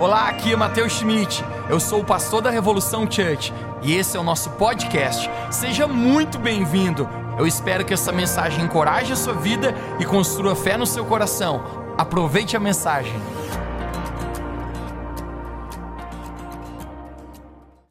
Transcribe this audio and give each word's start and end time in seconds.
Olá, 0.00 0.30
aqui 0.30 0.50
é 0.50 0.56
Matheus 0.56 0.94
Schmidt. 0.94 1.44
Eu 1.68 1.78
sou 1.78 2.00
o 2.00 2.04
pastor 2.04 2.40
da 2.40 2.48
Revolução 2.48 3.02
Church 3.02 3.52
e 3.82 3.92
esse 3.92 4.16
é 4.16 4.20
o 4.20 4.22
nosso 4.22 4.48
podcast. 4.52 5.28
Seja 5.52 5.86
muito 5.86 6.38
bem-vindo. 6.38 7.06
Eu 7.38 7.46
espero 7.46 7.84
que 7.84 7.92
essa 7.92 8.10
mensagem 8.10 8.64
encoraje 8.64 9.12
a 9.12 9.16
sua 9.16 9.34
vida 9.34 9.74
e 10.00 10.06
construa 10.06 10.56
fé 10.56 10.78
no 10.78 10.86
seu 10.86 11.04
coração. 11.04 11.94
Aproveite 11.98 12.56
a 12.56 12.60
mensagem. 12.60 13.12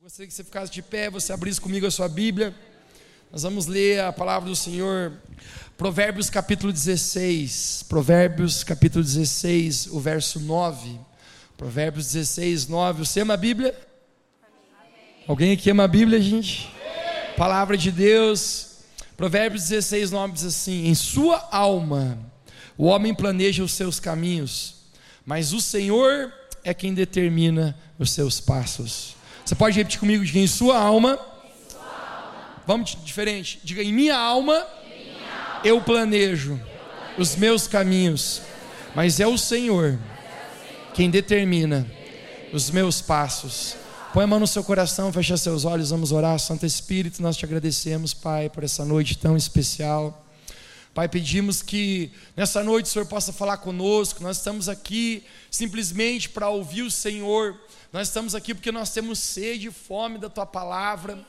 Gostaria 0.02 0.28
que 0.28 0.34
você 0.34 0.44
ficasse 0.44 0.72
de 0.72 0.82
pé, 0.82 1.12
você 1.12 1.32
abrisse 1.32 1.62
comigo 1.62 1.86
a 1.86 1.92
sua 1.92 2.10
Bíblia. 2.10 2.56
Nós 3.32 3.44
vamos 3.44 3.68
ler 3.68 4.02
a 4.02 4.12
palavra 4.12 4.50
do 4.50 4.56
Senhor, 4.56 5.14
Provérbios 5.78 6.28
capítulo 6.28 6.74
16. 6.74 7.86
Provérbios 7.88 8.64
capítulo 8.64 9.04
16, 9.04 9.90
o 9.92 10.00
verso 10.00 10.40
9. 10.40 11.08
Provérbios 11.60 12.14
16, 12.14 12.70
9. 12.70 13.06
Você 13.06 13.20
ama 13.20 13.34
a 13.34 13.38
Bíblia? 13.38 13.78
Amém. 14.42 15.26
Alguém 15.28 15.52
aqui 15.52 15.70
ama 15.70 15.84
a 15.84 15.88
Bíblia, 15.90 16.22
gente? 16.22 16.72
Amém. 16.74 17.36
Palavra 17.36 17.76
de 17.76 17.92
Deus. 17.92 18.78
Provérbios 19.18 19.68
16, 19.68 20.10
9 20.10 20.34
diz 20.36 20.46
assim: 20.46 20.88
Em 20.88 20.96
sua 20.96 21.50
alma 21.52 22.18
o 22.78 22.86
homem 22.86 23.14
planeja 23.14 23.62
os 23.62 23.74
seus 23.74 24.00
caminhos, 24.00 24.76
mas 25.26 25.52
o 25.52 25.60
Senhor 25.60 26.32
é 26.64 26.74
quem 26.74 26.94
determina 26.94 27.78
os 28.00 28.12
seus 28.12 28.40
passos. 28.40 29.18
Você 29.44 29.54
pode 29.54 29.76
repetir 29.76 30.00
comigo? 30.00 30.24
Diga 30.24 30.40
em 30.40 30.48
sua 30.48 30.80
alma. 30.80 31.20
Em 31.44 31.70
sua 31.70 31.82
alma. 31.82 32.64
Vamos 32.66 32.98
diferente. 33.04 33.60
Diga 33.66 33.84
em 33.84 33.92
minha 33.92 34.16
alma, 34.16 34.66
eu, 35.62 35.82
planejo 35.82 36.54
eu 36.54 36.58
planejo 36.58 36.62
os 37.18 37.36
meus 37.36 37.68
caminhos, 37.68 38.44
mas 38.96 39.20
é 39.20 39.28
o 39.28 39.38
Senhor 39.38 40.00
quem 40.94 41.10
determina 41.10 41.90
os 42.52 42.70
meus 42.70 43.02
passos. 43.02 43.76
Põe 44.14 44.24
a 44.24 44.28
mão 44.28 44.40
no 44.40 44.48
seu 44.48 44.64
coração, 44.64 45.14
fecha 45.14 45.38
seus 45.38 45.66
olhos, 45.66 45.92
vamos 45.92 46.12
orar. 46.12 46.40
Santo 46.40 46.66
Espírito, 46.66 47.22
nós 47.22 47.38
te 47.38 47.46
agradecemos, 47.46 48.14
Pai, 48.14 48.50
por 48.50 48.64
essa 48.64 48.84
noite 48.84 49.18
tão 49.18 49.38
especial. 49.38 50.26
Pai, 50.94 51.08
pedimos 51.08 51.62
que 51.62 52.12
nessa 52.36 52.64
noite 52.64 52.88
o 52.88 52.90
Senhor 52.90 53.06
possa 53.06 53.32
falar 53.32 53.58
conosco. 53.58 54.24
Nós 54.24 54.38
estamos 54.38 54.68
aqui 54.68 55.24
simplesmente 55.52 56.28
para 56.28 56.50
ouvir 56.50 56.82
o 56.82 56.90
Senhor. 56.90 57.56
Nós 57.94 58.08
estamos 58.08 58.34
aqui 58.34 58.56
porque 58.56 58.72
nós 58.72 58.90
temos 58.90 59.20
sede 59.20 59.68
e 59.68 59.72
fome 59.72 60.18
da 60.18 60.28
tua 60.28 60.46
palavra. 60.46 61.20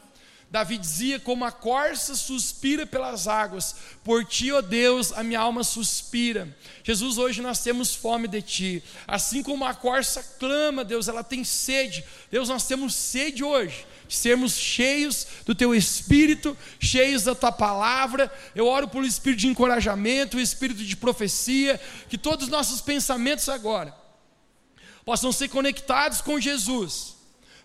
Davi 0.51 0.77
dizia: 0.77 1.21
Como 1.21 1.45
a 1.45 1.53
corça 1.53 2.15
suspira 2.15 2.85
pelas 2.85 3.29
águas, 3.29 3.77
por 4.03 4.25
ti, 4.25 4.51
ó 4.51 4.61
Deus, 4.61 5.13
a 5.13 5.23
minha 5.23 5.39
alma 5.39 5.63
suspira. 5.63 6.57
Jesus, 6.83 7.19
hoje 7.19 7.41
nós 7.41 7.63
temos 7.63 7.95
fome 7.95 8.27
de 8.27 8.43
ti, 8.43 8.83
assim 9.07 9.43
como 9.43 9.65
a 9.65 9.73
corça 9.75 10.23
clama, 10.39 10.85
Deus, 10.85 11.07
ela 11.07 11.23
tem 11.23 11.45
sede. 11.45 12.05
Deus, 12.31 12.49
nós 12.49 12.67
temos 12.67 12.95
sede 12.95 13.45
hoje 13.45 13.87
sermos 14.09 14.55
cheios 14.55 15.25
do 15.47 15.55
teu 15.55 15.73
espírito, 15.73 16.57
cheios 16.81 17.23
da 17.23 17.35
tua 17.35 17.53
palavra. 17.53 18.29
Eu 18.57 18.67
oro 18.67 18.91
um 18.93 19.05
espírito 19.05 19.41
de 19.41 19.47
encorajamento, 19.47 20.37
um 20.37 20.41
espírito 20.41 20.83
de 20.83 20.97
profecia, 20.97 21.81
que 22.09 22.19
todos 22.19 22.47
os 22.47 22.51
nossos 22.51 22.81
pensamentos 22.81 23.49
agora 23.49 23.95
possam 25.05 25.33
ser 25.33 25.49
conectados 25.49 26.21
com 26.21 26.41
Jesus, 26.41 27.17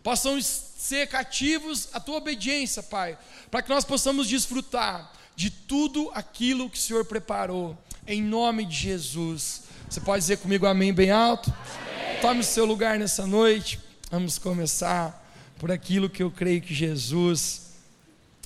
possam 0.01 0.37
ser 0.85 1.07
cativos 1.07 1.89
à 1.93 1.99
tua 1.99 2.17
obediência, 2.17 2.83
Pai, 2.83 3.17
para 3.49 3.63
que 3.63 3.69
nós 3.69 3.83
possamos 3.83 4.27
desfrutar 4.27 5.11
de 5.35 5.49
tudo 5.49 6.11
aquilo 6.13 6.69
que 6.69 6.77
o 6.77 6.81
Senhor 6.81 7.03
preparou, 7.05 7.75
em 8.07 8.21
nome 8.21 8.65
de 8.65 8.75
Jesus. 8.75 9.63
Você 9.89 9.99
pode 9.99 10.21
dizer 10.21 10.37
comigo 10.37 10.67
amém 10.67 10.93
bem 10.93 11.09
alto? 11.09 11.51
Amém. 11.51 12.21
Tome 12.21 12.39
o 12.41 12.43
seu 12.43 12.65
lugar 12.65 12.99
nessa 12.99 13.25
noite. 13.25 13.79
Vamos 14.11 14.37
começar 14.37 15.27
por 15.57 15.71
aquilo 15.71 16.07
que 16.07 16.21
eu 16.21 16.29
creio 16.29 16.61
que 16.61 16.73
Jesus 16.73 17.73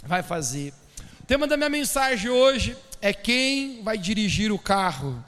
vai 0.06 0.24
fazer. 0.24 0.74
O 1.22 1.26
tema 1.26 1.46
da 1.46 1.58
minha 1.58 1.70
mensagem 1.70 2.30
hoje 2.30 2.78
é 3.02 3.12
quem 3.12 3.84
vai 3.84 3.98
dirigir 3.98 4.50
o 4.50 4.58
carro. 4.58 5.22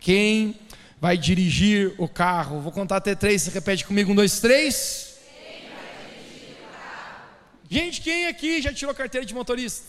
Quem 0.00 0.58
vai 0.98 1.18
dirigir 1.18 1.94
o 1.98 2.08
carro? 2.08 2.62
Vou 2.62 2.72
contar 2.72 2.96
até 2.96 3.14
três, 3.14 3.42
você 3.42 3.50
repete 3.50 3.84
comigo: 3.84 4.10
um, 4.10 4.14
dois, 4.14 4.40
três. 4.40 5.05
Gente, 7.68 8.00
quem 8.00 8.28
aqui 8.28 8.62
já 8.62 8.72
tirou 8.72 8.94
carteira 8.94 9.26
de 9.26 9.34
motorista? 9.34 9.84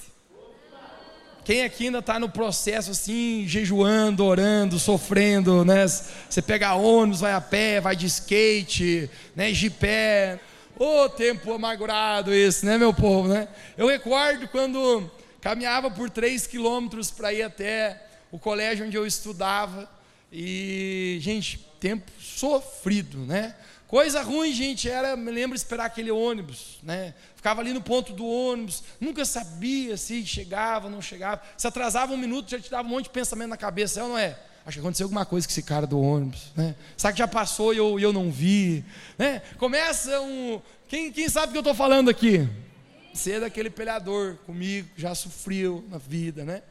Quem 1.46 1.64
aqui 1.64 1.86
ainda 1.86 2.00
está 2.00 2.20
no 2.20 2.28
processo 2.28 2.92
assim, 2.92 3.46
jejuando, 3.48 4.26
orando, 4.26 4.80
sofrendo, 4.80 5.64
né? 5.64 5.88
Você 5.88 6.42
pega 6.42 6.74
ônibus, 6.74 7.22
vai 7.22 7.32
a 7.32 7.40
pé, 7.40 7.80
vai 7.80 7.96
de 7.96 8.06
skate, 8.08 9.10
né? 9.36 9.52
De 9.52 9.70
pé. 9.70 10.40
Ô 10.78 11.04
oh, 11.04 11.10
tempo 11.10 11.54
amargurado 11.54 12.34
esse, 12.34 12.66
né, 12.66 12.78
meu 12.78 12.94
povo, 12.94 13.30
né? 13.30 13.48
Eu 13.78 13.88
recordo 13.88 14.48
quando 14.50 15.10
caminhava 15.40 15.90
por 15.90 16.10
três 16.10 16.46
quilômetros 16.46 17.10
para 17.10 17.32
ir 17.32 17.44
até 17.44 18.02
o 18.32 18.38
colégio 18.38 18.86
onde 18.86 18.98
eu 18.98 19.06
estudava. 19.06 19.90
E, 20.32 21.18
gente, 21.22 21.60
tempo 21.80 22.12
sofrido, 22.20 23.20
né? 23.20 23.56
Coisa 23.88 24.22
ruim, 24.22 24.54
gente, 24.54 24.90
era, 24.90 25.16
me 25.16 25.32
lembro, 25.32 25.56
esperar 25.56 25.86
aquele 25.86 26.12
ônibus, 26.12 26.78
né? 26.84 27.14
Ficava 27.36 27.62
ali 27.62 27.72
no 27.72 27.82
ponto 27.82 28.12
do 28.12 28.26
ônibus, 28.26 28.84
nunca 29.00 29.24
sabia 29.24 29.96
se 29.96 30.26
chegava 30.26 30.88
ou 30.88 30.92
não 30.92 31.02
chegava. 31.02 31.42
Se 31.58 31.66
atrasava 31.66 32.12
um 32.12 32.18
minuto, 32.18 32.50
já 32.50 32.60
te 32.60 32.70
dava 32.70 32.86
um 32.86 32.92
monte 32.92 33.06
de 33.06 33.12
pensamento 33.12 33.50
na 33.50 33.56
cabeça, 33.56 34.02
é 34.02 34.04
ou 34.04 34.10
não 34.10 34.18
é? 34.18 34.38
Acho 34.66 34.76
que 34.76 34.80
aconteceu 34.82 35.06
alguma 35.06 35.26
coisa 35.26 35.48
com 35.48 35.52
esse 35.52 35.64
cara 35.64 35.88
do 35.88 35.98
ônibus, 36.02 36.52
né? 36.54 36.76
Sabe 36.98 37.14
que 37.14 37.20
já 37.20 37.28
passou 37.30 37.74
e 37.74 37.78
eu, 37.78 37.98
eu 37.98 38.12
não 38.12 38.30
vi, 38.30 38.84
né? 39.18 39.42
Começa 39.58 40.20
um... 40.20 40.62
Quem, 40.90 41.10
quem 41.10 41.30
sabe 41.30 41.48
o 41.48 41.52
que 41.54 41.58
eu 41.58 41.62
estou 41.62 41.74
falando 41.74 42.10
aqui? 42.10 42.46
Ser 43.14 43.36
é 43.36 43.40
daquele 43.40 43.70
peleador 43.70 44.36
comigo, 44.46 44.90
já 44.98 45.16
sofreu 45.16 45.86
na 45.90 45.98
vida, 45.98 46.44
né? 46.44 46.62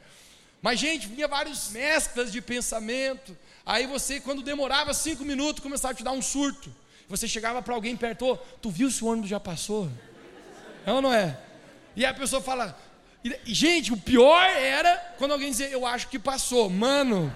Mas, 0.60 0.78
gente, 0.78 1.08
vinha 1.08 1.26
várias 1.26 1.70
mesclas 1.70 2.30
de 2.30 2.42
pensamento. 2.42 3.34
Aí 3.64 3.86
você, 3.86 4.20
quando 4.20 4.42
demorava 4.42 4.92
cinco 4.92 5.24
minutos, 5.24 5.62
começava 5.62 5.92
a 5.92 5.96
te 5.96 6.04
dar 6.04 6.12
um 6.12 6.20
surto. 6.20 6.70
Você 7.08 7.28
chegava 7.28 7.62
para 7.62 7.74
alguém 7.74 7.96
perto, 7.96 8.26
oh, 8.26 8.36
tu 8.36 8.70
viu 8.70 8.90
se 8.90 9.04
o 9.04 9.06
ônibus 9.06 9.30
já 9.30 9.38
passou? 9.38 9.90
É 10.84 10.92
ou 10.92 11.00
não 11.00 11.12
é? 11.12 11.38
E 11.94 12.04
a 12.04 12.12
pessoa 12.12 12.42
fala, 12.42 12.76
gente, 13.44 13.92
o 13.92 13.96
pior 13.96 14.44
era 14.44 14.96
quando 15.16 15.32
alguém 15.32 15.50
dizia, 15.50 15.68
eu 15.68 15.86
acho 15.86 16.08
que 16.08 16.18
passou. 16.18 16.68
Mano, 16.68 17.34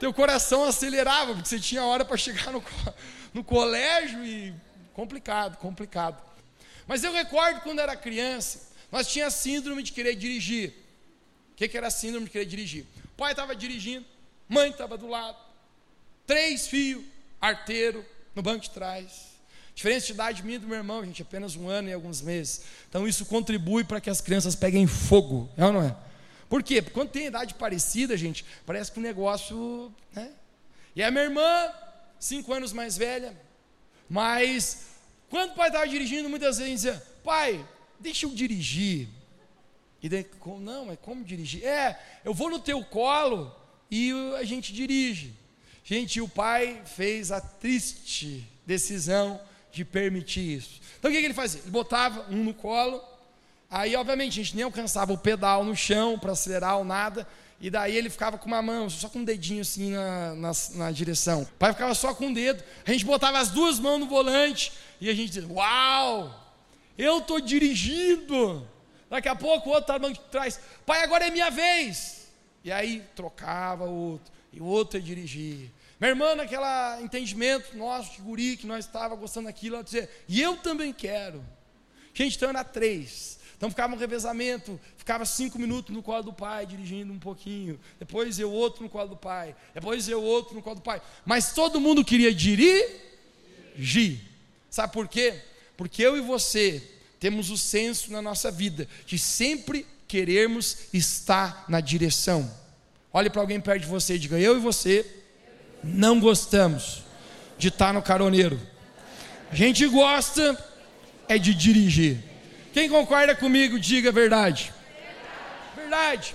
teu 0.00 0.12
coração 0.12 0.64
acelerava, 0.64 1.34
porque 1.34 1.48
você 1.48 1.60
tinha 1.60 1.84
hora 1.84 2.04
para 2.04 2.16
chegar 2.16 2.50
no, 2.50 2.62
no 3.32 3.44
colégio 3.44 4.24
e 4.24 4.54
complicado, 4.94 5.56
complicado. 5.58 6.22
Mas 6.86 7.04
eu 7.04 7.12
recordo 7.12 7.60
quando 7.60 7.80
era 7.80 7.94
criança, 7.94 8.68
nós 8.90 9.06
tínhamos 9.06 9.34
síndrome 9.34 9.82
de 9.82 9.92
querer 9.92 10.14
dirigir. 10.14 10.70
O 11.52 11.56
que, 11.56 11.68
que 11.68 11.76
era 11.76 11.90
síndrome 11.90 12.26
de 12.26 12.32
querer 12.32 12.46
dirigir? 12.46 12.86
O 13.04 13.16
pai 13.16 13.32
estava 13.32 13.54
dirigindo, 13.54 14.04
mãe 14.48 14.70
estava 14.70 14.96
do 14.96 15.08
lado, 15.08 15.38
três 16.26 16.66
filhos, 16.66 17.04
arteiro, 17.40 18.04
no 18.36 18.42
banco 18.42 18.60
de 18.60 18.70
trás. 18.70 19.34
Diferença 19.74 20.06
de 20.06 20.12
idade 20.12 20.42
minha 20.42 20.56
e 20.56 20.58
do 20.58 20.68
meu 20.68 20.76
irmão, 20.76 21.04
gente, 21.04 21.22
apenas 21.22 21.56
um 21.56 21.68
ano 21.68 21.88
e 21.88 21.92
alguns 21.92 22.20
meses. 22.20 22.62
Então 22.88 23.08
isso 23.08 23.24
contribui 23.26 23.82
para 23.82 24.00
que 24.00 24.08
as 24.08 24.20
crianças 24.20 24.54
peguem 24.54 24.86
fogo, 24.86 25.50
é 25.56 25.64
ou 25.64 25.72
não 25.72 25.82
é? 25.82 25.96
Por 26.48 26.62
quê? 26.62 26.80
Porque 26.80 26.94
quando 26.94 27.10
tem 27.10 27.26
idade 27.26 27.54
parecida, 27.54 28.16
gente, 28.16 28.44
parece 28.64 28.92
que 28.92 28.98
o 28.98 29.02
negócio. 29.02 29.92
Né? 30.14 30.30
E 30.94 31.02
a 31.02 31.10
minha 31.10 31.24
irmã, 31.24 31.72
cinco 32.20 32.52
anos 32.52 32.72
mais 32.72 32.96
velha, 32.96 33.36
mas 34.08 34.86
quando 35.28 35.52
o 35.52 35.54
pai 35.54 35.68
estava 35.68 35.88
dirigindo, 35.88 36.28
muitas 36.28 36.58
vezes 36.58 36.72
dizia: 36.82 37.02
Pai, 37.24 37.66
deixa 37.98 38.26
eu 38.26 38.30
dirigir. 38.30 39.08
E 40.02 40.08
daí, 40.08 40.26
não, 40.60 40.86
mas 40.86 40.98
como 41.00 41.24
dirigir? 41.24 41.64
É, 41.64 41.98
eu 42.24 42.32
vou 42.32 42.48
no 42.48 42.58
teu 42.58 42.84
colo 42.84 43.54
e 43.90 44.12
a 44.38 44.44
gente 44.44 44.72
dirige. 44.72 45.34
Gente, 45.88 46.20
o 46.20 46.28
pai 46.28 46.82
fez 46.84 47.30
a 47.30 47.40
triste 47.40 48.44
decisão 48.66 49.40
de 49.70 49.84
permitir 49.84 50.56
isso. 50.56 50.80
Então 50.98 51.08
o 51.08 51.14
que, 51.14 51.20
ele 51.20 51.32
fazia? 51.32 51.60
Ele 51.60 51.70
botava 51.70 52.26
um 52.28 52.42
no 52.42 52.52
colo, 52.52 53.00
aí 53.70 53.94
obviamente 53.94 54.40
a 54.40 54.42
gente 54.42 54.56
nem 54.56 54.64
alcançava 54.64 55.12
o 55.12 55.18
pedal 55.18 55.62
no 55.62 55.76
chão 55.76 56.18
para 56.18 56.32
acelerar 56.32 56.76
ou 56.78 56.84
nada, 56.84 57.24
e 57.60 57.70
daí 57.70 57.96
ele 57.96 58.10
ficava 58.10 58.36
com 58.36 58.48
uma 58.48 58.60
mão, 58.60 58.90
só 58.90 59.08
com 59.08 59.20
um 59.20 59.24
dedinho 59.24 59.60
assim 59.60 59.92
na, 59.92 60.34
na, 60.34 60.52
na, 60.74 60.90
direção. 60.90 61.42
O 61.42 61.46
pai 61.46 61.72
ficava 61.72 61.94
só 61.94 62.12
com 62.12 62.26
um 62.26 62.32
dedo, 62.32 62.64
a 62.84 62.90
gente 62.90 63.04
botava 63.04 63.38
as 63.38 63.50
duas 63.50 63.78
mãos 63.78 64.00
no 64.00 64.06
volante, 64.06 64.72
e 65.00 65.08
a 65.08 65.14
gente 65.14 65.30
dizia, 65.30 65.48
uau, 65.48 66.52
eu 66.98 67.18
estou 67.18 67.40
dirigindo. 67.40 68.68
Daqui 69.08 69.28
a 69.28 69.36
pouco 69.36 69.70
o 69.70 69.72
outro 69.72 69.94
está 69.94 70.08
de 70.08 70.18
trás, 70.32 70.58
pai, 70.84 71.04
agora 71.04 71.28
é 71.28 71.30
minha 71.30 71.48
vez. 71.48 72.26
E 72.64 72.72
aí 72.72 73.04
trocava 73.14 73.84
o 73.84 74.10
outro, 74.10 74.32
e 74.52 74.60
o 74.60 74.64
outro 74.64 74.98
ia 74.98 75.04
dirigir. 75.04 75.75
Minha 75.98 76.10
irmã, 76.10 76.34
naquele 76.34 76.62
entendimento 77.02 77.76
nosso 77.76 78.12
de 78.12 78.20
guri, 78.20 78.56
que 78.56 78.66
nós 78.66 78.84
estava 78.84 79.14
gostando 79.14 79.46
daquilo, 79.46 79.76
ela 79.76 79.84
dizia, 79.84 80.10
e 80.28 80.42
eu 80.42 80.56
também 80.56 80.92
quero. 80.92 81.42
Gente, 82.12 82.36
então 82.36 82.50
era 82.50 82.62
três. 82.62 83.38
Então 83.56 83.70
ficava 83.70 83.94
um 83.94 83.98
revezamento, 83.98 84.78
ficava 84.98 85.24
cinco 85.24 85.58
minutos 85.58 85.94
no 85.94 86.02
colo 86.02 86.22
do 86.22 86.32
pai, 86.32 86.66
dirigindo 86.66 87.12
um 87.12 87.18
pouquinho. 87.18 87.80
Depois 87.98 88.38
eu 88.38 88.52
outro 88.52 88.82
no 88.82 88.90
colo 88.90 89.08
do 89.08 89.16
pai. 89.16 89.56
Depois 89.74 90.06
eu 90.08 90.22
outro 90.22 90.54
no 90.54 90.62
colo 90.62 90.76
do 90.76 90.82
pai. 90.82 91.00
Mas 91.24 91.52
todo 91.52 91.80
mundo 91.80 92.04
queria 92.04 92.34
dirigir. 92.34 94.20
Sabe 94.68 94.92
por 94.92 95.08
quê? 95.08 95.40
Porque 95.76 96.02
eu 96.02 96.18
e 96.18 96.20
você 96.20 96.82
temos 97.18 97.50
o 97.50 97.56
senso 97.56 98.12
na 98.12 98.20
nossa 98.20 98.50
vida 98.50 98.86
de 99.06 99.18
sempre 99.18 99.86
querermos 100.06 100.88
estar 100.92 101.64
na 101.66 101.80
direção. 101.80 102.50
Olhe 103.10 103.30
para 103.30 103.40
alguém 103.40 103.58
perto 103.58 103.82
de 103.82 103.88
você 103.88 104.16
e 104.16 104.18
diga: 104.18 104.38
Eu 104.38 104.56
e 104.58 104.60
você 104.60 105.24
não 105.86 106.20
gostamos 106.20 107.02
de 107.56 107.68
estar 107.68 107.92
no 107.92 108.02
caroneiro. 108.02 108.60
A 109.50 109.54
gente 109.54 109.86
gosta 109.86 110.56
é 111.28 111.38
de 111.38 111.54
dirigir. 111.54 112.18
Quem 112.72 112.88
concorda 112.88 113.34
comigo, 113.34 113.78
diga 113.78 114.10
a 114.10 114.12
verdade. 114.12 114.72
Verdade. 115.74 116.34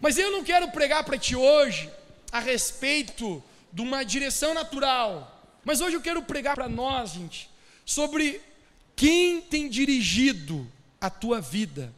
Mas 0.00 0.18
eu 0.18 0.30
não 0.30 0.44
quero 0.44 0.68
pregar 0.70 1.04
para 1.04 1.18
ti 1.18 1.34
hoje 1.34 1.90
a 2.30 2.40
respeito 2.40 3.42
de 3.72 3.82
uma 3.82 4.04
direção 4.04 4.54
natural. 4.54 5.42
Mas 5.64 5.80
hoje 5.80 5.96
eu 5.96 6.00
quero 6.00 6.22
pregar 6.22 6.54
para 6.54 6.68
nós, 6.68 7.12
gente, 7.12 7.48
sobre 7.84 8.40
quem 8.94 9.40
tem 9.40 9.68
dirigido 9.68 10.70
a 11.00 11.08
tua 11.10 11.40
vida. 11.40 11.92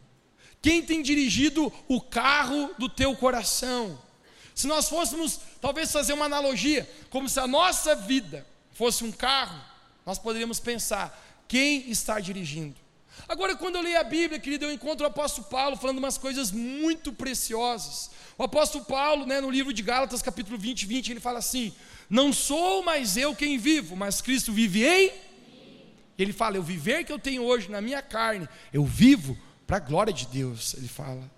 Quem 0.62 0.82
tem 0.82 1.02
dirigido 1.02 1.72
o 1.87 2.00
carro 2.00 2.70
do 2.78 2.88
teu 2.88 3.14
coração? 3.16 3.99
Se 4.55 4.67
nós 4.67 4.89
fôssemos, 4.89 5.41
talvez, 5.61 5.91
fazer 5.91 6.12
uma 6.12 6.27
analogia, 6.27 6.89
como 7.11 7.29
se 7.29 7.41
a 7.41 7.47
nossa 7.47 7.95
vida 7.95 8.47
fosse 8.73 9.03
um 9.03 9.11
carro, 9.11 9.61
nós 10.06 10.19
poderíamos 10.19 10.61
pensar: 10.61 11.21
quem 11.49 11.91
está 11.91 12.21
dirigindo? 12.21 12.77
Agora, 13.29 13.56
quando 13.56 13.77
eu 13.77 13.83
leio 13.83 13.99
a 13.99 14.05
Bíblia, 14.05 14.39
querido, 14.39 14.65
eu 14.67 14.73
encontro 14.73 15.05
o 15.05 15.09
apóstolo 15.09 15.47
Paulo 15.49 15.77
falando 15.77 15.99
umas 15.99 16.19
coisas 16.19 16.51
muito 16.51 17.12
preciosas. 17.12 18.11
O 18.37 18.43
apóstolo 18.43 18.85
Paulo, 18.85 19.25
né, 19.25 19.41
no 19.41 19.51
livro 19.51 19.73
de 19.73 19.83
Gálatas, 19.83 20.21
capítulo 20.21 20.59
20, 20.59 20.87
20, 20.87 21.11
ele 21.11 21.21
fala 21.21 21.39
assim: 21.39 21.73
Não 22.09 22.33
sou 22.33 22.83
mais 22.83 23.17
eu 23.17 23.35
quem 23.35 23.59
vivo, 23.59 23.97
mas 23.97 24.21
Cristo 24.21 24.53
vive 24.53 24.85
em. 24.85 25.12
Ele 26.19 26.33
fala: 26.33 26.57
Eu 26.57 26.62
viver 26.62 27.05
que 27.05 27.12
eu 27.12 27.19
tenho 27.19 27.43
hoje 27.43 27.71
na 27.71 27.81
minha 27.81 28.03
carne, 28.03 28.49
eu 28.73 28.85
vivo 28.85 29.37
para 29.67 29.79
a 29.79 29.81
glória 29.81 30.12
de 30.12 30.27
Deus. 30.27 30.75
Ele 30.75 30.89
fala. 30.89 31.31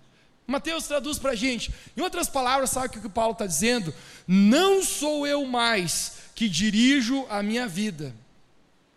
Mateus 0.47 0.87
traduz 0.87 1.19
para 1.19 1.31
a 1.31 1.35
gente. 1.35 1.73
Em 1.95 2.01
outras 2.01 2.29
palavras, 2.29 2.69
sabe 2.69 2.87
o 2.87 3.01
que 3.01 3.05
o 3.05 3.09
Paulo 3.09 3.33
está 3.33 3.45
dizendo? 3.45 3.93
Não 4.25 4.81
sou 4.81 5.27
eu 5.27 5.45
mais 5.45 6.13
que 6.33 6.47
dirijo 6.47 7.25
a 7.29 7.43
minha 7.43 7.67
vida. 7.67 8.15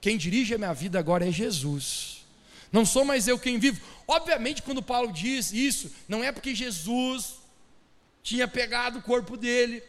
Quem 0.01 0.17
dirige 0.17 0.55
a 0.55 0.59
minha 0.59 0.73
vida 0.73 0.99
agora 0.99 1.29
é 1.29 1.33
Jesus. 1.33 2.25
Não 2.71 2.87
sou 2.87 3.05
mais 3.05 3.27
eu 3.27 3.37
quem 3.37 3.59
vivo. 3.59 3.81
Obviamente, 4.07 4.63
quando 4.63 4.81
Paulo 4.81 5.13
diz 5.13 5.53
isso, 5.53 5.93
não 6.09 6.23
é 6.23 6.31
porque 6.31 6.55
Jesus 6.55 7.35
tinha 8.23 8.47
pegado 8.47 8.99
o 8.99 9.03
corpo 9.03 9.37
dele, 9.37 9.83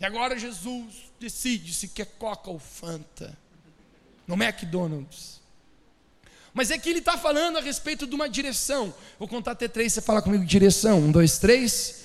e 0.00 0.04
agora 0.06 0.38
Jesus 0.38 0.94
decide 1.20 1.74
se 1.74 1.88
quer 1.88 2.06
Coca 2.18 2.50
ou 2.50 2.58
Fanta, 2.58 3.36
no 4.26 4.34
McDonald's. 4.34 5.40
Mas 6.54 6.70
é 6.70 6.78
que 6.78 6.88
ele 6.88 7.00
está 7.00 7.18
falando 7.18 7.58
a 7.58 7.60
respeito 7.60 8.06
de 8.06 8.14
uma 8.14 8.28
direção. 8.28 8.94
Vou 9.18 9.26
contar 9.26 9.50
até 9.50 9.66
três, 9.66 9.92
você 9.92 10.00
fala 10.00 10.22
comigo 10.22 10.44
direção. 10.44 11.00
Um, 11.00 11.10
dois, 11.10 11.36
três. 11.36 12.04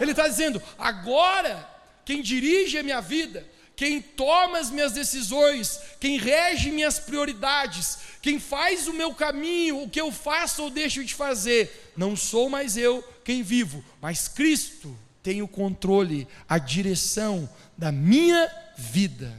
Ele 0.00 0.10
está 0.10 0.26
dizendo: 0.26 0.60
agora, 0.76 1.66
quem 2.04 2.20
dirige 2.20 2.76
a 2.76 2.82
minha 2.82 3.00
vida, 3.00 3.46
quem 3.76 4.02
toma 4.02 4.58
as 4.58 4.68
minhas 4.68 4.90
decisões, 4.90 5.78
quem 6.00 6.18
rege 6.18 6.72
minhas 6.72 6.98
prioridades, 6.98 7.98
quem 8.20 8.40
faz 8.40 8.88
o 8.88 8.92
meu 8.92 9.14
caminho, 9.14 9.84
o 9.84 9.88
que 9.88 10.00
eu 10.00 10.10
faço 10.10 10.64
ou 10.64 10.70
deixo 10.70 11.04
de 11.04 11.14
fazer, 11.14 11.92
não 11.96 12.16
sou 12.16 12.50
mais 12.50 12.76
eu 12.76 13.00
quem 13.22 13.44
vivo, 13.44 13.82
mas 14.00 14.26
Cristo 14.26 14.98
tem 15.22 15.40
o 15.40 15.48
controle, 15.48 16.26
a 16.48 16.58
direção 16.58 17.48
da 17.78 17.92
minha 17.92 18.50
vida. 18.76 19.32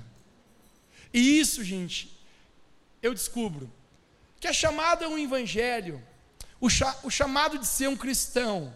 E 1.13 1.39
isso, 1.39 1.63
gente, 1.63 2.17
eu 3.03 3.13
descubro 3.13 3.69
que 4.45 4.49
a 4.49 4.53
chamada 4.53 5.05
é 5.05 5.07
um 5.07 5.17
evangelho, 5.17 5.99
o, 6.61 6.69
cha 6.69 6.95
o 7.01 7.09
chamado 7.09 7.57
de 7.57 7.65
ser 7.65 7.89
um 7.89 7.97
cristão, 7.97 8.71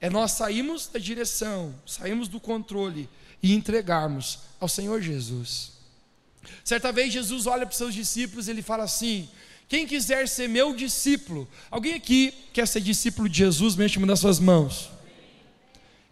é 0.00 0.08
nós 0.08 0.30
sairmos 0.30 0.86
da 0.86 1.00
direção, 1.00 1.74
sairmos 1.84 2.28
do 2.28 2.38
controle 2.38 3.08
e 3.42 3.52
entregarmos 3.52 4.38
ao 4.60 4.68
Senhor 4.68 5.02
Jesus. 5.02 5.72
Certa 6.62 6.92
vez 6.92 7.12
Jesus 7.12 7.48
olha 7.48 7.66
para 7.66 7.72
os 7.72 7.76
seus 7.76 7.94
discípulos 7.94 8.46
e 8.46 8.52
ele 8.52 8.62
fala 8.62 8.84
assim: 8.84 9.28
Quem 9.68 9.88
quiser 9.88 10.28
ser 10.28 10.48
meu 10.48 10.72
discípulo, 10.72 11.48
alguém 11.68 11.94
aqui 11.94 12.32
quer 12.52 12.68
ser 12.68 12.80
discípulo 12.80 13.28
de 13.28 13.38
Jesus, 13.38 13.74
mexe 13.74 13.98
das 14.06 14.20
suas 14.20 14.38
mãos. 14.38 14.88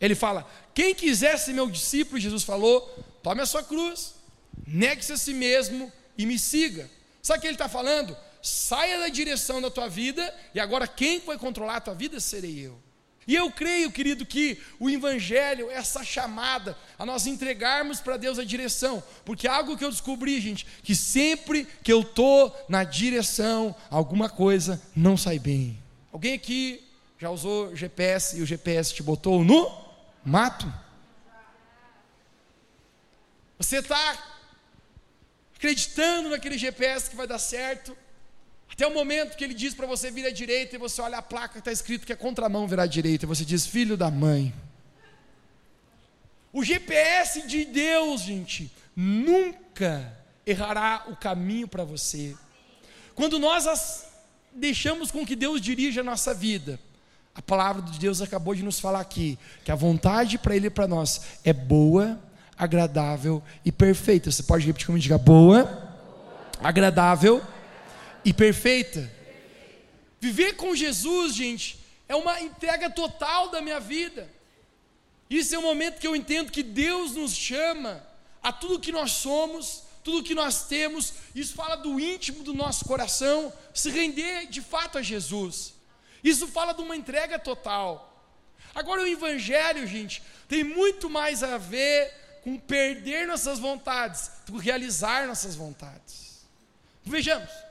Ele 0.00 0.16
fala: 0.16 0.44
quem 0.74 0.92
quiser 0.96 1.38
ser 1.38 1.52
meu 1.52 1.70
discípulo, 1.70 2.18
Jesus 2.18 2.42
falou, 2.42 2.80
tome 3.22 3.40
a 3.40 3.46
sua 3.46 3.62
cruz, 3.62 4.16
negue-se 4.66 5.12
a 5.12 5.16
si 5.16 5.32
mesmo 5.32 5.92
e 6.18 6.26
me 6.26 6.36
siga. 6.40 6.90
Sabe 7.22 7.38
o 7.38 7.40
que 7.40 7.46
ele 7.46 7.54
está 7.54 7.68
falando? 7.68 8.16
Saia 8.46 9.00
da 9.00 9.08
direção 9.08 9.60
da 9.60 9.68
tua 9.68 9.88
vida 9.88 10.32
e 10.54 10.60
agora 10.60 10.86
quem 10.86 11.18
vai 11.18 11.36
controlar 11.36 11.78
a 11.78 11.80
tua 11.80 11.94
vida 11.94 12.20
serei 12.20 12.64
eu. 12.64 12.80
E 13.26 13.34
eu 13.34 13.50
creio, 13.50 13.90
querido, 13.90 14.24
que 14.24 14.62
o 14.78 14.88
Evangelho, 14.88 15.68
essa 15.68 16.04
chamada 16.04 16.78
a 16.96 17.04
nós 17.04 17.26
entregarmos 17.26 17.98
para 17.98 18.16
Deus 18.16 18.38
a 18.38 18.44
direção, 18.44 19.02
porque 19.24 19.48
algo 19.48 19.76
que 19.76 19.84
eu 19.84 19.90
descobri, 19.90 20.40
gente, 20.40 20.64
que 20.84 20.94
sempre 20.94 21.66
que 21.82 21.92
eu 21.92 22.02
estou 22.02 22.56
na 22.68 22.84
direção, 22.84 23.74
alguma 23.90 24.28
coisa 24.28 24.80
não 24.94 25.16
sai 25.16 25.40
bem. 25.40 25.76
Alguém 26.12 26.34
aqui 26.34 26.86
já 27.18 27.28
usou 27.28 27.74
GPS 27.74 28.38
e 28.38 28.42
o 28.42 28.46
GPS 28.46 28.94
te 28.94 29.02
botou 29.02 29.42
no 29.42 29.76
mato. 30.24 30.72
Você 33.58 33.78
está 33.78 34.16
acreditando 35.56 36.30
naquele 36.30 36.56
GPS 36.56 37.10
que 37.10 37.16
vai 37.16 37.26
dar 37.26 37.40
certo, 37.40 37.96
até 38.70 38.86
o 38.86 38.92
momento 38.92 39.36
que 39.36 39.44
ele 39.44 39.54
diz 39.54 39.74
para 39.74 39.86
você 39.86 40.10
vir 40.10 40.26
à 40.26 40.30
direita 40.30 40.76
e 40.76 40.78
você 40.78 41.00
olha 41.00 41.18
a 41.18 41.22
placa 41.22 41.54
que 41.54 41.58
está 41.60 41.72
escrito 41.72 42.06
que 42.06 42.12
é 42.12 42.16
contramão 42.16 42.68
virar 42.68 42.82
à 42.82 42.86
direita, 42.86 43.24
e 43.24 43.28
você 43.28 43.44
diz, 43.44 43.66
filho 43.66 43.96
da 43.96 44.10
mãe. 44.10 44.52
O 46.52 46.64
GPS 46.64 47.46
de 47.46 47.64
Deus, 47.64 48.22
gente, 48.22 48.70
nunca 48.94 50.12
errará 50.46 51.04
o 51.08 51.16
caminho 51.16 51.68
para 51.68 51.84
você. 51.84 52.34
Quando 53.14 53.38
nós 53.38 54.06
deixamos 54.52 55.10
com 55.10 55.24
que 55.24 55.36
Deus 55.36 55.60
dirija 55.60 56.00
a 56.00 56.04
nossa 56.04 56.34
vida, 56.34 56.78
a 57.34 57.42
palavra 57.42 57.82
de 57.82 57.98
Deus 57.98 58.22
acabou 58.22 58.54
de 58.54 58.62
nos 58.62 58.80
falar 58.80 59.00
aqui, 59.00 59.38
que 59.64 59.70
a 59.70 59.74
vontade 59.74 60.38
para 60.38 60.56
Ele 60.56 60.68
e 60.68 60.70
para 60.70 60.86
nós 60.86 61.20
é 61.44 61.52
boa, 61.52 62.18
agradável 62.56 63.42
e 63.64 63.70
perfeita. 63.70 64.30
Você 64.30 64.42
pode 64.42 64.66
repetir 64.66 64.86
comigo? 64.86 65.02
Diga 65.02 65.18
boa, 65.18 65.94
agradável 66.62 67.42
e 68.26 68.34
perfeita. 68.34 69.08
Viver 70.20 70.56
com 70.56 70.74
Jesus, 70.74 71.32
gente, 71.32 71.78
é 72.08 72.16
uma 72.16 72.40
entrega 72.40 72.90
total 72.90 73.50
da 73.50 73.62
minha 73.62 73.78
vida. 73.78 74.28
Isso 75.30 75.54
é 75.54 75.58
o 75.58 75.62
momento 75.62 76.00
que 76.00 76.06
eu 76.08 76.16
entendo 76.16 76.50
que 76.50 76.64
Deus 76.64 77.12
nos 77.12 77.32
chama 77.32 78.04
a 78.42 78.52
tudo 78.52 78.80
que 78.80 78.90
nós 78.90 79.12
somos, 79.12 79.84
tudo 80.02 80.24
que 80.24 80.34
nós 80.34 80.64
temos. 80.64 81.12
Isso 81.36 81.54
fala 81.54 81.76
do 81.76 82.00
íntimo 82.00 82.42
do 82.42 82.52
nosso 82.52 82.84
coração, 82.84 83.52
se 83.72 83.90
render 83.90 84.46
de 84.46 84.60
fato 84.60 84.98
a 84.98 85.02
Jesus. 85.02 85.74
Isso 86.24 86.48
fala 86.48 86.72
de 86.72 86.82
uma 86.82 86.96
entrega 86.96 87.38
total. 87.38 88.12
Agora, 88.74 89.02
o 89.02 89.06
Evangelho, 89.06 89.86
gente, 89.86 90.20
tem 90.48 90.64
muito 90.64 91.08
mais 91.08 91.44
a 91.44 91.58
ver 91.58 92.12
com 92.42 92.58
perder 92.58 93.28
nossas 93.28 93.60
vontades 93.60 94.32
do 94.46 94.58
que 94.58 94.64
realizar 94.64 95.28
nossas 95.28 95.54
vontades. 95.54 96.44
Vejamos, 97.04 97.65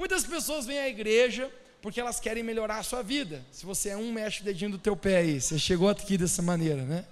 muitas 0.00 0.24
pessoas 0.24 0.66
vêm 0.66 0.80
à 0.80 0.88
igreja 0.88 1.48
porque 1.80 2.00
elas 2.00 2.18
querem 2.18 2.42
melhorar 2.42 2.78
a 2.78 2.82
sua 2.82 3.02
vida. 3.02 3.44
Se 3.52 3.64
você 3.64 3.90
é 3.90 3.96
um, 3.96 4.12
mexe 4.12 4.40
o 4.40 4.44
dedinho 4.44 4.72
do 4.72 4.78
teu 4.78 4.96
pé 4.96 5.18
aí. 5.18 5.40
Você 5.40 5.58
chegou 5.58 5.88
aqui 5.88 6.18
dessa 6.18 6.42
maneira, 6.42 6.82
né? 6.82 7.04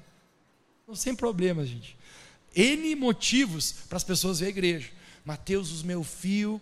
Não 0.87 0.95
sem 0.95 1.15
problema, 1.15 1.65
gente. 1.65 1.97
N 2.55 2.95
motivos 2.97 3.73
para 3.89 3.97
as 3.97 4.05
pessoas 4.05 4.41
vir 4.41 4.47
à 4.47 4.49
igreja. 4.49 4.91
Mateus, 5.25 5.71
os 5.71 5.83
meu 5.83 6.03
fio, 6.03 6.61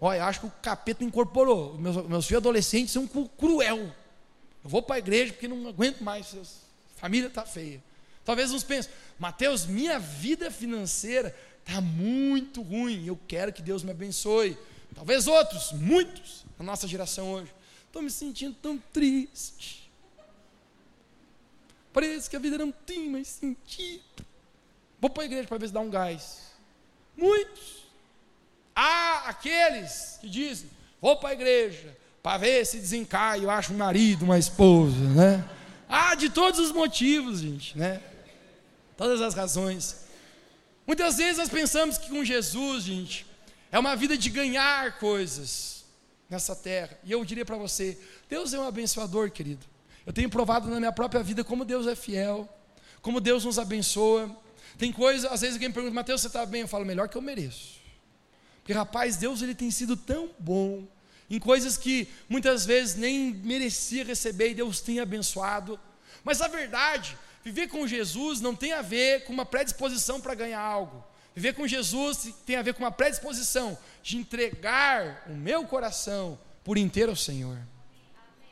Olha, 0.00 0.24
acho 0.26 0.40
que 0.40 0.46
o 0.46 0.52
capeta 0.62 1.02
incorporou. 1.02 1.76
Meus, 1.76 1.96
meus 2.06 2.26
filhos 2.26 2.40
adolescentes 2.40 2.92
são 2.92 3.06
cruel. 3.06 3.78
Eu 4.62 4.70
vou 4.70 4.82
para 4.82 4.96
a 4.96 4.98
igreja 4.98 5.32
porque 5.32 5.48
não 5.48 5.68
aguento 5.68 6.02
mais. 6.02 6.36
Família 6.96 7.28
está 7.28 7.44
feia. 7.44 7.82
Talvez 8.24 8.52
uns 8.52 8.62
pensem, 8.62 8.92
Mateus, 9.18 9.66
minha 9.66 9.98
vida 9.98 10.50
financeira 10.50 11.34
está 11.60 11.80
muito 11.80 12.62
ruim. 12.62 13.06
Eu 13.06 13.18
quero 13.26 13.52
que 13.52 13.62
Deus 13.62 13.82
me 13.82 13.90
abençoe. 13.90 14.56
Talvez 14.94 15.26
outros, 15.26 15.72
muitos, 15.72 16.44
na 16.58 16.64
nossa 16.64 16.88
geração 16.88 17.32
hoje. 17.32 17.52
Estou 17.86 18.02
me 18.02 18.10
sentindo 18.10 18.56
tão 18.60 18.78
triste. 18.92 19.90
Parece 21.92 22.28
que 22.28 22.36
a 22.36 22.38
vida 22.38 22.58
não 22.58 22.70
tem 22.70 23.08
mais 23.08 23.28
sentido. 23.28 24.02
Vou 25.00 25.10
para 25.10 25.22
a 25.22 25.26
igreja 25.26 25.48
para 25.48 25.58
ver 25.58 25.68
se 25.68 25.72
dá 25.72 25.80
um 25.80 25.90
gás. 25.90 26.52
Muitos. 27.16 27.84
Há 28.74 29.28
aqueles 29.28 30.18
que 30.20 30.28
dizem: 30.28 30.68
vou 31.00 31.16
para 31.16 31.30
a 31.30 31.32
igreja 31.32 31.96
para 32.22 32.38
ver 32.38 32.66
se 32.66 32.78
desencaio, 32.78 33.44
eu 33.44 33.50
acho 33.50 33.72
um 33.72 33.76
marido, 33.76 34.24
uma 34.24 34.38
esposa, 34.38 34.98
né? 34.98 35.48
Há 35.88 36.14
de 36.14 36.28
todos 36.28 36.60
os 36.60 36.72
motivos, 36.72 37.40
gente, 37.40 37.78
né? 37.78 38.02
Todas 38.96 39.22
as 39.22 39.34
razões. 39.34 40.04
Muitas 40.86 41.16
vezes 41.16 41.38
nós 41.38 41.48
pensamos 41.48 41.96
que 41.96 42.10
com 42.10 42.24
Jesus, 42.24 42.84
gente, 42.84 43.24
é 43.70 43.78
uma 43.78 43.94
vida 43.94 44.16
de 44.16 44.30
ganhar 44.30 44.98
coisas 44.98 45.84
nessa 46.28 46.54
terra. 46.54 46.98
E 47.04 47.12
eu 47.12 47.24
diria 47.24 47.44
para 47.44 47.56
você: 47.56 47.98
Deus 48.28 48.52
é 48.52 48.58
um 48.58 48.66
abençoador, 48.66 49.30
querido. 49.30 49.64
Eu 50.06 50.12
tenho 50.12 50.30
provado 50.30 50.68
na 50.68 50.78
minha 50.78 50.92
própria 50.92 51.22
vida 51.22 51.44
como 51.44 51.64
Deus 51.64 51.86
é 51.86 51.94
fiel, 51.94 52.48
como 53.02 53.20
Deus 53.20 53.44
nos 53.44 53.58
abençoa. 53.58 54.34
Tem 54.78 54.92
coisa, 54.92 55.28
às 55.28 55.40
vezes 55.40 55.56
alguém 55.56 55.68
me 55.68 55.74
pergunta, 55.74 55.94
Mateus, 55.94 56.20
você 56.20 56.28
está 56.28 56.46
bem? 56.46 56.62
Eu 56.62 56.68
falo, 56.68 56.84
melhor 56.84 57.08
que 57.08 57.16
eu 57.16 57.22
mereço. 57.22 57.78
Porque, 58.58 58.72
rapaz, 58.72 59.16
Deus 59.16 59.42
ele 59.42 59.54
tem 59.54 59.70
sido 59.70 59.96
tão 59.96 60.30
bom 60.38 60.86
em 61.28 61.38
coisas 61.38 61.76
que 61.76 62.08
muitas 62.28 62.64
vezes 62.64 62.94
nem 62.96 63.34
merecia 63.34 64.04
receber 64.04 64.50
e 64.50 64.54
Deus 64.54 64.80
tem 64.80 65.00
abençoado. 65.00 65.78
Mas 66.24 66.40
a 66.40 66.48
verdade, 66.48 67.18
viver 67.44 67.68
com 67.68 67.86
Jesus 67.86 68.40
não 68.40 68.54
tem 68.54 68.72
a 68.72 68.82
ver 68.82 69.24
com 69.24 69.32
uma 69.32 69.44
predisposição 69.44 70.20
para 70.20 70.34
ganhar 70.34 70.60
algo. 70.60 71.04
Viver 71.38 71.52
com 71.52 71.68
Jesus 71.68 72.34
tem 72.44 72.56
a 72.56 72.62
ver 72.62 72.74
com 72.74 72.82
uma 72.82 72.90
predisposição 72.90 73.78
de 74.02 74.16
entregar 74.16 75.22
o 75.28 75.34
meu 75.34 75.64
coração 75.64 76.36
por 76.64 76.76
inteiro 76.76 77.12
ao 77.12 77.16
Senhor. 77.16 77.56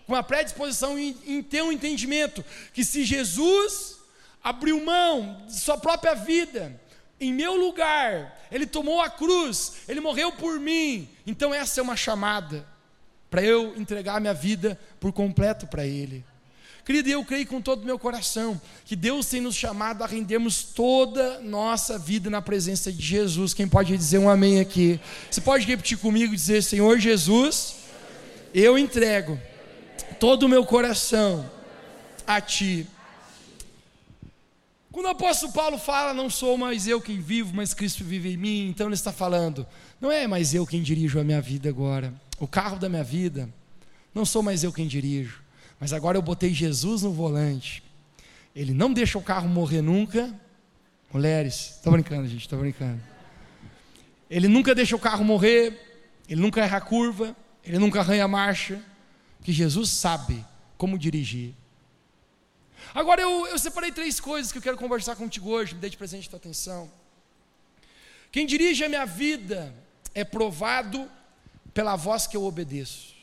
Com 0.07 0.13
uma 0.13 0.23
predisposição 0.23 0.97
em, 0.97 1.19
em 1.27 1.43
ter 1.43 1.63
um 1.63 1.73
entendimento 1.73 2.45
que 2.73 2.85
se 2.85 3.05
Jesus 3.05 3.99
abriu 4.41 4.85
mão 4.85 5.43
de 5.49 5.59
sua 5.59 5.77
própria 5.77 6.15
vida, 6.15 6.81
em 7.19 7.35
meu 7.35 7.57
lugar, 7.57 8.41
ele 8.53 8.69
tomou 8.69 9.01
a 9.01 9.11
cruz, 9.11 9.79
ele 9.89 9.99
morreu 9.99 10.31
por 10.31 10.61
mim. 10.61 11.11
Então 11.27 11.53
essa 11.53 11.81
é 11.81 11.83
uma 11.83 11.97
chamada 11.97 12.65
para 13.29 13.43
eu 13.43 13.77
entregar 13.77 14.21
minha 14.21 14.33
vida 14.33 14.79
por 15.01 15.13
completo 15.13 15.67
para 15.67 15.85
ele. 15.85 16.25
Querido, 16.87 17.09
eu 17.09 17.25
creio 17.25 17.45
com 17.49 17.61
todo 17.61 17.83
o 17.83 17.85
meu 17.85 17.99
coração 17.99 18.61
que 18.85 18.95
Deus 18.95 19.27
tem 19.27 19.41
nos 19.41 19.57
chamado 19.57 20.05
a 20.05 20.07
rendermos 20.07 20.63
toda 20.63 21.41
nossa 21.41 21.99
vida 21.99 22.31
na 22.31 22.41
presença 22.41 22.93
de 22.93 23.05
Jesus. 23.05 23.53
Quem 23.53 23.67
pode 23.67 23.97
dizer 23.97 24.19
um 24.19 24.31
amém 24.31 24.61
aqui? 24.61 25.01
Você 25.29 25.41
pode 25.41 25.67
repetir 25.67 25.99
comigo 25.99 26.33
e 26.33 26.37
dizer: 26.37 26.63
Senhor 26.63 26.97
Jesus, 27.01 27.79
eu 28.55 28.79
entrego 28.79 29.37
todo 30.21 30.45
o 30.45 30.49
meu 30.49 30.65
coração 30.65 31.51
a 32.25 32.41
Ti. 32.41 32.87
Quando 34.93 35.07
o 35.07 35.11
apóstolo 35.11 35.53
Paulo 35.53 35.79
fala, 35.79 36.15
não 36.15 36.31
sou 36.31 36.57
mais 36.57 36.87
eu 36.87 37.01
quem 37.01 37.21
vivo, 37.21 37.53
mas 37.53 37.75
Cristo 37.75 38.05
vive 38.05 38.35
em 38.35 38.37
mim, 38.37 38.69
então 38.69 38.87
ele 38.87 38.95
está 38.95 39.13
falando, 39.13 39.67
não 40.01 40.13
é 40.13 40.29
mais 40.29 40.55
eu 40.55 40.65
quem 40.65 40.83
dirijo 40.83 41.19
a 41.19 41.25
minha 41.25 41.41
vida 41.43 41.69
agora, 41.69 42.15
o 42.39 42.47
carro 42.47 42.79
da 42.79 42.89
minha 42.89 43.03
vida, 43.03 43.53
não 44.15 44.25
sou 44.25 44.41
mais 44.41 44.63
eu 44.63 44.73
quem 44.73 44.87
dirijo, 44.87 45.45
mas 45.79 45.93
agora 45.93 46.17
eu 46.17 46.23
botei 46.23 46.53
Jesus 46.53 47.03
no 47.03 47.13
volante. 47.13 47.83
Ele 48.55 48.73
não 48.73 48.93
deixa 48.93 49.19
o 49.19 49.23
carro 49.23 49.49
morrer 49.49 49.83
nunca. 49.83 50.35
Mulheres, 51.13 51.77
estou 51.77 51.93
brincando, 51.93 52.27
gente, 52.27 52.43
estou 52.43 52.59
brincando. 52.59 53.01
Ele 54.31 54.49
nunca 54.49 54.75
deixa 54.75 54.97
o 54.97 54.99
carro 54.99 55.25
morrer, 55.25 55.79
ele 56.29 56.41
nunca 56.41 56.61
erra 56.61 56.79
a 56.79 56.81
curva, 56.81 57.37
ele 57.65 57.79
nunca 57.79 58.01
arranha 58.01 58.25
a 58.25 58.29
marcha, 58.29 58.83
porque 59.39 59.53
Jesus 59.53 59.91
sabe 59.91 60.45
como 60.77 60.99
dirigir. 60.99 61.55
Agora 62.95 63.21
eu, 63.21 63.47
eu 63.47 63.59
separei 63.59 63.93
três 63.93 64.19
coisas 64.21 64.51
que 64.51 64.59
eu 64.59 64.63
quero 64.63 64.77
conversar 64.77 65.17
contigo 65.17 65.51
hoje, 65.51 65.75
me 65.75 65.81
dê 65.81 65.91
de 65.91 65.97
presente 65.97 66.27
a 66.27 66.31
tua 66.31 66.39
atenção. 66.39 66.91
Quem 68.33 68.47
dirige 68.47 68.85
a 68.85 68.89
minha 68.89 69.07
vida 69.07 69.75
é 70.15 70.25
provado 70.25 71.11
pela 71.73 71.97
voz 71.97 72.27
que 72.27 72.37
eu 72.37 72.45
obedeço. 72.45 73.16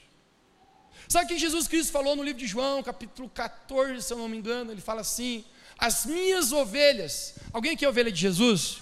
Sabe 1.07 1.25
o 1.25 1.27
que 1.27 1.37
Jesus 1.37 1.67
Cristo 1.67 1.91
falou 1.91 2.15
no 2.15 2.23
livro 2.23 2.39
de 2.39 2.47
João, 2.47 2.81
capítulo 2.81 3.29
14, 3.29 4.01
se 4.01 4.13
eu 4.13 4.17
não 4.17 4.29
me 4.29 4.37
engano? 4.37 4.71
Ele 4.71 4.81
fala 4.81 5.01
assim: 5.01 5.43
As 5.77 6.05
minhas 6.05 6.51
ovelhas. 6.51 7.35
Alguém 7.51 7.73
aqui 7.73 7.85
é 7.85 7.89
ovelha 7.89 8.11
de 8.11 8.19
Jesus? 8.19 8.79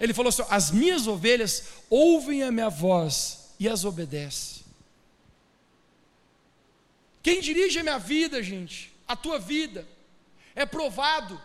Ele 0.00 0.14
falou 0.14 0.30
assim: 0.30 0.44
As 0.48 0.70
minhas 0.70 1.06
ovelhas 1.06 1.64
ouvem 1.88 2.42
a 2.42 2.52
minha 2.52 2.70
voz 2.70 3.50
e 3.58 3.68
as 3.68 3.84
obedecem. 3.84 4.64
Quem 7.22 7.40
dirige 7.40 7.78
a 7.78 7.82
minha 7.82 7.98
vida, 7.98 8.42
gente, 8.42 8.92
a 9.06 9.14
tua 9.14 9.38
vida, 9.38 9.86
é 10.54 10.64
provado 10.64 11.40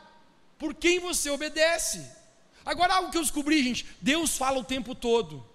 por 0.58 0.74
quem 0.74 1.00
você 1.00 1.30
obedece. 1.30 2.06
Agora, 2.64 2.96
algo 2.96 3.12
que 3.12 3.18
eu 3.18 3.22
descobri, 3.22 3.64
gente: 3.64 3.86
Deus 4.02 4.38
fala 4.38 4.60
o 4.60 4.64
tempo 4.64 4.96
todo. 4.96 5.46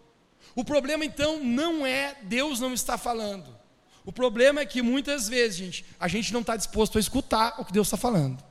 O 0.54 0.64
problema 0.64 1.04
então 1.04 1.42
não 1.42 1.87
é 1.87 2.16
Deus 2.23 2.61
não 2.61 2.75
está 2.75 2.99
falando. 2.99 3.60
O 4.04 4.12
problema 4.12 4.61
é 4.61 4.66
que 4.66 4.83
muitas 4.83 5.28
vezes, 5.28 5.57
gente, 5.57 5.85
a 5.99 6.09
gente 6.09 6.33
não 6.33 6.40
está 6.40 6.57
disposto 6.57 6.97
a 6.97 7.00
escutar 7.00 7.54
o 7.59 7.64
que 7.64 7.73
Deus 7.73 7.87
está 7.87 7.97
falando. 7.97 8.42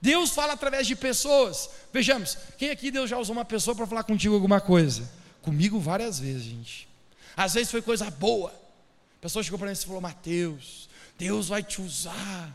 Deus 0.00 0.30
fala 0.30 0.54
através 0.54 0.86
de 0.86 0.96
pessoas. 0.96 1.70
Vejamos, 1.92 2.36
quem 2.58 2.70
aqui 2.70 2.90
Deus 2.90 3.08
já 3.08 3.16
usou 3.18 3.34
uma 3.36 3.44
pessoa 3.44 3.76
para 3.76 3.86
falar 3.86 4.02
contigo 4.02 4.34
alguma 4.34 4.60
coisa? 4.60 5.08
Comigo 5.40 5.78
várias 5.78 6.18
vezes, 6.18 6.42
gente. 6.42 6.88
Às 7.36 7.54
vezes 7.54 7.70
foi 7.70 7.80
coisa 7.80 8.10
boa. 8.10 8.50
A 8.50 9.20
pessoa 9.20 9.42
chegou 9.44 9.58
para 9.58 9.68
mim 9.68 9.74
e 9.74 9.76
falou: 9.76 10.00
Mateus, 10.00 10.88
Deus 11.16 11.48
vai 11.48 11.62
te 11.62 11.80
usar 11.80 12.52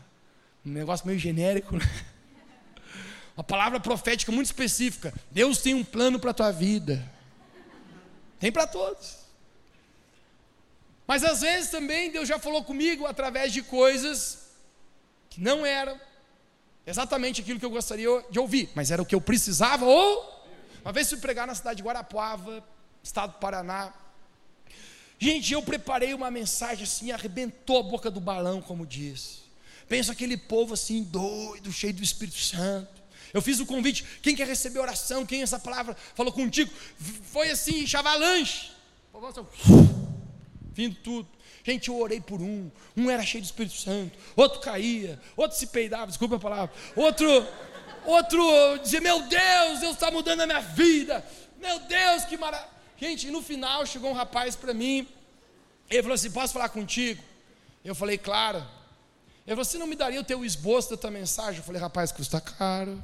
um 0.64 0.70
negócio 0.70 1.06
meio 1.06 1.18
genérico, 1.18 1.76
né? 1.76 2.04
Uma 3.34 3.44
palavra 3.44 3.80
profética 3.80 4.30
muito 4.30 4.46
específica. 4.46 5.14
Deus 5.30 5.58
tem 5.58 5.72
um 5.72 5.84
plano 5.84 6.18
para 6.18 6.32
a 6.32 6.34
tua 6.34 6.50
vida. 6.50 7.08
Tem 8.38 8.52
para 8.52 8.66
todos. 8.66 9.17
Mas 11.08 11.24
às 11.24 11.40
vezes 11.40 11.70
também 11.70 12.12
Deus 12.12 12.28
já 12.28 12.38
falou 12.38 12.62
comigo 12.62 13.06
através 13.06 13.50
de 13.50 13.62
coisas 13.62 14.50
que 15.30 15.40
não 15.40 15.64
eram 15.64 15.98
exatamente 16.86 17.40
aquilo 17.40 17.58
que 17.58 17.64
eu 17.64 17.70
gostaria 17.70 18.08
de 18.30 18.38
ouvir, 18.38 18.70
mas 18.74 18.90
era 18.90 19.00
o 19.00 19.06
que 19.06 19.14
eu 19.14 19.20
precisava 19.20 19.86
ou 19.86 20.38
uma 20.84 20.92
vez 20.92 21.08
fui 21.08 21.18
pregar 21.18 21.46
na 21.46 21.54
cidade 21.54 21.78
de 21.78 21.82
Guarapuava, 21.82 22.62
estado 23.02 23.32
do 23.32 23.38
Paraná. 23.38 23.92
Gente, 25.18 25.52
eu 25.52 25.62
preparei 25.62 26.14
uma 26.14 26.30
mensagem 26.30 26.84
assim, 26.84 27.10
arrebentou 27.10 27.78
a 27.80 27.82
boca 27.82 28.10
do 28.10 28.20
balão, 28.20 28.62
como 28.62 28.86
diz. 28.86 29.42
Pensa 29.88 30.12
aquele 30.12 30.36
povo 30.36 30.74
assim, 30.74 31.02
doido, 31.02 31.72
cheio 31.72 31.94
do 31.94 32.02
Espírito 32.02 32.38
Santo. 32.38 33.02
Eu 33.34 33.42
fiz 33.42 33.60
o 33.60 33.66
convite, 33.66 34.04
quem 34.22 34.36
quer 34.36 34.46
receber 34.46 34.78
oração, 34.78 35.26
quem 35.26 35.42
essa 35.42 35.58
palavra 35.58 35.96
falou 36.14 36.32
contigo, 36.32 36.70
foi 37.32 37.50
assim, 37.50 37.86
chavalanche. 37.86 38.70
Vindo 40.78 40.94
tudo. 41.02 41.28
Gente, 41.64 41.88
eu 41.88 41.98
orei 41.98 42.20
por 42.20 42.40
um, 42.40 42.70
um 42.96 43.10
era 43.10 43.24
cheio 43.24 43.42
do 43.42 43.46
Espírito 43.46 43.74
Santo, 43.74 44.16
outro 44.36 44.60
caía, 44.60 45.20
outro 45.36 45.58
se 45.58 45.66
peidava, 45.66 46.06
desculpa 46.06 46.36
a 46.36 46.38
palavra, 46.38 46.72
outro, 46.94 47.26
outro 48.06 48.78
dizia, 48.80 49.00
meu 49.00 49.20
Deus, 49.22 49.80
Deus 49.80 49.94
está 49.94 50.08
mudando 50.08 50.42
a 50.42 50.46
minha 50.46 50.60
vida, 50.60 51.26
meu 51.60 51.80
Deus, 51.80 52.24
que 52.26 52.36
maravilha. 52.36 52.70
Gente, 52.96 53.28
no 53.28 53.42
final 53.42 53.84
chegou 53.86 54.08
um 54.08 54.14
rapaz 54.14 54.54
para 54.54 54.72
mim, 54.72 55.08
ele 55.90 56.02
falou 56.02 56.14
assim: 56.14 56.30
posso 56.30 56.52
falar 56.52 56.68
contigo? 56.68 57.20
Eu 57.84 57.96
falei, 57.96 58.16
claro. 58.16 58.58
Ele 58.58 59.56
falou: 59.56 59.64
você 59.64 59.78
não 59.78 59.86
me 59.88 59.96
daria 59.96 60.20
o 60.20 60.24
teu 60.24 60.44
esboço 60.44 60.90
da 60.90 60.96
tua 60.96 61.10
mensagem? 61.10 61.58
Eu 61.58 61.64
falei, 61.64 61.80
rapaz, 61.80 62.12
custa 62.12 62.40
caro. 62.40 63.02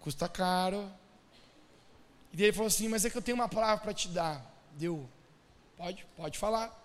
Custa 0.00 0.28
caro. 0.28 0.92
E 2.34 2.42
ele 2.42 2.52
falou 2.52 2.66
assim: 2.66 2.88
mas 2.88 3.06
é 3.06 3.10
que 3.10 3.16
eu 3.16 3.22
tenho 3.22 3.36
uma 3.36 3.48
palavra 3.48 3.82
para 3.82 3.94
te 3.94 4.08
dar. 4.08 4.44
Deu, 4.72 5.08
pode, 5.82 6.06
pode 6.16 6.38
falar. 6.38 6.78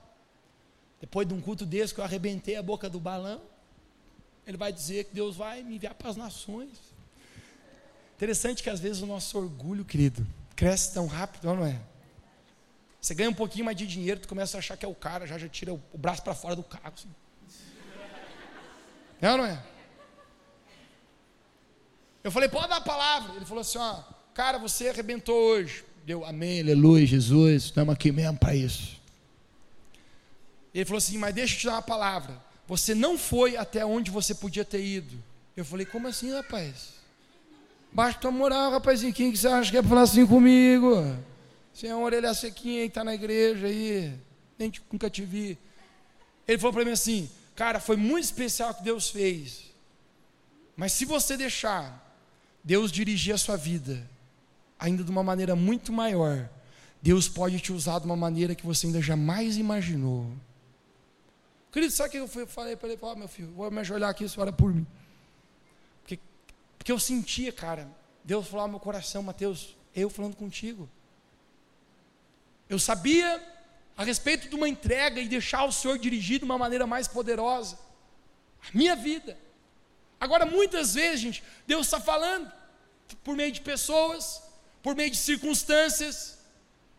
Depois 0.99 1.27
de 1.27 1.33
um 1.33 1.39
culto 1.39 1.65
desse 1.65 1.93
que 1.93 1.99
eu 1.99 2.03
arrebentei 2.03 2.55
a 2.55 2.63
boca 2.63 2.89
do 2.89 2.99
balão, 2.99 3.39
ele 4.45 4.57
vai 4.57 4.73
dizer 4.73 5.03
que 5.05 5.13
Deus 5.13 5.35
vai 5.35 5.61
me 5.61 5.75
enviar 5.75 5.93
para 5.93 6.09
as 6.09 6.15
nações. 6.15 6.71
Interessante 8.15 8.63
que 8.63 8.69
às 8.69 8.79
vezes 8.79 9.03
o 9.03 9.05
nosso 9.05 9.37
orgulho, 9.37 9.85
querido, 9.85 10.25
cresce 10.55 10.95
tão 10.95 11.05
rápido, 11.05 11.53
não 11.53 11.63
é? 11.63 11.79
Você 12.99 13.13
ganha 13.13 13.29
um 13.29 13.33
pouquinho 13.35 13.65
mais 13.65 13.77
de 13.77 13.85
dinheiro, 13.85 14.19
tu 14.19 14.27
começa 14.27 14.57
a 14.57 14.59
achar 14.59 14.75
que 14.75 14.83
é 14.83 14.87
o 14.87 14.95
cara, 14.95 15.27
já 15.27 15.37
já 15.37 15.47
tira 15.47 15.71
o, 15.71 15.81
braço 15.93 16.23
para 16.23 16.33
fora 16.33 16.55
do 16.55 16.63
carro. 16.63 16.91
Assim. 16.91 17.09
Ou 19.21 19.37
não 19.37 19.45
é? 19.45 19.63
Eu 22.23 22.31
falei, 22.31 22.49
pode 22.49 22.67
dar 22.67 22.77
a 22.77 22.81
palavra. 22.81 23.35
Ele 23.35 23.45
falou 23.45 23.61
assim: 23.61 23.77
ó, 23.77 24.01
cara, 24.33 24.57
você 24.57 24.89
arrebentou 24.89 25.35
hoje. 25.35 25.85
Deu 26.07 26.23
amém, 26.23 26.61
aleluia, 26.61 27.05
Jesus, 27.05 27.65
estamos 27.65 27.93
aqui 27.93 28.13
mesmo 28.13 28.37
para 28.37 28.55
isso. 28.55 28.97
Ele 30.73 30.85
falou 30.85 30.99
assim: 30.99 31.17
mas 31.17 31.35
deixa 31.35 31.55
eu 31.55 31.59
te 31.59 31.65
dar 31.65 31.73
uma 31.73 31.81
palavra. 31.81 32.41
Você 32.65 32.95
não 32.95 33.17
foi 33.17 33.57
até 33.57 33.85
onde 33.85 34.09
você 34.09 34.33
podia 34.33 34.63
ter 34.63 34.81
ido. 34.81 35.21
Eu 35.53 35.65
falei: 35.65 35.85
como 35.85 36.07
assim, 36.07 36.31
rapaz? 36.31 36.93
Baixa 37.91 38.19
tua 38.19 38.31
moral, 38.31 38.71
rapazinho. 38.71 39.13
Quem 39.13 39.33
que 39.33 39.37
você 39.37 39.49
acha 39.49 39.69
que 39.69 39.75
é 39.75 39.83
falar 39.83 40.03
assim 40.03 40.25
comigo? 40.25 40.95
Você 41.73 41.87
é 41.87 41.93
uma 41.93 42.05
orelha 42.05 42.33
sequinha 42.33 42.83
que 42.83 42.87
está 42.87 43.03
na 43.03 43.13
igreja 43.13 43.67
aí. 43.67 44.13
Nem 44.57 44.71
nunca 44.89 45.09
te 45.09 45.25
vi. 45.25 45.57
Ele 46.47 46.57
falou 46.57 46.71
para 46.71 46.85
mim 46.85 46.91
assim: 46.91 47.29
Cara, 47.53 47.81
foi 47.81 47.97
muito 47.97 48.23
especial 48.23 48.71
o 48.71 48.75
que 48.75 48.83
Deus 48.83 49.09
fez. 49.09 49.73
Mas 50.73 50.93
se 50.93 51.03
você 51.03 51.35
deixar 51.35 52.17
Deus 52.63 52.93
dirigir 52.93 53.35
a 53.35 53.37
sua 53.37 53.57
vida, 53.57 54.09
ainda 54.79 55.03
de 55.03 55.11
uma 55.11 55.23
maneira 55.23 55.55
muito 55.55 55.91
maior, 55.91 56.49
Deus 57.01 57.27
pode 57.27 57.59
te 57.59 57.71
usar 57.71 57.99
de 57.99 58.05
uma 58.05 58.15
maneira 58.15 58.55
que 58.55 58.65
você 58.65 58.87
ainda 58.87 59.01
jamais 59.01 59.57
imaginou. 59.57 60.31
Querido, 61.71 61.93
sabe 61.93 62.09
o 62.19 62.27
que 62.27 62.39
eu 62.39 62.47
falei 62.47 62.75
para 62.75 62.89
ele? 62.89 62.97
Oh, 63.01 63.15
meu 63.15 63.27
filho, 63.27 63.51
vou 63.53 63.69
me 63.69 63.79
ajoelhar 63.79 64.09
aqui, 64.09 64.27
você 64.27 64.39
ora 64.39 64.51
por 64.51 64.73
mim. 64.73 64.85
Porque, 66.01 66.19
porque 66.77 66.91
eu 66.91 66.99
sentia, 66.99 67.51
cara, 67.51 67.87
Deus 68.23 68.47
falou 68.47 68.63
ao 68.63 68.67
meu 68.67 68.79
coração, 68.79 69.21
Mateus, 69.21 69.75
eu 69.95 70.09
falando 70.09 70.35
contigo. 70.35 70.89
Eu 72.69 72.79
sabia 72.79 73.41
a 73.95 74.03
respeito 74.03 74.49
de 74.49 74.55
uma 74.55 74.67
entrega 74.67 75.19
e 75.19 75.27
deixar 75.27 75.63
o 75.65 75.71
Senhor 75.71 75.97
dirigir 75.97 76.39
de 76.39 76.45
uma 76.45 76.57
maneira 76.57 76.85
mais 76.85 77.07
poderosa. 77.07 77.77
A 78.61 78.77
minha 78.77 78.95
vida. 78.95 79.37
Agora, 80.19 80.45
muitas 80.45 80.95
vezes, 80.95 81.19
gente, 81.19 81.43
Deus 81.65 81.87
está 81.87 81.99
falando 81.99 82.51
por 83.23 83.35
meio 83.35 83.51
de 83.51 83.61
pessoas, 83.61 84.41
por 84.81 84.95
meio 84.95 85.11
de 85.11 85.17
circunstâncias. 85.17 86.37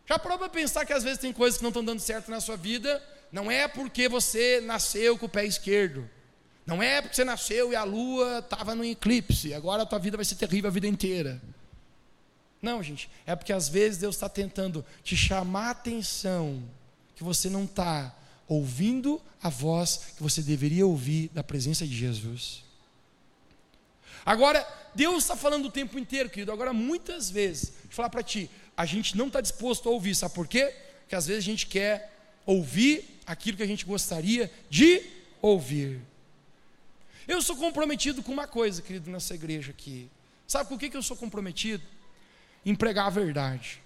Já 0.05 0.17
para 0.17 0.49
pensar 0.49 0.85
que 0.85 0.93
às 0.93 1.03
vezes 1.03 1.19
tem 1.19 1.31
coisas 1.31 1.57
que 1.57 1.63
não 1.63 1.69
estão 1.69 1.83
dando 1.83 1.99
certo 1.99 2.31
na 2.31 2.41
sua 2.41 2.57
vida? 2.57 3.01
Não 3.31 3.51
é 3.51 3.67
porque 3.67 4.09
você 4.09 4.59
nasceu 4.61 5.17
com 5.17 5.27
o 5.27 5.29
pé 5.29 5.45
esquerdo. 5.45 6.09
Não 6.65 6.81
é 6.81 7.01
porque 7.01 7.15
você 7.15 7.23
nasceu 7.23 7.71
e 7.71 7.75
a 7.75 7.83
lua 7.83 8.39
estava 8.39 8.75
no 8.75 8.83
eclipse. 8.83 9.53
Agora 9.53 9.83
a 9.83 9.85
tua 9.85 9.99
vida 9.99 10.17
vai 10.17 10.25
ser 10.25 10.35
terrível 10.35 10.69
a 10.69 10.73
vida 10.73 10.87
inteira. 10.87 11.41
Não, 12.61 12.81
gente. 12.83 13.09
É 13.25 13.35
porque 13.35 13.53
às 13.53 13.69
vezes 13.69 13.97
Deus 13.97 14.15
está 14.15 14.27
tentando 14.27 14.85
te 15.03 15.15
chamar 15.15 15.67
a 15.67 15.71
atenção 15.71 16.63
que 17.15 17.23
você 17.23 17.49
não 17.49 17.63
está 17.63 18.15
ouvindo 18.47 19.21
a 19.41 19.49
voz 19.49 20.13
que 20.17 20.23
você 20.23 20.41
deveria 20.41 20.85
ouvir 20.85 21.29
da 21.33 21.43
presença 21.43 21.85
de 21.85 21.95
Jesus. 21.95 22.63
Agora, 24.25 24.67
Deus 24.93 25.23
está 25.23 25.35
falando 25.35 25.65
o 25.65 25.71
tempo 25.71 25.97
inteiro, 25.97 26.29
querido. 26.29 26.51
Agora, 26.51 26.73
muitas 26.73 27.29
vezes, 27.29 27.73
vou 27.83 27.91
falar 27.91 28.09
para 28.09 28.23
ti, 28.23 28.49
a 28.75 28.85
gente 28.85 29.17
não 29.17 29.27
está 29.27 29.41
disposto 29.41 29.87
a 29.89 29.91
ouvir, 29.91 30.15
sabe 30.15 30.33
por 30.33 30.47
quê? 30.47 30.73
Porque 31.01 31.15
às 31.15 31.27
vezes 31.27 31.43
a 31.43 31.45
gente 31.45 31.67
quer 31.67 32.13
ouvir 32.45 33.19
aquilo 33.25 33.57
que 33.57 33.63
a 33.63 33.67
gente 33.67 33.85
gostaria 33.85 34.51
de 34.69 35.03
ouvir. 35.41 35.99
Eu 37.27 37.41
sou 37.41 37.55
comprometido 37.55 38.23
com 38.23 38.31
uma 38.31 38.47
coisa, 38.47 38.81
querido, 38.81 39.11
nessa 39.11 39.35
igreja 39.35 39.71
aqui. 39.71 40.09
Sabe 40.47 40.67
com 40.67 40.75
o 40.75 40.79
que, 40.79 40.89
que 40.89 40.97
eu 40.97 41.03
sou 41.03 41.15
comprometido? 41.15 41.83
Em 42.65 42.73
pregar 42.73 43.05
a 43.05 43.11
verdade. 43.11 43.81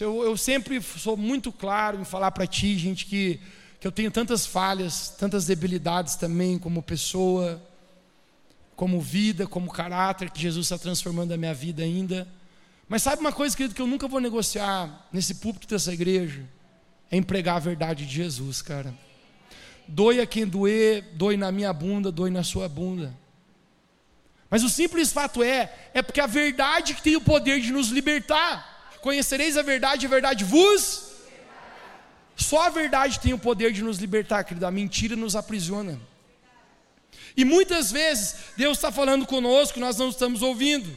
Eu, 0.00 0.24
eu 0.24 0.36
sempre 0.36 0.82
sou 0.82 1.16
muito 1.16 1.52
claro 1.52 2.00
em 2.00 2.04
falar 2.04 2.32
para 2.32 2.46
ti, 2.46 2.76
gente, 2.76 3.06
que, 3.06 3.38
que 3.78 3.86
eu 3.86 3.92
tenho 3.92 4.10
tantas 4.10 4.44
falhas, 4.44 5.10
tantas 5.10 5.46
debilidades 5.46 6.16
também 6.16 6.58
como 6.58 6.82
pessoa, 6.82 7.62
como 8.76 9.00
vida, 9.00 9.46
como 9.46 9.70
caráter, 9.70 10.30
que 10.30 10.40
Jesus 10.40 10.66
está 10.66 10.78
transformando 10.78 11.32
a 11.32 11.36
minha 11.36 11.54
vida 11.54 11.82
ainda. 11.82 12.26
Mas 12.88 13.02
sabe 13.02 13.20
uma 13.20 13.32
coisa, 13.32 13.56
querido, 13.56 13.74
que 13.74 13.80
eu 13.80 13.86
nunca 13.86 14.08
vou 14.08 14.20
negociar 14.20 15.08
nesse 15.12 15.36
púlpito 15.36 15.68
dessa 15.68 15.92
igreja? 15.92 16.42
É 17.10 17.16
empregar 17.16 17.56
a 17.56 17.60
verdade 17.60 18.06
de 18.06 18.14
Jesus, 18.14 18.60
cara. 18.60 18.94
Doe 19.86 20.20
a 20.20 20.26
quem 20.26 20.46
doer, 20.46 21.04
doe 21.14 21.36
na 21.36 21.52
minha 21.52 21.72
bunda, 21.72 22.10
doe 22.10 22.30
na 22.30 22.42
sua 22.42 22.68
bunda. 22.68 23.14
Mas 24.50 24.62
o 24.62 24.68
simples 24.68 25.12
fato 25.12 25.42
é, 25.42 25.72
é 25.92 26.02
porque 26.02 26.20
a 26.20 26.26
verdade 26.26 26.94
que 26.94 27.02
tem 27.02 27.16
o 27.16 27.20
poder 27.20 27.60
de 27.60 27.72
nos 27.72 27.88
libertar. 27.88 28.90
Conhecereis 29.00 29.56
a 29.56 29.62
verdade, 29.62 30.06
a 30.06 30.08
verdade 30.08 30.44
vos. 30.44 31.12
Só 32.36 32.66
a 32.66 32.70
verdade 32.70 33.20
tem 33.20 33.32
o 33.32 33.38
poder 33.38 33.72
de 33.72 33.82
nos 33.82 33.98
libertar, 33.98 34.44
querido. 34.44 34.66
A 34.66 34.70
mentira 34.70 35.14
nos 35.16 35.36
aprisiona. 35.36 35.98
E 37.36 37.44
muitas 37.44 37.90
vezes 37.90 38.36
Deus 38.56 38.78
está 38.78 38.92
falando 38.92 39.26
conosco, 39.26 39.80
nós 39.80 39.96
não 39.96 40.08
estamos 40.08 40.42
ouvindo. 40.42 40.96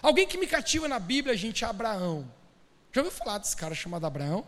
Alguém 0.00 0.26
que 0.26 0.38
me 0.38 0.46
cativa 0.46 0.88
na 0.88 0.98
Bíblia, 0.98 1.36
gente, 1.36 1.64
é 1.64 1.66
Abraão. 1.66 2.30
Já 2.92 3.02
ouviu 3.02 3.16
falar 3.16 3.38
desse 3.38 3.56
cara 3.56 3.74
chamado 3.74 4.06
Abraão? 4.06 4.44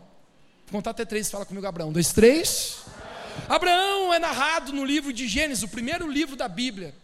Vou 0.65 0.79
contar 0.79 0.91
até 0.91 1.05
três, 1.05 1.29
fala 1.29 1.45
comigo, 1.45 1.67
Abraão. 1.67 1.91
Dois, 1.91 2.11
três. 2.11 2.79
Abraão 3.47 4.13
é 4.13 4.19
narrado 4.19 4.71
no 4.73 4.85
livro 4.85 5.11
de 5.11 5.27
Gênesis, 5.27 5.63
o 5.63 5.67
primeiro 5.67 6.09
livro 6.09 6.35
da 6.35 6.47
Bíblia. 6.47 6.95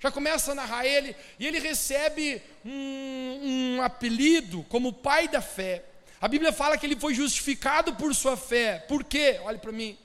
Já 0.00 0.10
começa 0.10 0.52
a 0.52 0.54
narrar 0.54 0.86
ele, 0.86 1.14
e 1.38 1.46
ele 1.46 1.58
recebe 1.58 2.40
um, 2.64 3.40
um 3.76 3.82
apelido 3.82 4.64
como 4.68 4.92
pai 4.92 5.28
da 5.28 5.40
fé. 5.40 5.84
A 6.20 6.26
Bíblia 6.26 6.52
fala 6.52 6.76
que 6.76 6.86
ele 6.86 6.96
foi 6.96 7.14
justificado 7.14 7.94
por 7.94 8.14
sua 8.14 8.36
fé. 8.36 8.78
Por 8.88 9.04
quê? 9.04 9.40
Olhe 9.44 9.58
para 9.58 9.72
mim. 9.72 9.96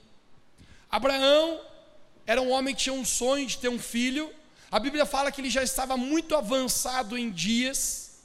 Abraão 0.89 1.59
era 2.25 2.41
um 2.41 2.51
homem 2.51 2.73
que 2.73 2.83
tinha 2.83 2.93
um 2.93 3.05
sonho 3.05 3.45
de 3.45 3.57
ter 3.57 3.69
um 3.69 3.79
filho. 3.79 4.31
A 4.71 4.79
Bíblia 4.79 5.05
fala 5.05 5.31
que 5.31 5.41
ele 5.41 5.49
já 5.49 5.61
estava 5.61 5.97
muito 5.97 6.35
avançado 6.35 7.17
em 7.17 7.29
dias. 7.29 8.19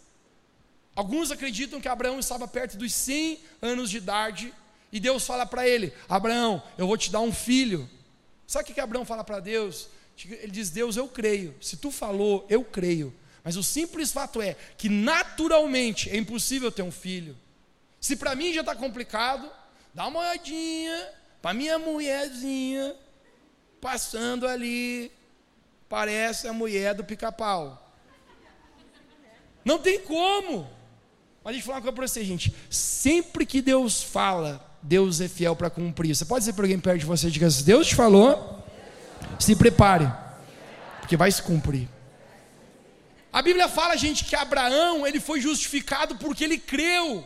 Alguns 0.95 1.31
acreditam 1.31 1.81
que 1.81 1.89
Abraão 1.89 2.19
estava 2.19 2.47
perto 2.49 2.77
dos 2.77 2.93
100 2.93 3.41
anos 3.61 3.91
de 3.91 3.99
idade. 3.99 4.55
E 4.93 4.99
Deus 4.99 5.27
fala 5.27 5.45
para 5.45 5.69
ele: 5.69 5.93
Abraão, 6.09 6.63
eu 6.77 6.87
vou 6.87 6.97
te 6.97 7.11
dar 7.11 7.21
um 7.21 7.33
filho. 7.33 7.89
Sabe 8.47 8.63
o 8.63 8.67
que, 8.67 8.75
que 8.75 8.81
Abraão 8.81 9.05
fala 9.05 9.23
para 9.23 9.41
Deus? 9.41 9.89
Ele 10.25 10.51
diz: 10.51 10.71
Deus, 10.71 10.97
eu 10.97 11.09
creio. 11.09 11.55
Se 11.61 11.77
tu 11.77 11.91
falou, 11.91 12.47
eu 12.49 12.65
creio. 12.65 13.15
Mas 13.45 13.57
o 13.57 13.63
simples 13.63 14.13
fato 14.13 14.41
é 14.41 14.57
que 14.77 14.89
naturalmente 14.89 16.11
é 16.11 16.17
impossível 16.17 16.71
ter 16.71 16.83
um 16.83 16.93
filho. 16.93 17.37
Se 18.01 18.17
para 18.17 18.35
mim 18.35 18.53
já 18.53 18.61
está 18.61 18.75
complicado, 18.75 19.51
dá 19.93 20.07
uma 20.07 20.21
olhadinha 20.21 21.11
para 21.41 21.55
minha 21.55 21.79
mulherzinha 21.79 22.95
passando 23.81 24.47
ali, 24.47 25.13
parece 25.89 26.47
a 26.49 26.53
mulher 26.53 26.95
do 26.95 27.05
pica-pau. 27.05 27.85
Não 29.65 29.79
tem 29.79 30.01
como. 30.01 30.69
Mas 31.45 31.55
deixa 31.55 31.65
eu 31.65 31.67
falar 31.67 31.77
uma 31.77 31.83
coisa 31.83 31.97
para 31.97 32.09
você, 32.09 32.25
gente. 32.25 32.55
Sempre 32.71 33.47
que 33.47 33.61
Deus 33.61 34.03
fala, 34.03 34.65
Deus 34.83 35.21
é 35.21 35.29
fiel 35.29 35.57
para 35.57 35.71
cumprir. 35.71 36.15
Você 36.15 36.25
pode 36.25 36.41
dizer 36.41 36.53
para 36.53 36.65
alguém 36.65 36.79
perto 36.79 37.01
de 37.01 37.07
você, 37.07 37.31
diga 37.31 37.47
assim, 37.47 37.65
Deus 37.65 37.87
te 37.89 37.95
falou, 37.95 38.65
se 39.39 39.55
prepare, 39.57 40.11
porque 41.01 41.17
vai 41.17 41.31
se 41.31 41.43
cumprir. 41.43 41.89
A 43.33 43.43
Bíblia 43.43 43.69
fala, 43.69 43.97
gente, 43.97 44.25
que 44.25 44.35
Abraão, 44.35 45.07
ele 45.07 45.21
foi 45.21 45.41
justificado 45.41 46.17
porque 46.17 46.45
ele 46.45 46.59
creu. 46.59 47.25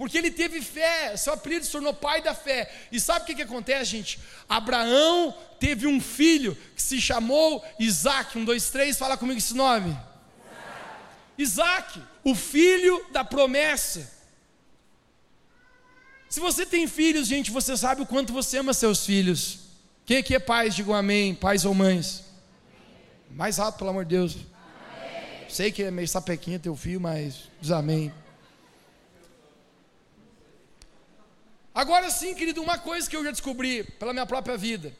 Porque 0.00 0.16
ele 0.16 0.30
teve 0.30 0.62
fé, 0.62 1.14
seu 1.14 1.34
apelido 1.34 1.66
se 1.66 1.72
tornou 1.72 1.92
pai 1.92 2.22
da 2.22 2.34
fé. 2.34 2.72
E 2.90 2.98
sabe 2.98 3.20
o 3.20 3.26
que, 3.26 3.34
que 3.34 3.42
acontece, 3.42 3.90
gente? 3.90 4.18
Abraão 4.48 5.36
teve 5.58 5.86
um 5.86 6.00
filho 6.00 6.56
que 6.74 6.80
se 6.80 6.98
chamou 6.98 7.62
Isaac. 7.78 8.38
Um, 8.38 8.42
dois, 8.46 8.70
três, 8.70 8.96
fala 8.96 9.18
comigo 9.18 9.36
esse 9.36 9.52
nome. 9.52 9.94
Isaac, 11.36 12.02
o 12.24 12.34
filho 12.34 13.04
da 13.12 13.22
promessa. 13.22 14.10
Se 16.30 16.40
você 16.40 16.64
tem 16.64 16.86
filhos, 16.86 17.28
gente, 17.28 17.50
você 17.50 17.76
sabe 17.76 18.00
o 18.00 18.06
quanto 18.06 18.32
você 18.32 18.56
ama 18.56 18.72
seus 18.72 19.04
filhos. 19.04 19.58
Quem 20.06 20.16
aqui 20.16 20.34
é 20.34 20.38
pai, 20.38 20.70
digam 20.70 20.94
amém, 20.94 21.34
pais 21.34 21.66
ou 21.66 21.74
mães? 21.74 22.24
Mais 23.30 23.58
rápido, 23.58 23.80
pelo 23.80 23.90
amor 23.90 24.06
de 24.06 24.16
Deus. 24.16 24.38
Sei 25.46 25.70
que 25.70 25.82
é 25.82 25.90
meio 25.90 26.08
sapequinha 26.08 26.58
teu 26.58 26.74
filho, 26.74 27.02
mas 27.02 27.50
diz 27.60 27.70
amém. 27.70 28.10
Agora 31.80 32.10
sim, 32.10 32.34
querido, 32.34 32.60
uma 32.60 32.76
coisa 32.76 33.08
que 33.08 33.16
eu 33.16 33.24
já 33.24 33.30
descobri 33.30 33.82
pela 33.98 34.12
minha 34.12 34.26
própria 34.26 34.54
vida: 34.54 34.92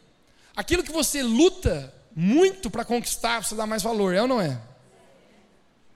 aquilo 0.56 0.82
que 0.82 0.90
você 0.90 1.22
luta 1.22 1.92
muito 2.16 2.70
para 2.70 2.86
conquistar, 2.86 3.44
você 3.44 3.54
dá 3.54 3.66
mais 3.66 3.82
valor, 3.82 4.14
é 4.14 4.22
ou 4.22 4.26
não 4.26 4.40
é? 4.40 4.58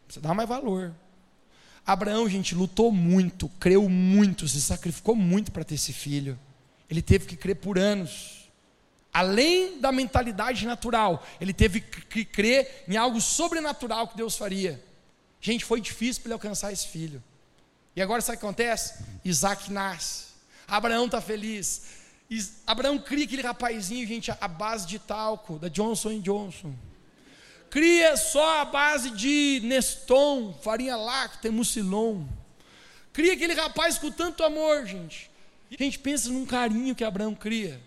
Você 0.06 0.20
dá 0.20 0.34
mais 0.34 0.46
valor. 0.46 0.94
Abraão, 1.86 2.28
gente, 2.28 2.54
lutou 2.54 2.92
muito, 2.92 3.48
creu 3.58 3.88
muito, 3.88 4.46
se 4.46 4.60
sacrificou 4.60 5.16
muito 5.16 5.50
para 5.50 5.64
ter 5.64 5.76
esse 5.76 5.90
filho. 5.90 6.38
Ele 6.90 7.00
teve 7.00 7.24
que 7.24 7.34
crer 7.34 7.56
por 7.56 7.78
anos. 7.78 8.50
Além 9.10 9.80
da 9.80 9.90
mentalidade 9.90 10.66
natural, 10.66 11.26
ele 11.40 11.54
teve 11.54 11.80
que 11.80 12.26
crer 12.26 12.84
em 12.86 12.98
algo 12.98 13.22
sobrenatural 13.22 14.08
que 14.08 14.18
Deus 14.18 14.36
faria. 14.36 14.84
Gente, 15.40 15.64
foi 15.64 15.80
difícil 15.80 16.20
para 16.20 16.28
ele 16.28 16.34
alcançar 16.34 16.74
esse 16.74 16.88
filho. 16.88 17.24
E 17.96 18.02
agora 18.02 18.20
sabe 18.20 18.36
o 18.36 18.40
que 18.40 18.44
acontece? 18.44 19.02
Isaac 19.24 19.72
nasce. 19.72 20.33
Abraão 20.66 21.06
está 21.06 21.20
feliz. 21.20 21.82
Abraão 22.66 22.98
cria 22.98 23.24
aquele 23.24 23.42
rapazinho, 23.42 24.06
gente, 24.06 24.30
a 24.30 24.48
base 24.48 24.86
de 24.86 24.98
talco, 24.98 25.58
da 25.58 25.68
Johnson 25.68 26.20
Johnson. 26.20 26.74
Cria 27.70 28.16
só 28.16 28.60
a 28.60 28.64
base 28.64 29.10
de 29.10 29.60
Neston, 29.64 30.52
farinha 30.62 30.96
láctea, 30.96 31.50
mucilon. 31.50 32.24
Cria 33.12 33.34
aquele 33.34 33.54
rapaz 33.54 33.98
com 33.98 34.10
tanto 34.10 34.42
amor, 34.44 34.86
gente. 34.86 35.30
A 35.70 35.82
gente 35.82 35.98
pensa 35.98 36.30
num 36.30 36.46
carinho 36.46 36.94
que 36.94 37.04
Abraão 37.04 37.34
cria. 37.34 37.80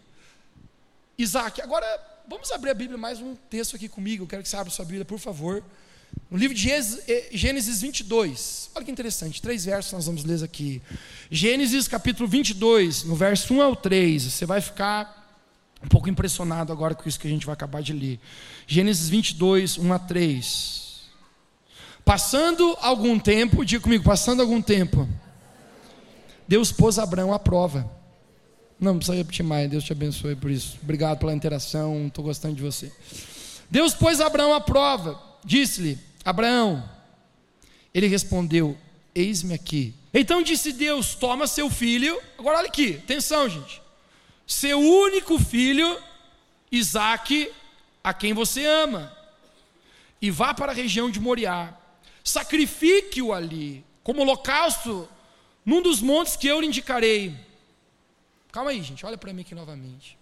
Isaac, 1.17 1.61
agora 1.61 1.85
vamos 2.27 2.51
abrir 2.51 2.69
a 2.69 2.73
Bíblia 2.73 2.97
mais 2.97 3.19
um 3.19 3.35
texto 3.35 3.75
aqui 3.75 3.87
comigo. 3.87 4.23
Eu 4.23 4.27
quero 4.27 4.43
que 4.43 4.49
você 4.49 4.57
abra 4.57 4.71
sua 4.71 4.85
Bíblia, 4.85 5.05
por 5.05 5.19
favor. 5.19 5.63
No 6.29 6.37
livro 6.37 6.55
de 6.55 6.69
Gênesis 7.31 7.81
22. 7.81 8.71
Olha 8.75 8.83
que 8.83 8.91
interessante, 8.91 9.41
três 9.41 9.65
versos 9.65 9.93
nós 9.93 10.05
vamos 10.05 10.23
ler 10.23 10.43
aqui. 10.43 10.81
Gênesis 11.31 11.87
capítulo 11.87 12.27
22, 12.27 13.03
no 13.03 13.15
verso 13.15 13.53
1 13.53 13.61
ao 13.61 13.75
3. 13.75 14.23
Você 14.23 14.45
vai 14.45 14.59
ficar 14.59 15.17
um 15.83 15.87
pouco 15.87 16.09
impressionado 16.09 16.73
agora 16.73 16.95
com 16.95 17.07
isso 17.07 17.19
que 17.19 17.27
a 17.27 17.29
gente 17.29 17.45
vai 17.45 17.53
acabar 17.53 17.81
de 17.81 17.93
ler. 17.93 18.19
Gênesis 18.65 19.09
22, 19.09 19.77
1 19.77 19.93
a 19.93 19.99
3. 19.99 20.87
Passando 22.03 22.77
algum 22.81 23.19
tempo, 23.19 23.65
diga 23.65 23.83
comigo, 23.83 24.03
passando 24.03 24.41
algum 24.41 24.61
tempo, 24.61 25.07
Deus 26.47 26.71
pôs 26.71 26.97
Abraão 26.97 27.33
à 27.33 27.39
prova. 27.39 27.89
Não, 28.79 28.93
não 28.93 28.97
precisa 28.97 29.17
repetir 29.17 29.43
mais, 29.43 29.69
Deus 29.69 29.83
te 29.83 29.91
abençoe 29.91 30.35
por 30.35 30.49
isso. 30.49 30.77
Obrigado 30.81 31.19
pela 31.19 31.33
interação, 31.33 32.07
estou 32.07 32.23
gostando 32.23 32.55
de 32.55 32.61
você. 32.61 32.91
Deus 33.69 33.93
pôs 33.93 34.21
Abraão 34.21 34.53
à 34.53 34.61
prova, 34.61 35.21
disse-lhe: 35.47 35.97
Abraão, 36.23 36.87
ele 37.93 38.07
respondeu: 38.07 38.77
Eis-me 39.15 39.53
aqui. 39.53 39.95
Então 40.13 40.43
disse 40.43 40.73
Deus: 40.73 41.15
Toma 41.15 41.47
seu 41.47 41.69
filho. 41.69 42.21
Agora 42.37 42.59
olha 42.59 42.67
aqui, 42.67 42.97
atenção, 42.97 43.49
gente. 43.49 43.81
Seu 44.45 44.79
único 44.79 45.39
filho, 45.39 45.99
Isaque, 46.71 47.51
a 48.03 48.13
quem 48.13 48.33
você 48.33 48.65
ama, 48.65 49.15
e 50.21 50.29
vá 50.29 50.53
para 50.53 50.71
a 50.71 50.75
região 50.75 51.09
de 51.09 51.19
Moriá. 51.19 51.75
Sacrifique-o 52.23 53.33
ali, 53.33 53.83
como 54.03 54.21
holocausto, 54.21 55.07
num 55.65 55.81
dos 55.81 56.01
montes 56.01 56.35
que 56.35 56.47
eu 56.47 56.59
lhe 56.59 56.67
indicarei. 56.67 57.35
Calma 58.51 58.71
aí, 58.71 58.81
gente, 58.81 59.05
olha 59.05 59.17
para 59.17 59.31
mim 59.33 59.41
aqui 59.41 59.55
novamente. 59.55 60.17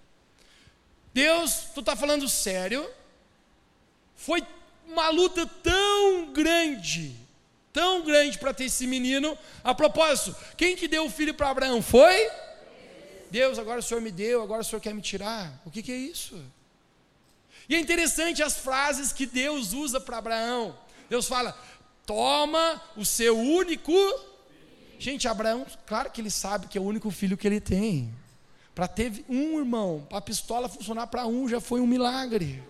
Deus, 1.13 1.69
tu 1.73 1.79
está 1.79 1.95
falando 1.95 2.27
sério? 2.27 2.88
Foi 4.15 4.43
uma 4.87 5.09
luta 5.09 5.45
tão 5.45 6.31
grande, 6.31 7.15
tão 7.73 8.03
grande 8.03 8.37
para 8.37 8.53
ter 8.53 8.65
esse 8.65 8.87
menino. 8.87 9.37
A 9.63 9.73
propósito, 9.73 10.35
quem 10.57 10.75
que 10.75 10.87
deu 10.87 11.05
o 11.05 11.09
filho 11.09 11.33
para 11.33 11.49
Abraão? 11.49 11.81
Foi? 11.81 12.29
Deus, 13.29 13.59
agora 13.59 13.79
o 13.79 13.83
Senhor 13.83 14.01
me 14.01 14.11
deu, 14.11 14.41
agora 14.41 14.61
o 14.61 14.63
Senhor 14.63 14.79
quer 14.79 14.93
me 14.93 15.01
tirar. 15.01 15.61
O 15.65 15.71
que, 15.71 15.83
que 15.83 15.91
é 15.91 15.97
isso? 15.97 16.41
E 17.67 17.75
é 17.75 17.79
interessante 17.79 18.43
as 18.43 18.57
frases 18.57 19.11
que 19.11 19.25
Deus 19.25 19.73
usa 19.73 19.99
para 19.99 20.17
Abraão. 20.17 20.77
Deus 21.09 21.27
fala: 21.27 21.57
toma 22.05 22.81
o 22.95 23.03
seu 23.03 23.37
único. 23.37 23.93
Gente, 24.97 25.27
Abraão, 25.27 25.65
claro 25.85 26.09
que 26.11 26.21
ele 26.21 26.31
sabe 26.31 26.67
que 26.67 26.77
é 26.77 26.81
o 26.81 26.85
único 26.85 27.11
filho 27.11 27.37
que 27.37 27.47
ele 27.47 27.59
tem. 27.59 28.13
Para 28.73 28.87
ter 28.87 29.25
um 29.27 29.57
irmão, 29.57 30.05
para 30.07 30.19
a 30.19 30.21
pistola 30.21 30.69
funcionar 30.69 31.07
para 31.07 31.25
um 31.25 31.47
já 31.47 31.59
foi 31.59 31.81
um 31.81 31.87
milagre. 31.87 32.63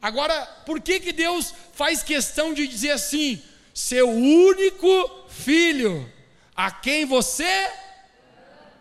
Agora, 0.00 0.46
por 0.64 0.80
que, 0.80 1.00
que 1.00 1.12
Deus 1.12 1.52
faz 1.72 2.02
questão 2.02 2.54
de 2.54 2.66
dizer 2.66 2.90
assim: 2.90 3.42
seu 3.74 4.08
único 4.08 5.26
filho, 5.28 6.12
a 6.54 6.70
quem 6.70 7.04
você. 7.04 7.70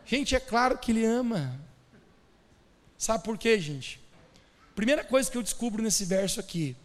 Gente, 0.05 0.35
é 0.35 0.39
claro 0.39 0.77
que 0.77 0.91
ele 0.91 1.05
ama. 1.05 1.59
Sabe 2.97 3.23
por 3.23 3.37
quê, 3.37 3.59
gente? 3.59 3.99
Primeira 4.75 5.03
coisa 5.03 5.29
que 5.29 5.37
eu 5.37 5.43
descubro 5.43 5.81
nesse 5.81 6.05
verso 6.05 6.39
aqui: 6.39 6.75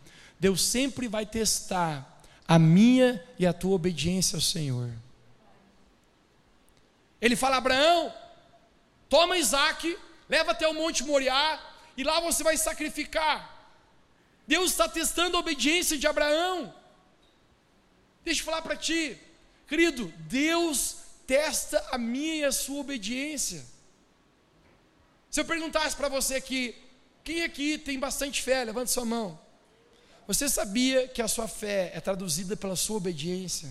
Deus 0.41 0.63
sempre 0.63 1.09
vai 1.09 1.27
testar 1.27 2.21
a 2.49 2.59
minha 2.59 3.23
e 3.39 3.47
a 3.47 3.53
tua 3.53 3.75
obediência 3.75 4.37
ao 4.37 4.41
Senhor. 4.41 4.91
Ele 7.21 7.37
fala: 7.37 7.57
Abraão, 7.57 8.13
toma 9.11 9.37
Isaac, 9.37 9.99
leva 10.27 10.53
até 10.53 10.67
o 10.67 10.75
Monte 10.75 11.05
Moriá, 11.05 11.61
e 11.97 12.03
lá 12.03 12.19
você 12.21 12.43
vai 12.43 12.57
sacrificar. 12.57 13.52
Deus 14.47 14.71
está 14.73 14.89
testando 14.89 15.37
a 15.37 15.41
obediência 15.41 15.97
de 15.97 16.07
Abraão. 16.07 16.75
Deixa 18.25 18.41
eu 18.41 18.45
falar 18.45 18.63
para 18.63 18.77
ti, 18.77 19.19
querido, 19.67 20.13
Deus 20.29 20.97
testa 21.27 21.85
a 21.91 21.99
minha 21.99 22.37
e 22.37 22.45
a 22.45 22.53
sua 22.53 22.81
obediência. 22.81 23.65
Se 25.31 25.41
eu 25.41 25.45
perguntasse 25.45 25.97
para 25.97 26.09
você 26.09 26.35
aqui, 26.35 26.75
quem 27.25 27.43
aqui 27.43 27.79
tem 27.79 27.99
bastante 27.99 28.43
fé? 28.43 28.65
Levante 28.65 28.91
sua 28.91 29.05
mão. 29.05 29.39
Você 30.27 30.49
sabia 30.49 31.09
que 31.09 31.23
a 31.23 31.29
sua 31.29 31.49
fé 31.49 31.91
é 31.95 32.01
traduzida 32.01 32.57
pela 32.57 32.77
sua 32.77 32.97
obediência? 32.97 33.71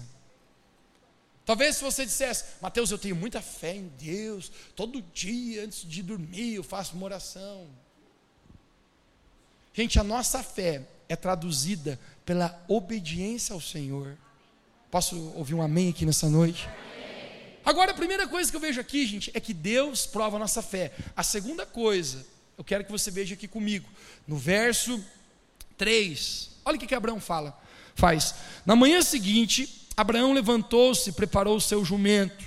Talvez 1.46 1.78
se 1.78 1.84
você 1.84 2.06
dissesse, 2.06 2.46
Mateus, 2.62 2.92
eu 2.92 2.98
tenho 2.98 3.16
muita 3.16 3.42
fé 3.42 3.76
em 3.76 3.88
Deus, 4.00 4.52
todo 4.76 5.02
dia 5.02 5.64
antes 5.64 5.88
de 5.88 6.04
dormir 6.04 6.56
eu 6.56 6.64
faço 6.64 6.96
uma 6.96 7.06
oração. 7.06 7.68
Gente, 9.74 10.00
a 10.00 10.04
nossa 10.04 10.44
fé 10.44 10.82
é 11.08 11.16
traduzida 11.16 12.00
pela 12.26 12.62
obediência 12.68 13.54
ao 13.54 13.62
Senhor. 13.62 14.18
Posso 14.90 15.32
ouvir 15.36 15.54
um 15.54 15.62
amém 15.62 15.90
aqui 15.90 16.06
nessa 16.06 16.30
noite? 16.30 16.68
Agora, 17.64 17.92
a 17.92 17.94
primeira 17.94 18.28
coisa 18.28 18.50
que 18.50 18.58
eu 18.58 18.62
vejo 18.62 18.82
aqui, 18.82 19.06
gente, 19.06 19.32
é 19.34 19.40
que 19.40 19.54
Deus 19.54 20.06
prova 20.06 20.36
a 20.36 20.40
nossa 20.40 20.62
fé. 20.62 20.92
A 21.16 21.24
segunda 21.24 21.66
coisa, 21.66 22.26
eu 22.58 22.64
quero 22.64 22.84
que 22.84 22.92
você 22.92 23.10
veja 23.10 23.34
aqui 23.34 23.48
comigo, 23.48 23.88
no 24.28 24.36
verso 24.36 25.02
3. 25.78 26.50
Olha 26.66 26.76
o 26.76 26.80
que, 26.80 26.88
que 26.88 26.96
Abraão 26.96 27.22
fala. 27.22 27.58
Faz. 27.96 28.36
Na 28.66 28.76
manhã 28.76 29.02
seguinte, 29.02 29.88
Abraão 29.96 30.34
levantou-se, 30.34 31.14
preparou 31.14 31.56
o 31.56 31.62
seu 31.62 31.86
jumento. 31.86 32.44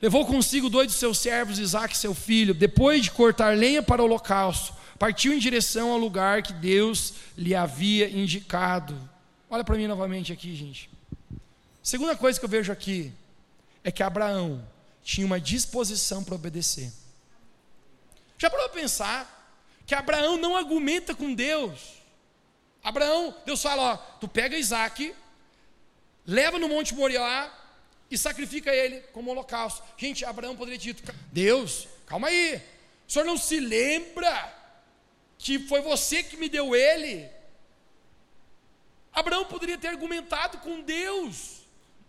Levou 0.00 0.26
consigo 0.26 0.68
dois 0.70 0.88
de 0.88 0.94
seus 0.94 1.18
servos, 1.18 1.58
Isaac, 1.58 1.96
seu 1.96 2.14
filho. 2.14 2.54
Depois 2.54 3.02
de 3.02 3.10
cortar 3.10 3.56
lenha 3.56 3.82
para 3.82 4.02
o 4.02 4.04
holocausto, 4.04 4.72
partiu 4.98 5.32
em 5.32 5.38
direção 5.38 5.92
ao 5.92 5.98
lugar 5.98 6.42
que 6.42 6.52
Deus 6.52 7.14
lhe 7.36 7.54
havia 7.54 8.10
indicado. 8.10 8.98
Olha 9.48 9.64
para 9.64 9.76
mim 9.76 9.86
novamente 9.86 10.32
aqui, 10.32 10.54
gente. 10.54 10.90
Segunda 11.82 12.16
coisa 12.16 12.38
que 12.38 12.44
eu 12.44 12.50
vejo 12.50 12.72
aqui 12.72 13.12
é 13.84 13.90
que 13.90 14.02
Abraão 14.02 14.66
tinha 15.02 15.26
uma 15.26 15.40
disposição 15.40 16.22
para 16.22 16.34
obedecer. 16.34 16.92
Já 18.36 18.50
parou 18.50 18.68
para 18.68 18.80
pensar 18.80 19.54
que 19.86 19.94
Abraão 19.94 20.36
não 20.36 20.56
argumenta 20.56 21.14
com 21.14 21.32
Deus? 21.32 22.02
Abraão, 22.82 23.34
Deus 23.46 23.62
fala: 23.62 23.94
ó, 23.94 23.96
tu 24.18 24.28
pega 24.28 24.58
Isaac, 24.58 25.14
leva 26.26 26.58
no 26.58 26.68
Monte 26.68 26.94
Moriá 26.94 27.50
e 28.10 28.18
sacrifica 28.18 28.70
ele 28.74 29.00
como 29.12 29.30
holocausto. 29.30 29.82
Gente, 29.96 30.24
Abraão 30.24 30.56
poderia 30.56 30.78
ter 30.78 30.84
dito: 30.84 31.14
Deus, 31.32 31.88
calma 32.06 32.28
aí, 32.28 32.62
o 33.08 33.12
senhor 33.12 33.24
não 33.24 33.38
se 33.38 33.58
lembra 33.58 34.57
que 35.38 35.58
foi 35.60 35.80
você 35.80 36.22
que 36.22 36.36
me 36.36 36.48
deu 36.48 36.74
ele. 36.74 37.28
Abraão 39.12 39.44
poderia 39.44 39.78
ter 39.78 39.88
argumentado 39.88 40.58
com 40.58 40.82
Deus. 40.82 41.62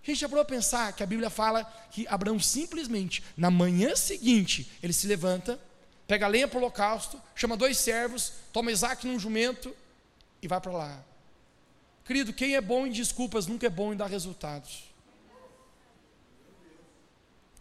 A 0.04 0.08
gente 0.08 0.20
já 0.20 0.30
parou 0.30 0.42
a 0.42 0.46
pensar 0.46 0.94
que 0.94 1.04
a 1.04 1.06
Bíblia 1.06 1.30
fala 1.30 1.64
que 1.92 2.08
Abraão 2.08 2.40
simplesmente, 2.40 3.24
na 3.38 3.52
manhã 3.52 3.96
seguinte, 3.96 4.72
ele 4.82 4.94
se 4.94 5.08
levanta, 5.08 5.60
pega 6.08 6.26
a 6.26 6.30
lenha 6.30 6.48
para 6.48 6.58
o 6.58 6.62
holocausto, 6.62 7.22
chama 7.36 7.56
dois 7.56 7.78
servos, 7.78 8.34
toma 8.52 8.72
Isaac 8.72 9.06
num 9.06 9.20
jumento 9.20 9.76
e 10.42 10.48
vai 10.48 10.60
para 10.60 10.72
lá. 10.72 11.04
Querido, 12.06 12.34
quem 12.34 12.56
é 12.56 12.62
bom 12.62 12.88
em 12.88 12.92
desculpas 12.92 13.46
nunca 13.46 13.68
é 13.68 13.70
bom 13.70 13.94
em 13.94 13.98
dar 13.98 14.08
resultados. 14.08 14.86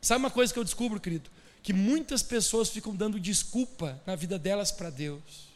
Sabe 0.00 0.20
uma 0.20 0.30
coisa 0.30 0.52
que 0.52 0.58
eu 0.58 0.64
descubro, 0.64 1.00
querido? 1.00 1.30
Que 1.62 1.72
muitas 1.72 2.22
pessoas 2.22 2.70
ficam 2.70 2.94
dando 2.94 3.20
desculpa 3.20 4.00
na 4.06 4.14
vida 4.14 4.38
delas 4.38 4.72
para 4.72 4.88
Deus. 4.88 5.47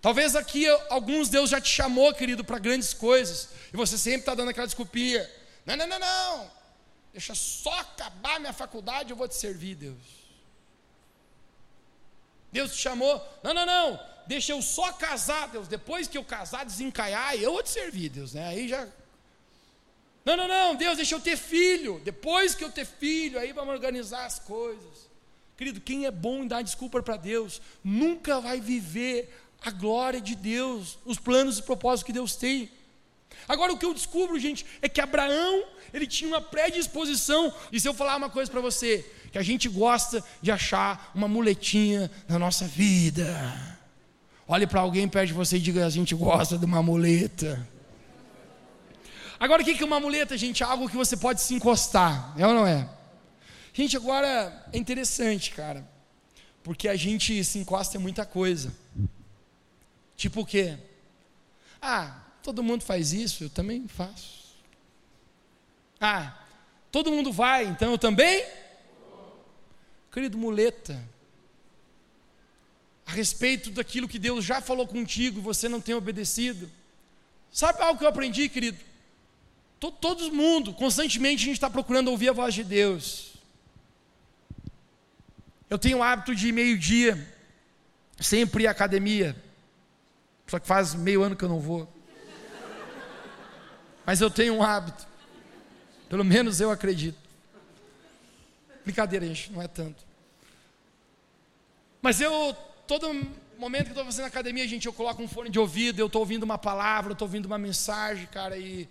Talvez 0.00 0.34
aqui 0.34 0.66
alguns 0.88 1.28
Deus 1.28 1.50
já 1.50 1.60
te 1.60 1.68
chamou, 1.68 2.14
querido, 2.14 2.42
para 2.42 2.58
grandes 2.58 2.94
coisas, 2.94 3.50
e 3.72 3.76
você 3.76 3.98
sempre 3.98 4.20
está 4.20 4.34
dando 4.34 4.48
aquela 4.48 4.66
desculpinha. 4.66 5.28
Não, 5.66 5.76
não, 5.76 5.86
não, 5.86 5.98
não. 5.98 6.50
Deixa 7.12 7.34
só 7.34 7.72
acabar 7.80 8.40
minha 8.40 8.52
faculdade, 8.52 9.10
eu 9.10 9.16
vou 9.16 9.28
te 9.28 9.34
servir, 9.34 9.74
Deus. 9.74 10.20
Deus 12.50 12.72
te 12.72 12.78
chamou. 12.78 13.22
Não, 13.42 13.52
não, 13.52 13.66
não. 13.66 14.00
Deixa 14.26 14.52
eu 14.52 14.62
só 14.62 14.92
casar, 14.92 15.48
Deus. 15.48 15.68
Depois 15.68 16.08
que 16.08 16.16
eu 16.16 16.24
casar, 16.24 16.64
desencaiar, 16.64 17.34
eu 17.34 17.52
vou 17.52 17.62
te 17.62 17.70
servir, 17.70 18.08
Deus. 18.08 18.32
Né? 18.32 18.46
Aí 18.46 18.68
já. 18.68 18.88
Não, 20.24 20.36
não, 20.36 20.48
não. 20.48 20.76
Deus, 20.76 20.96
deixa 20.96 21.14
eu 21.14 21.20
ter 21.20 21.36
filho. 21.36 22.00
Depois 22.04 22.54
que 22.54 22.64
eu 22.64 22.70
ter 22.70 22.86
filho, 22.86 23.38
aí 23.38 23.52
vamos 23.52 23.74
organizar 23.74 24.24
as 24.24 24.38
coisas. 24.38 25.10
Querido, 25.56 25.80
quem 25.80 26.06
é 26.06 26.10
bom 26.10 26.42
em 26.42 26.48
dar 26.48 26.62
desculpa 26.62 27.02
para 27.02 27.16
Deus, 27.16 27.60
nunca 27.84 28.40
vai 28.40 28.60
viver 28.60 29.30
a 29.64 29.70
glória 29.70 30.20
de 30.20 30.34
Deus, 30.34 30.98
os 31.04 31.18
planos 31.18 31.58
e 31.58 31.62
propósitos 31.62 32.04
que 32.04 32.12
Deus 32.12 32.36
tem. 32.36 32.70
Agora 33.48 33.72
o 33.72 33.78
que 33.78 33.84
eu 33.84 33.94
descubro, 33.94 34.38
gente, 34.38 34.64
é 34.80 34.88
que 34.88 35.00
Abraão, 35.00 35.64
ele 35.92 36.06
tinha 36.06 36.28
uma 36.28 36.40
predisposição, 36.40 37.52
e 37.72 37.80
se 37.80 37.88
eu 37.88 37.94
falar 37.94 38.16
uma 38.16 38.30
coisa 38.30 38.50
para 38.50 38.60
você, 38.60 39.04
que 39.32 39.38
a 39.38 39.42
gente 39.42 39.68
gosta 39.68 40.22
de 40.42 40.50
achar 40.50 41.10
uma 41.14 41.28
muletinha 41.28 42.10
na 42.28 42.38
nossa 42.38 42.66
vida. 42.66 43.78
Olhe 44.46 44.66
para 44.66 44.80
alguém 44.80 45.08
perto 45.08 45.28
de 45.28 45.32
você 45.32 45.56
e 45.56 45.60
diga: 45.60 45.86
a 45.86 45.90
gente 45.90 46.14
gosta 46.14 46.58
de 46.58 46.64
uma 46.64 46.82
muleta. 46.82 47.66
Agora, 49.38 49.62
o 49.62 49.64
que 49.64 49.82
é 49.82 49.86
uma 49.86 50.00
muleta, 50.00 50.36
gente? 50.36 50.62
Algo 50.62 50.88
que 50.88 50.96
você 50.96 51.16
pode 51.16 51.40
se 51.40 51.54
encostar, 51.54 52.34
é 52.36 52.46
ou 52.46 52.52
não 52.52 52.66
é? 52.66 52.88
Gente, 53.72 53.96
agora 53.96 54.66
é 54.72 54.76
interessante, 54.76 55.52
cara, 55.52 55.88
porque 56.62 56.88
a 56.88 56.96
gente 56.96 57.42
se 57.44 57.58
encosta 57.58 57.96
em 57.96 58.00
muita 58.00 58.26
coisa. 58.26 58.72
Tipo 60.20 60.42
o 60.42 60.44
quê? 60.44 60.76
Ah, 61.80 62.14
todo 62.42 62.62
mundo 62.62 62.84
faz 62.84 63.14
isso, 63.14 63.44
eu 63.44 63.48
também 63.48 63.88
faço. 63.88 64.54
Ah, 65.98 66.38
todo 66.92 67.10
mundo 67.10 67.32
vai, 67.32 67.64
então 67.64 67.92
eu 67.92 67.96
também? 67.96 68.44
Querido 70.12 70.36
muleta, 70.36 71.02
a 73.06 73.12
respeito 73.12 73.70
daquilo 73.70 74.06
que 74.06 74.18
Deus 74.18 74.44
já 74.44 74.60
falou 74.60 74.86
contigo 74.86 75.38
e 75.38 75.42
você 75.42 75.70
não 75.70 75.80
tem 75.80 75.94
obedecido. 75.94 76.70
Sabe 77.50 77.80
algo 77.80 77.98
que 77.98 78.04
eu 78.04 78.10
aprendi, 78.10 78.46
querido? 78.50 78.78
Todo, 79.78 80.30
mundo, 80.30 80.74
constantemente 80.74 81.44
a 81.44 81.46
gente 81.46 81.54
está 81.54 81.70
procurando 81.70 82.08
ouvir 82.08 82.28
a 82.28 82.34
voz 82.34 82.52
de 82.52 82.62
Deus. 82.62 83.32
Eu 85.70 85.78
tenho 85.78 85.96
o 85.96 86.02
hábito 86.02 86.34
de 86.34 86.52
meio-dia 86.52 87.26
sempre 88.20 88.64
ir 88.64 88.66
à 88.66 88.72
academia. 88.72 89.34
Só 90.50 90.58
que 90.58 90.66
faz 90.66 90.96
meio 90.96 91.22
ano 91.22 91.36
que 91.36 91.44
eu 91.44 91.48
não 91.48 91.60
vou. 91.60 91.88
Mas 94.04 94.20
eu 94.20 94.28
tenho 94.28 94.54
um 94.54 94.64
hábito. 94.64 95.06
Pelo 96.08 96.24
menos 96.24 96.60
eu 96.60 96.72
acredito. 96.72 97.16
Brincadeira, 98.84 99.24
gente, 99.26 99.52
não 99.52 99.62
é 99.62 99.68
tanto. 99.68 100.04
Mas 102.02 102.20
eu, 102.20 102.52
todo 102.88 103.06
momento 103.56 103.84
que 103.84 103.90
estou 103.90 104.04
fazendo 104.04 104.24
academia, 104.24 104.66
gente, 104.66 104.86
eu 104.86 104.92
coloco 104.92 105.22
um 105.22 105.28
fone 105.28 105.50
de 105.50 105.58
ouvido, 105.60 106.00
eu 106.00 106.06
estou 106.06 106.22
ouvindo 106.22 106.42
uma 106.42 106.58
palavra, 106.58 107.10
eu 107.10 107.12
estou 107.12 107.28
ouvindo 107.28 107.46
uma 107.46 107.58
mensagem, 107.58 108.26
cara, 108.26 108.58
e 108.58 108.88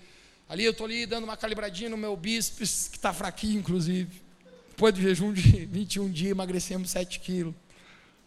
ali 0.47 0.63
eu 0.63 0.71
estou 0.71 0.85
ali 0.85 1.05
dando 1.05 1.25
uma 1.25 1.35
calibradinha 1.35 1.89
no 1.89 1.97
meu 1.97 2.15
bíceps, 2.15 2.87
que 2.87 2.95
está 2.95 3.11
fraquinho, 3.11 3.59
inclusive. 3.59 4.21
Depois 4.69 4.93
do 4.93 5.01
jejum 5.01 5.33
de 5.33 5.65
21 5.67 6.09
dias, 6.09 6.31
emagrecemos 6.31 6.91
7 6.91 7.19
quilos. 7.19 7.53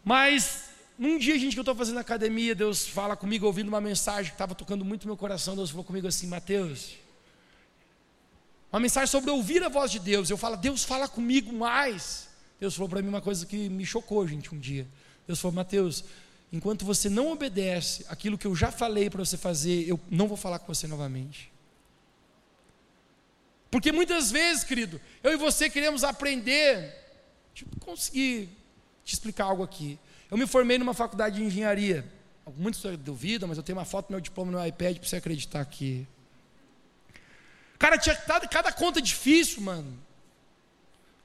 Mas, 0.05 0.72
num 0.99 1.19
dia, 1.19 1.39
gente, 1.39 1.55
que 1.55 1.59
eu 1.59 1.63
estou 1.63 1.75
fazendo 1.75 1.99
academia, 1.99 2.55
Deus 2.55 2.87
fala 2.87 3.17
comigo, 3.17 3.47
ouvindo 3.47 3.69
uma 3.69 3.81
mensagem 3.81 4.31
que 4.31 4.35
estava 4.35 4.55
tocando 4.55 4.85
muito 4.85 5.07
meu 5.07 5.17
coração, 5.17 5.57
Deus 5.57 5.71
falou 5.71 5.85
comigo 5.85 6.07
assim, 6.07 6.27
Mateus, 6.27 6.97
uma 8.73 8.81
mensagem 8.81 9.09
sobre 9.09 9.31
ouvir 9.31 9.63
a 9.63 9.69
voz 9.69 9.91
de 9.91 9.99
Deus. 9.99 10.31
Eu 10.31 10.39
falo, 10.39 10.57
Deus 10.57 10.83
fala 10.83 11.07
comigo 11.07 11.53
mais. 11.53 12.29
Deus 12.59 12.75
falou 12.75 12.89
para 12.89 13.03
mim 13.03 13.09
uma 13.09 13.21
coisa 13.21 13.45
que 13.45 13.69
me 13.69 13.85
chocou, 13.85 14.27
gente, 14.27 14.55
um 14.55 14.59
dia. 14.59 14.87
Deus 15.27 15.41
falou, 15.41 15.55
Mateus, 15.55 16.05
enquanto 16.51 16.85
você 16.85 17.11
não 17.11 17.33
obedece 17.33 18.07
aquilo 18.09 18.39
que 18.39 18.47
eu 18.47 18.57
já 18.57 18.73
falei 18.73 19.11
para 19.11 19.25
você 19.25 19.37
fazer, 19.37 19.87
eu 19.87 20.01
não 20.11 20.27
vou 20.27 20.37
falar 20.37 20.59
com 20.59 20.73
você 20.73 20.87
novamente. 20.87 21.53
Porque 23.71 23.91
muitas 23.91 24.31
vezes, 24.31 24.65
querido, 24.65 25.01
eu 25.23 25.33
e 25.33 25.37
você 25.37 25.69
queremos 25.69 26.05
aprender. 26.05 26.95
Eu 27.61 27.67
conseguir 27.81 28.49
te 29.05 29.15
explicar 29.15 29.45
algo 29.45 29.63
aqui. 29.63 29.99
Eu 30.33 30.39
me 30.39 30.47
formei 30.47 30.79
numa 30.79 30.95
faculdade 30.95 31.37
de 31.37 31.45
engenharia. 31.45 32.11
Muitos 32.57 32.81
duvidam, 32.97 33.47
mas 33.47 33.59
eu 33.59 33.63
tenho 33.63 33.77
uma 33.77 33.85
foto 33.85 34.07
do 34.07 34.13
meu 34.13 34.21
diploma 34.21 34.51
no 34.51 34.67
iPad 34.67 34.97
para 34.97 35.07
você 35.07 35.17
acreditar 35.17 35.61
aqui. 35.61 36.09
Cara, 37.79 37.99
tinha 37.99 38.17
cada, 38.17 38.73
conta 38.73 39.03
difícil, 39.03 39.61
mano. 39.61 39.95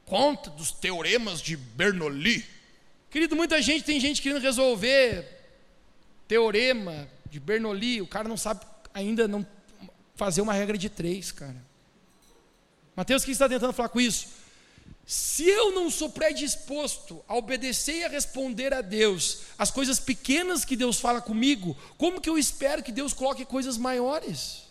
Conta 0.04 0.50
dos 0.50 0.74
teoremas 0.74 1.42
de 1.42 1.56
Bernoulli. 1.56 2.46
Querido, 3.10 3.34
muita 3.34 3.62
gente 3.62 3.86
tem 3.86 3.98
gente 3.98 4.22
querendo 4.22 4.42
resolver 4.42 5.26
teorema 6.28 7.08
de 7.32 7.40
Bernoulli. 7.40 8.02
O 8.02 8.08
cara 8.08 8.28
não 8.28 8.36
sabe 8.36 8.66
ainda 8.94 9.26
não 9.26 9.48
fazer 10.18 10.42
uma 10.42 10.52
regra 10.52 10.78
de 10.78 10.90
três, 10.90 11.32
cara. 11.32 11.56
Mateus, 12.94 13.24
o 13.24 13.26
que 13.26 13.32
está 13.32 13.48
tentando 13.48 13.72
falar 13.72 13.88
com 13.88 14.02
isso? 14.02 14.28
Se 15.10 15.48
eu 15.48 15.72
não 15.72 15.90
sou 15.90 16.10
predisposto 16.10 17.24
a 17.30 17.36
obedecer 17.38 18.00
e 18.00 18.04
a 18.04 18.10
responder 18.10 18.74
a 18.74 18.82
Deus 18.82 19.44
as 19.58 19.72
coisas 19.72 20.02
pequenas 20.02 20.66
que 20.66 20.76
Deus 20.76 21.00
fala 21.00 21.22
comigo, 21.22 21.78
como 21.98 22.20
que 22.20 22.30
eu 22.30 22.38
espero 22.38 22.84
que 22.84 22.92
Deus 22.92 23.14
coloque 23.14 23.46
coisas 23.46 23.78
maiores? 23.78 24.64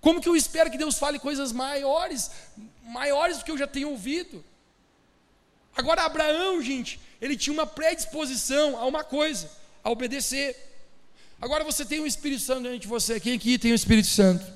Como 0.00 0.22
que 0.22 0.28
eu 0.28 0.34
espero 0.34 0.70
que 0.70 0.78
Deus 0.78 0.98
fale 0.98 1.18
coisas 1.18 1.52
maiores, 1.52 2.30
maiores 2.82 3.36
do 3.36 3.44
que 3.44 3.50
eu 3.50 3.58
já 3.58 3.66
tenho 3.66 3.90
ouvido? 3.90 4.42
Agora, 5.76 6.04
Abraão, 6.04 6.62
gente, 6.62 6.98
ele 7.20 7.36
tinha 7.36 7.52
uma 7.52 7.66
predisposição 7.66 8.78
a 8.78 8.86
uma 8.86 9.04
coisa, 9.04 9.50
a 9.82 9.90
obedecer. 9.90 10.56
Agora 11.38 11.62
você 11.62 11.84
tem 11.84 12.00
o 12.00 12.06
Espírito 12.06 12.40
Santo 12.40 12.62
dentro 12.62 12.78
de 12.78 12.88
você. 12.88 13.20
Quem 13.20 13.34
aqui 13.34 13.58
tem 13.58 13.72
o 13.72 13.74
Espírito 13.74 14.08
Santo? 14.08 14.50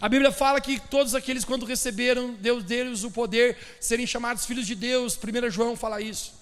A 0.00 0.08
Bíblia 0.08 0.30
fala 0.30 0.60
que 0.60 0.78
todos 0.78 1.14
aqueles, 1.14 1.44
quando 1.44 1.64
receberam 1.64 2.34
Deus 2.34 2.62
deles 2.64 3.02
o 3.02 3.10
poder, 3.10 3.56
serem 3.80 4.06
chamados 4.06 4.44
filhos 4.44 4.66
de 4.66 4.74
Deus. 4.74 5.16
1 5.16 5.50
João 5.50 5.76
fala 5.76 6.00
isso. 6.00 6.34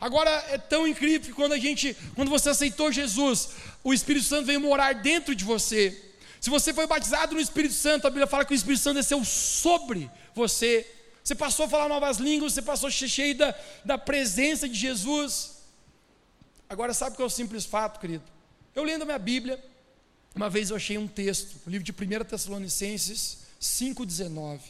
Agora 0.00 0.30
é 0.50 0.58
tão 0.58 0.86
incrível 0.86 1.20
que 1.20 1.32
quando 1.32 1.52
a 1.52 1.58
gente, 1.58 1.96
quando 2.14 2.28
você 2.28 2.50
aceitou 2.50 2.90
Jesus, 2.90 3.50
o 3.84 3.94
Espírito 3.94 4.26
Santo 4.26 4.46
veio 4.46 4.60
morar 4.60 4.94
dentro 4.94 5.34
de 5.34 5.44
você. 5.44 6.10
Se 6.40 6.50
você 6.50 6.74
foi 6.74 6.86
batizado 6.86 7.34
no 7.34 7.40
Espírito 7.40 7.74
Santo, 7.74 8.06
a 8.06 8.10
Bíblia 8.10 8.26
fala 8.26 8.44
que 8.44 8.52
o 8.52 8.54
Espírito 8.54 8.82
Santo 8.82 8.96
desceu 8.96 9.24
sobre 9.24 10.10
você. 10.34 10.84
Você 11.22 11.36
passou 11.36 11.66
a 11.66 11.68
falar 11.68 11.88
novas 11.88 12.16
línguas, 12.16 12.52
você 12.52 12.62
passou 12.62 12.90
cheio 12.90 13.36
da, 13.36 13.54
da 13.84 13.96
presença 13.96 14.68
de 14.68 14.74
Jesus. 14.74 15.62
Agora, 16.68 16.92
sabe 16.92 17.14
o 17.14 17.16
que 17.16 17.22
é 17.22 17.24
o 17.24 17.30
simples 17.30 17.64
fato, 17.64 18.00
querido? 18.00 18.24
Eu 18.74 18.82
lendo 18.82 19.02
a 19.02 19.04
minha 19.04 19.18
Bíblia, 19.18 19.62
uma 20.34 20.48
vez 20.48 20.70
eu 20.70 20.76
achei 20.76 20.96
um 20.96 21.06
texto, 21.06 21.56
o 21.66 21.70
livro 21.70 21.84
de 21.84 21.92
1 21.92 22.24
Tessalonicenses 22.24 23.38
5,19. 23.60 24.60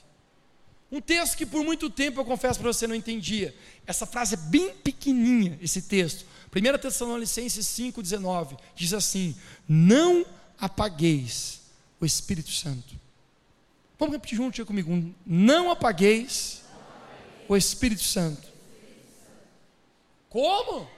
Um 0.91 1.01
texto 1.01 1.37
que 1.37 1.47
por 1.47 1.65
muito 1.65 1.89
tempo 1.89 2.21
eu 2.21 2.25
confesso 2.25 2.61
para 2.61 2.73
você 2.73 2.87
não 2.87 2.95
entendia. 2.95 3.55
Essa 3.87 4.05
frase 4.05 4.35
é 4.35 4.37
bem 4.37 4.75
pequenininha, 4.75 5.59
esse 5.63 5.83
texto. 5.83 6.27
1 6.55 6.79
Tessalonicenses 6.79 7.67
5,19 7.67 8.59
diz 8.77 8.93
assim: 8.93 9.35
Não 9.67 10.27
apagueis 10.59 11.61
o 11.99 12.05
Espírito 12.05 12.51
Santo. 12.51 12.95
Vamos 13.99 14.15
repetir 14.15 14.37
junto 14.37 14.67
comigo. 14.67 15.15
Não 15.25 15.71
apagueis 15.71 16.63
o 17.49 17.57
Espírito 17.57 18.03
Santo. 18.03 18.49
Como? 20.29 20.89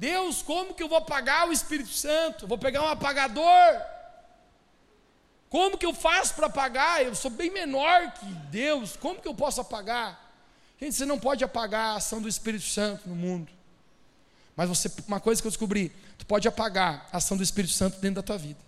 Deus, 0.00 0.40
como 0.40 0.72
que 0.72 0.82
eu 0.82 0.88
vou 0.88 0.96
apagar 0.96 1.46
o 1.46 1.52
Espírito 1.52 1.90
Santo? 1.90 2.46
Vou 2.46 2.56
pegar 2.56 2.82
um 2.82 2.88
apagador? 2.88 3.82
Como 5.50 5.76
que 5.76 5.84
eu 5.84 5.92
faço 5.92 6.34
para 6.34 6.46
apagar? 6.46 7.02
Eu 7.02 7.14
sou 7.14 7.30
bem 7.30 7.50
menor 7.50 8.10
que 8.12 8.24
Deus. 8.50 8.96
Como 8.96 9.20
que 9.20 9.28
eu 9.28 9.34
posso 9.34 9.60
apagar? 9.60 10.18
Gente, 10.80 10.94
você 10.94 11.04
não 11.04 11.18
pode 11.18 11.44
apagar 11.44 11.88
a 11.88 11.96
ação 11.96 12.22
do 12.22 12.30
Espírito 12.30 12.64
Santo 12.64 13.06
no 13.06 13.14
mundo. 13.14 13.52
Mas 14.56 14.70
você, 14.70 14.90
uma 15.06 15.20
coisa 15.20 15.42
que 15.42 15.46
eu 15.46 15.50
descobri, 15.50 15.92
tu 16.16 16.24
pode 16.24 16.48
apagar 16.48 17.06
a 17.12 17.18
ação 17.18 17.36
do 17.36 17.42
Espírito 17.42 17.74
Santo 17.74 18.00
dentro 18.00 18.22
da 18.22 18.22
tua 18.22 18.38
vida. 18.38 18.58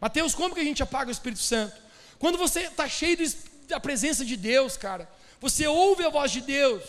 Mateus, 0.00 0.32
como 0.32 0.54
que 0.54 0.60
a 0.60 0.64
gente 0.64 0.80
apaga 0.80 1.08
o 1.08 1.12
Espírito 1.12 1.42
Santo? 1.42 1.74
Quando 2.20 2.38
você 2.38 2.60
está 2.60 2.88
cheio 2.88 3.18
da 3.66 3.80
presença 3.80 4.24
de 4.24 4.36
Deus, 4.36 4.76
cara, 4.76 5.10
você 5.40 5.66
ouve 5.66 6.04
a 6.04 6.08
voz 6.08 6.30
de 6.30 6.40
Deus. 6.40 6.84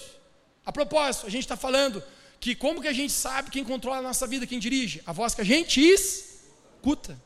A 0.64 0.72
propósito, 0.72 1.26
a 1.26 1.30
gente 1.32 1.42
está 1.42 1.58
falando 1.58 2.04
que 2.40 2.56
como 2.56 2.82
que 2.82 2.88
a 2.88 2.94
gente 2.94 3.14
sabe 3.14 3.50
quem 3.50 3.64
controla 3.64 3.98
a 3.98 4.02
nossa 4.02 4.28
vida, 4.28 4.46
quem 4.46 4.60
dirige? 4.60 5.02
A 5.06 5.12
voz 5.12 5.34
que 5.34 5.42
a 5.42 5.46
gente 5.46 5.82
escuta. 5.82 7.20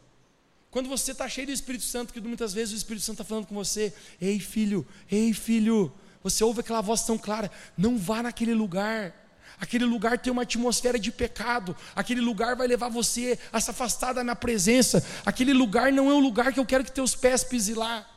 Quando 0.72 0.88
você 0.88 1.12
está 1.12 1.28
cheio 1.28 1.48
do 1.48 1.54
Espírito 1.54 1.84
Santo, 1.84 2.14
que 2.14 2.22
muitas 2.22 2.54
vezes 2.54 2.74
o 2.74 2.78
Espírito 2.78 3.04
Santo 3.04 3.22
está 3.22 3.26
falando 3.26 3.48
com 3.48 3.56
você, 3.56 3.94
ei 4.22 4.40
filho, 4.40 4.88
ei 5.12 5.34
filho, 5.34 5.92
você 6.22 6.44
ouve 6.44 6.60
aquela 6.60 6.82
voz 6.82 7.04
tão 7.04 7.18
clara, 7.18 7.52
não 7.78 7.98
vá 7.98 8.22
naquele 8.22 8.54
lugar, 8.54 9.14
aquele 9.60 9.86
lugar 9.86 10.20
tem 10.20 10.32
uma 10.32 10.44
atmosfera 10.44 11.00
de 11.00 11.12
pecado, 11.12 11.76
aquele 11.96 12.22
lugar 12.22 12.56
vai 12.56 12.68
levar 12.68 12.90
você 12.90 13.40
a 13.52 13.60
se 13.60 13.72
afastar 13.72 14.14
da 14.14 14.24
minha 14.24 14.36
presença, 14.36 15.04
aquele 15.26 15.54
lugar 15.54 15.92
não 15.92 16.10
é 16.10 16.14
o 16.14 16.20
lugar 16.20 16.54
que 16.54 16.60
eu 16.60 16.66
quero 16.66 16.84
que 16.84 16.92
teus 16.92 17.16
pés 17.16 17.44
pisem 17.44 17.76
lá. 17.76 18.08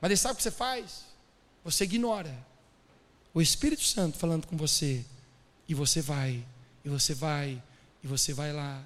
Mas 0.00 0.20
sabe 0.20 0.34
o 0.34 0.36
que 0.36 0.42
você 0.42 0.50
faz? 0.50 1.06
Você 1.64 1.84
ignora 1.84 2.36
o 3.32 3.40
Espírito 3.40 3.82
Santo 3.82 4.18
falando 4.18 4.46
com 4.46 4.56
você, 4.56 5.04
e 5.68 5.74
você 5.74 6.00
vai, 6.00 6.44
e 6.84 6.88
você 6.88 7.14
vai, 7.14 7.62
e 8.02 8.06
você 8.06 8.32
vai 8.32 8.52
lá. 8.52 8.82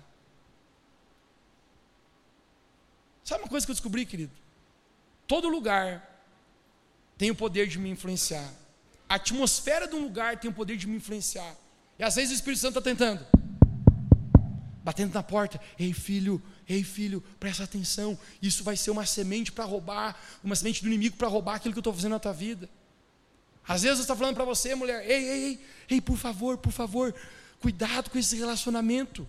Sabe 3.24 3.42
uma 3.42 3.48
coisa 3.48 3.66
que 3.66 3.70
eu 3.70 3.74
descobri, 3.74 4.06
querido? 4.06 4.32
Todo 5.26 5.48
lugar 5.48 6.02
tem 7.18 7.30
o 7.30 7.34
poder 7.34 7.66
de 7.66 7.78
me 7.78 7.90
influenciar. 7.90 8.50
A 9.08 9.16
atmosfera 9.16 9.88
de 9.88 9.94
um 9.94 10.02
lugar 10.02 10.38
tem 10.38 10.50
o 10.50 10.54
poder 10.54 10.76
de 10.76 10.86
me 10.86 10.96
influenciar. 10.96 11.54
E 11.98 12.04
às 12.04 12.14
vezes 12.14 12.30
o 12.30 12.34
Espírito 12.34 12.60
Santo 12.60 12.78
está 12.78 12.80
tentando, 12.80 13.26
batendo 14.84 15.12
na 15.12 15.22
porta. 15.22 15.60
Ei, 15.78 15.92
filho, 15.92 16.40
ei, 16.68 16.84
filho, 16.84 17.20
presta 17.40 17.64
atenção. 17.64 18.16
Isso 18.40 18.62
vai 18.62 18.76
ser 18.76 18.90
uma 18.92 19.04
semente 19.04 19.50
para 19.50 19.64
roubar, 19.64 20.18
uma 20.42 20.54
semente 20.54 20.80
do 20.80 20.86
inimigo 20.86 21.16
para 21.16 21.26
roubar 21.26 21.56
aquilo 21.56 21.74
que 21.74 21.78
eu 21.78 21.80
estou 21.80 21.92
fazendo 21.92 22.12
na 22.12 22.20
tua 22.20 22.32
vida. 22.32 22.68
Às 23.68 23.82
vezes 23.82 24.00
está 24.00 24.16
falando 24.16 24.34
para 24.34 24.46
você, 24.46 24.74
mulher, 24.74 25.04
ei, 25.08 25.28
ei, 25.28 25.44
ei, 25.44 25.60
ei, 25.90 26.00
por 26.00 26.16
favor, 26.16 26.56
por 26.56 26.72
favor, 26.72 27.14
cuidado 27.60 28.08
com 28.08 28.18
esse 28.18 28.34
relacionamento. 28.34 29.28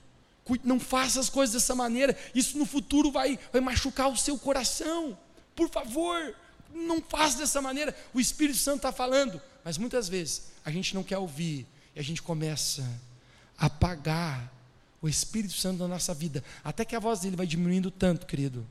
Não 0.63 0.80
faça 0.80 1.19
as 1.19 1.30
coisas 1.30 1.54
dessa 1.54 1.75
maneira. 1.75 2.17
Isso 2.34 2.58
no 2.58 2.65
futuro 2.65 3.12
vai, 3.12 3.38
vai 3.52 3.62
machucar 3.62 4.10
o 4.10 4.17
seu 4.17 4.39
coração. 4.39 5.17
Por 5.56 5.69
favor, 5.69 6.34
não 6.73 7.02
faça 7.02 7.38
dessa 7.38 7.62
maneira. 7.62 7.95
O 8.13 8.19
Espírito 8.19 8.58
Santo 8.58 8.78
está 8.78 8.93
falando, 8.93 9.41
mas 9.63 9.78
muitas 9.78 10.08
vezes 10.08 10.43
a 10.63 10.71
gente 10.71 10.95
não 10.95 11.04
quer 11.04 11.17
ouvir 11.17 11.67
e 11.93 11.99
a 11.99 12.04
gente 12.04 12.21
começa 12.21 12.82
a 13.58 13.65
apagar 13.65 14.52
o 15.02 15.08
Espírito 15.08 15.54
Santo 15.54 15.80
na 15.80 15.88
nossa 15.88 16.13
vida, 16.13 16.43
até 16.63 16.84
que 16.84 16.95
a 16.95 16.99
voz 16.99 17.19
dele 17.19 17.36
vai 17.36 17.45
diminuindo 17.45 17.89
tanto, 17.91 18.25
querido, 18.25 18.65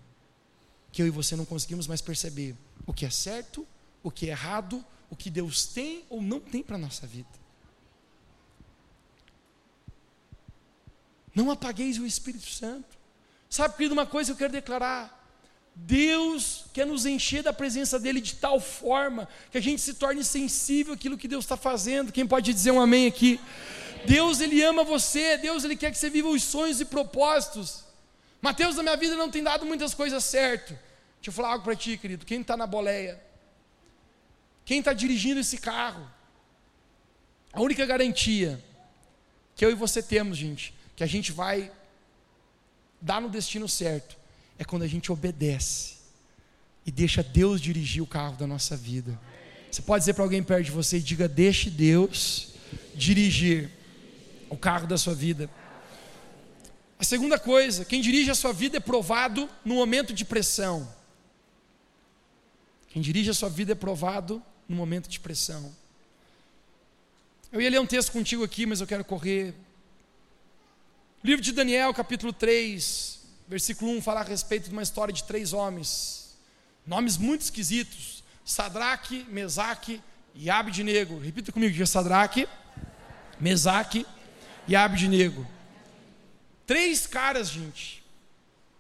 que 0.93 1.01
eu 1.03 1.07
e 1.07 1.11
você 1.11 1.37
não 1.37 1.45
conseguimos 1.45 1.87
mais 1.87 2.01
perceber 2.01 2.55
o 2.87 2.93
que 2.93 3.07
é 3.07 3.11
certo, 3.11 3.67
o 4.03 4.11
que 4.11 4.27
é 4.27 4.31
errado, 4.31 4.85
o 5.11 5.17
que 5.17 5.31
Deus 5.31 5.67
tem 5.67 6.05
ou 6.09 6.21
não 6.21 6.41
tem 6.41 6.63
para 6.63 6.77
a 6.77 6.79
nossa 6.79 7.07
vida. 7.07 7.29
Não 11.35 11.51
apagueis 11.51 11.99
o 11.99 12.07
Espírito 12.07 12.49
Santo. 12.49 12.97
Sabe, 13.49 13.77
querido, 13.77 13.95
uma 13.95 14.07
coisa 14.07 14.31
que 14.31 14.33
eu 14.33 14.39
quero 14.39 14.53
declarar: 14.53 15.19
Deus 15.75 16.65
quer 16.73 16.87
nos 16.87 17.07
encher 17.07 17.43
da 17.43 17.53
presença 17.53 17.99
dEle 17.99 18.21
de 18.21 18.35
tal 18.35 18.61
forma 18.61 19.29
que 19.51 19.59
a 19.59 19.61
gente 19.61 19.81
se 19.81 19.95
torne 19.95 20.25
sensível 20.25 20.95
àquilo 20.95 21.17
que 21.17 21.29
Deus 21.29 21.45
está 21.45 21.57
fazendo. 21.57 22.13
Quem 22.13 22.27
pode 22.27 22.53
dizer 22.53 22.73
um 22.73 22.81
amém 22.81 23.07
aqui? 23.07 23.41
Deus, 24.05 24.41
Ele 24.41 24.63
ama 24.63 24.85
você, 24.85 25.37
Deus, 25.39 25.65
Ele 25.65 25.77
quer 25.77 25.91
que 25.91 25.99
você 25.99 26.11
viva 26.11 26.29
os 26.29 26.43
sonhos 26.43 26.81
e 26.81 26.85
propósitos. 26.85 27.85
Mateus, 28.41 28.77
na 28.77 28.83
minha 28.83 28.97
vida 28.97 29.17
não 29.17 29.31
tem 29.31 29.43
dado 29.43 29.65
muitas 29.65 29.95
coisas 29.95 30.23
certo. 30.25 30.71
Deixa 31.17 31.29
eu 31.29 31.33
falar 31.33 31.53
algo 31.53 31.65
para 31.65 31.75
ti, 31.75 31.97
querido. 31.97 32.25
Quem 32.25 32.41
está 32.41 32.57
na 32.57 32.67
boleia? 32.67 33.28
Quem 34.69 34.81
está 34.81 34.93
dirigindo 34.93 35.41
esse 35.41 35.57
carro? 35.57 36.07
A 37.55 37.63
única 37.63 37.87
garantia 37.87 38.63
que 39.57 39.65
eu 39.65 39.71
e 39.71 39.75
você 39.75 40.03
temos, 40.03 40.37
gente, 40.37 40.75
que 40.95 41.03
a 41.03 41.07
gente 41.07 41.33
vai 41.33 41.73
dar 43.01 43.19
no 43.19 43.31
destino 43.31 43.67
certo, 43.67 44.15
é 44.59 44.65
quando 44.65 44.83
a 44.83 44.87
gente 44.87 45.11
obedece 45.11 45.95
e 46.85 46.91
deixa 46.91 47.23
Deus 47.23 47.63
dirigir 47.63 48.03
o 48.03 48.07
carro 48.07 48.37
da 48.37 48.47
nossa 48.47 48.77
vida. 48.77 49.19
Você 49.71 49.81
pode 49.81 50.03
dizer 50.03 50.13
para 50.13 50.23
alguém 50.23 50.43
perto 50.43 50.67
de 50.67 50.71
você, 50.71 51.01
diga: 51.01 51.27
deixe 51.27 51.71
Deus 51.71 52.53
dirigir 52.95 53.71
o 54.51 54.57
carro 54.59 54.87
da 54.87 54.99
sua 54.99 55.15
vida. 55.15 55.49
A 56.99 57.05
segunda 57.05 57.39
coisa, 57.39 57.87
quem 57.87 58.03
dirige 58.03 58.31
a 58.31 58.35
sua 58.35 58.53
vida 58.53 58.77
é 58.77 58.81
provado 58.81 59.49
no 59.65 59.77
momento 59.77 60.13
de 60.13 60.27
pressão. 60.27 60.87
Quem 62.89 63.01
dirige 63.01 63.31
a 63.31 63.35
sua 63.35 63.49
vida 63.49 63.73
é 63.73 63.75
provado 63.75 64.43
no 64.69 64.77
momento 64.77 65.09
de 65.09 65.19
pressão. 65.19 65.75
Eu 67.51 67.61
ia 67.61 67.71
ler 67.71 67.81
um 67.81 67.87
texto 67.87 68.13
contigo 68.13 68.45
aqui, 68.45 68.67
mas 68.67 68.81
eu 68.81 68.87
quero 68.87 69.05
correr. 69.05 69.55
livro 71.25 71.43
de 71.43 71.53
Daniel, 71.53 71.95
capítulo 71.95 72.33
3, 72.33 73.21
versículo 73.49 73.91
1, 73.93 74.03
fala 74.03 74.21
a 74.21 74.25
respeito 74.25 74.65
de 74.65 74.73
uma 74.73 74.83
história 74.83 75.13
de 75.13 75.25
três 75.25 75.55
homens. 75.55 76.37
Nomes 76.87 77.17
muito 77.17 77.41
esquisitos: 77.41 78.23
Sadraque, 78.45 79.25
Mesaque 79.31 80.03
e 80.35 80.51
Abidnego. 80.51 81.19
Repita 81.19 81.51
comigo: 81.51 81.83
é 81.83 81.87
Sadraque, 81.87 82.47
Mesaque 83.41 84.07
e 84.67 84.77
Abidnego. 84.77 85.47
Três 86.67 87.07
caras, 87.07 87.49
gente, 87.49 88.05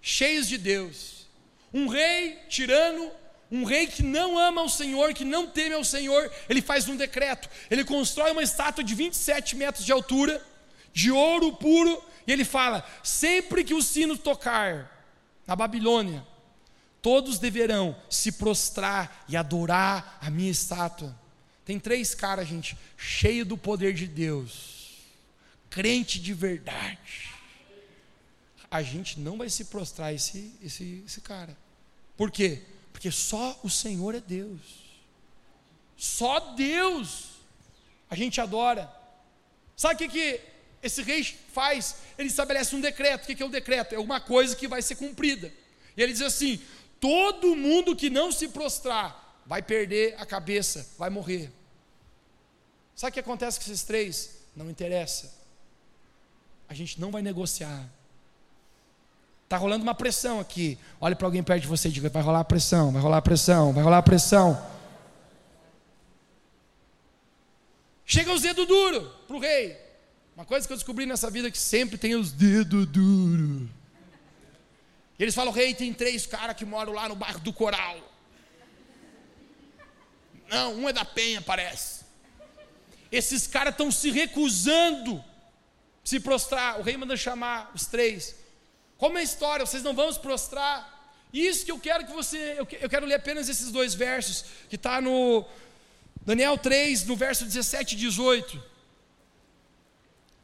cheios 0.02 0.46
de 0.46 0.58
Deus. 0.58 1.26
Um 1.72 1.88
rei 1.88 2.36
tirano, 2.48 3.10
um 3.50 3.64
rei 3.64 3.86
que 3.86 4.02
não 4.02 4.38
ama 4.38 4.62
o 4.62 4.68
Senhor, 4.68 5.14
que 5.14 5.24
não 5.24 5.46
teme 5.46 5.74
ao 5.74 5.84
Senhor, 5.84 6.30
ele 6.48 6.60
faz 6.60 6.88
um 6.88 6.96
decreto. 6.96 7.48
Ele 7.70 7.84
constrói 7.84 8.30
uma 8.30 8.42
estátua 8.42 8.84
de 8.84 8.94
27 8.94 9.56
metros 9.56 9.84
de 9.84 9.92
altura, 9.92 10.44
de 10.92 11.10
ouro 11.10 11.56
puro, 11.56 12.02
e 12.26 12.32
ele 12.32 12.44
fala: 12.44 12.86
sempre 13.02 13.64
que 13.64 13.74
o 13.74 13.82
sino 13.82 14.16
tocar 14.16 14.94
na 15.46 15.56
Babilônia, 15.56 16.26
todos 17.00 17.38
deverão 17.38 17.96
se 18.10 18.32
prostrar 18.32 19.24
e 19.28 19.36
adorar 19.36 20.18
a 20.20 20.30
minha 20.30 20.50
estátua. 20.50 21.16
Tem 21.64 21.78
três 21.78 22.14
caras, 22.14 22.48
gente, 22.48 22.76
cheio 22.96 23.44
do 23.44 23.56
poder 23.56 23.92
de 23.94 24.06
Deus, 24.06 24.96
crente 25.70 26.18
de 26.18 26.32
verdade 26.32 27.38
a 28.70 28.82
gente 28.82 29.18
não 29.18 29.38
vai 29.38 29.48
se 29.48 29.66
prostrar 29.66 30.14
esse, 30.14 30.52
esse, 30.62 31.02
esse 31.06 31.20
cara. 31.20 31.56
Por 32.16 32.30
quê? 32.30 32.62
Porque 32.98 33.12
só 33.12 33.56
o 33.62 33.70
Senhor 33.70 34.12
é 34.16 34.20
Deus. 34.20 34.60
Só 35.96 36.40
Deus 36.56 37.28
a 38.10 38.16
gente 38.16 38.40
adora. 38.40 38.92
Sabe 39.76 39.94
o 39.94 39.98
que, 39.98 40.08
que 40.08 40.40
esse 40.82 41.02
rei 41.02 41.22
faz? 41.22 41.98
Ele 42.18 42.26
estabelece 42.26 42.74
um 42.74 42.80
decreto. 42.80 43.22
O 43.22 43.26
que, 43.28 43.36
que 43.36 43.42
é 43.44 43.46
o 43.46 43.50
decreto? 43.50 43.94
É 43.94 44.00
uma 44.00 44.20
coisa 44.20 44.56
que 44.56 44.66
vai 44.66 44.82
ser 44.82 44.96
cumprida. 44.96 45.52
E 45.96 46.02
ele 46.02 46.12
diz 46.12 46.22
assim: 46.22 46.60
todo 46.98 47.54
mundo 47.54 47.94
que 47.94 48.10
não 48.10 48.32
se 48.32 48.48
prostrar 48.48 49.40
vai 49.46 49.62
perder 49.62 50.16
a 50.18 50.26
cabeça, 50.26 50.84
vai 50.98 51.08
morrer. 51.08 51.52
Sabe 52.96 53.10
o 53.10 53.14
que 53.14 53.20
acontece 53.20 53.60
com 53.60 53.66
esses 53.66 53.84
três? 53.84 54.40
Não 54.56 54.68
interessa. 54.68 55.32
A 56.68 56.74
gente 56.74 57.00
não 57.00 57.12
vai 57.12 57.22
negociar. 57.22 57.88
Está 59.48 59.56
rolando 59.56 59.82
uma 59.82 59.94
pressão 59.94 60.40
aqui. 60.40 60.78
Olhe 61.00 61.14
para 61.14 61.26
alguém 61.26 61.42
perto 61.42 61.62
de 61.62 61.68
você 61.68 61.88
e 61.88 61.90
diga: 61.90 62.10
vai 62.10 62.22
rolar 62.22 62.44
pressão, 62.44 62.92
vai 62.92 63.00
rolar 63.00 63.22
pressão, 63.22 63.72
vai 63.72 63.82
rolar 63.82 64.02
pressão. 64.02 64.62
Chega 68.04 68.30
os 68.30 68.42
dedos 68.42 68.66
duros 68.66 69.08
para 69.26 69.36
o 69.36 69.40
rei. 69.40 69.74
Uma 70.36 70.44
coisa 70.44 70.66
que 70.66 70.72
eu 70.74 70.76
descobri 70.76 71.06
nessa 71.06 71.30
vida 71.30 71.48
é 71.48 71.50
que 71.50 71.56
sempre 71.56 71.96
tem 71.96 72.14
os 72.14 72.30
dedos 72.30 72.86
duros. 72.88 73.70
E 75.18 75.22
eles 75.22 75.34
falam: 75.34 75.50
rei, 75.50 75.74
tem 75.74 75.94
três 75.94 76.26
caras 76.26 76.54
que 76.54 76.66
moram 76.66 76.92
lá 76.92 77.08
no 77.08 77.16
bairro 77.16 77.40
do 77.40 77.50
Coral. 77.50 77.96
Não, 80.50 80.74
um 80.74 80.86
é 80.90 80.92
da 80.92 81.06
Penha, 81.06 81.40
parece. 81.40 82.04
Esses 83.10 83.46
caras 83.46 83.72
estão 83.72 83.90
se 83.90 84.10
recusando 84.10 85.24
se 86.04 86.20
prostrar. 86.20 86.78
O 86.78 86.82
rei 86.82 86.98
manda 86.98 87.16
chamar 87.16 87.70
os 87.74 87.86
três. 87.86 88.37
Como 88.98 89.16
é 89.16 89.20
a 89.20 89.24
história, 89.24 89.64
vocês 89.64 89.82
não 89.82 89.94
vão 89.94 90.12
se 90.12 90.18
prostrar. 90.18 90.98
Isso 91.32 91.64
que 91.64 91.70
eu 91.70 91.78
quero 91.78 92.04
que 92.04 92.12
você, 92.12 92.56
eu, 92.58 92.90
quero 92.90 93.06
ler 93.06 93.14
apenas 93.14 93.48
esses 93.48 93.70
dois 93.70 93.94
versos, 93.94 94.44
que 94.68 94.76
está 94.76 95.00
no 95.00 95.44
Daniel 96.26 96.58
3, 96.58 97.04
no 97.04 97.14
verso 97.14 97.44
17 97.44 97.94
e 97.94 97.98
18. 97.98 98.62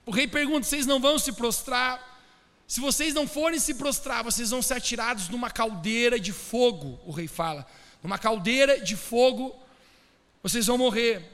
O 0.07 0.12
rei 0.12 0.29
pergunta: 0.29 0.67
vocês 0.67 0.87
não 0.87 1.01
vão 1.01 1.19
se 1.19 1.33
prostrar? 1.33 2.12
Se 2.67 2.81
vocês 2.81 3.12
não 3.12 3.27
forem 3.27 3.59
se 3.59 3.75
prostrar, 3.75 4.23
vocês 4.23 4.51
vão 4.51 4.62
ser 4.62 4.75
atirados 4.75 5.29
numa 5.29 5.51
caldeira 5.51 6.19
de 6.19 6.33
fogo, 6.33 6.99
o 7.05 7.11
rei 7.11 7.27
fala. 7.27 7.67
Numa 8.03 8.19
caldeira 8.19 8.81
de 8.81 8.97
fogo, 8.97 9.55
vocês 10.43 10.67
vão 10.67 10.79
morrer. 10.79 11.33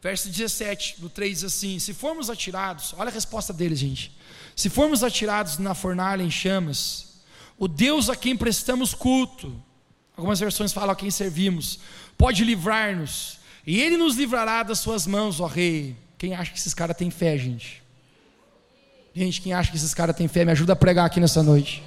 Verso 0.00 0.28
17 0.28 1.00
do 1.00 1.10
3 1.10 1.40
diz 1.40 1.44
assim: 1.44 1.78
Se 1.78 1.92
formos 1.92 2.30
atirados, 2.30 2.94
olha 2.96 3.10
a 3.10 3.12
resposta 3.12 3.52
deles, 3.52 3.78
gente. 3.78 4.16
Se 4.54 4.68
formos 4.68 5.02
atirados 5.02 5.58
na 5.58 5.74
fornalha 5.74 6.22
em 6.22 6.30
chamas, 6.30 7.20
o 7.58 7.68
Deus 7.68 8.08
a 8.10 8.16
quem 8.16 8.36
prestamos 8.36 8.94
culto, 8.94 9.54
algumas 10.16 10.40
versões 10.40 10.72
falam 10.72 10.90
a 10.90 10.96
quem 10.96 11.10
servimos, 11.10 11.78
pode 12.18 12.44
livrar-nos, 12.44 13.38
e 13.66 13.80
Ele 13.80 13.96
nos 13.96 14.16
livrará 14.16 14.62
das 14.62 14.78
suas 14.78 15.06
mãos, 15.06 15.40
ó 15.40 15.46
Rei. 15.46 15.96
Quem 16.18 16.34
acha 16.34 16.52
que 16.52 16.58
esses 16.58 16.74
caras 16.74 16.96
têm 16.96 17.10
fé, 17.10 17.36
gente? 17.38 17.82
Gente, 19.14 19.40
quem 19.40 19.52
acha 19.52 19.70
que 19.70 19.76
esses 19.76 19.94
caras 19.94 20.16
têm 20.16 20.28
fé, 20.28 20.44
me 20.44 20.52
ajuda 20.52 20.72
a 20.72 20.76
pregar 20.76 21.06
aqui 21.06 21.20
nessa 21.20 21.42
noite. 21.42 21.82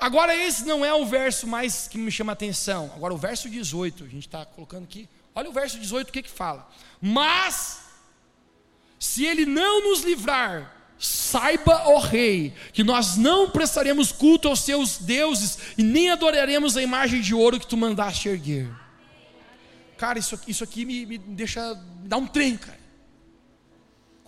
Agora, 0.00 0.34
esse 0.34 0.64
não 0.64 0.84
é 0.84 0.94
o 0.94 1.04
verso 1.04 1.46
mais 1.46 1.88
que 1.88 1.98
me 1.98 2.10
chama 2.10 2.32
a 2.32 2.34
atenção. 2.34 2.90
Agora, 2.94 3.12
o 3.12 3.18
verso 3.18 3.48
18, 3.48 4.04
a 4.04 4.06
gente 4.06 4.26
está 4.26 4.44
colocando 4.46 4.84
aqui. 4.84 5.08
Olha 5.34 5.50
o 5.50 5.52
verso 5.52 5.78
18, 5.78 6.08
o 6.08 6.12
que 6.12 6.22
que 6.22 6.30
fala? 6.30 6.68
Mas, 7.00 7.80
se 8.98 9.24
Ele 9.24 9.44
não 9.44 9.90
nos 9.90 10.02
livrar 10.02 10.77
Saiba, 10.98 11.82
ó 11.86 11.98
rei, 11.98 12.52
que 12.72 12.82
nós 12.82 13.16
não 13.16 13.50
prestaremos 13.50 14.10
culto 14.10 14.48
aos 14.48 14.60
seus 14.60 14.98
deuses 14.98 15.58
e 15.78 15.82
nem 15.82 16.10
adoraremos 16.10 16.76
a 16.76 16.82
imagem 16.82 17.20
de 17.20 17.34
ouro 17.34 17.60
que 17.60 17.66
tu 17.66 17.76
mandaste 17.76 18.28
erguer. 18.28 18.68
Cara, 19.96 20.18
isso 20.18 20.34
aqui, 20.34 20.50
isso 20.50 20.64
aqui 20.64 20.84
me, 20.84 21.06
me 21.06 21.18
deixa, 21.18 21.74
dá 22.04 22.16
um 22.16 22.26
trem, 22.26 22.56
cara. 22.56 22.78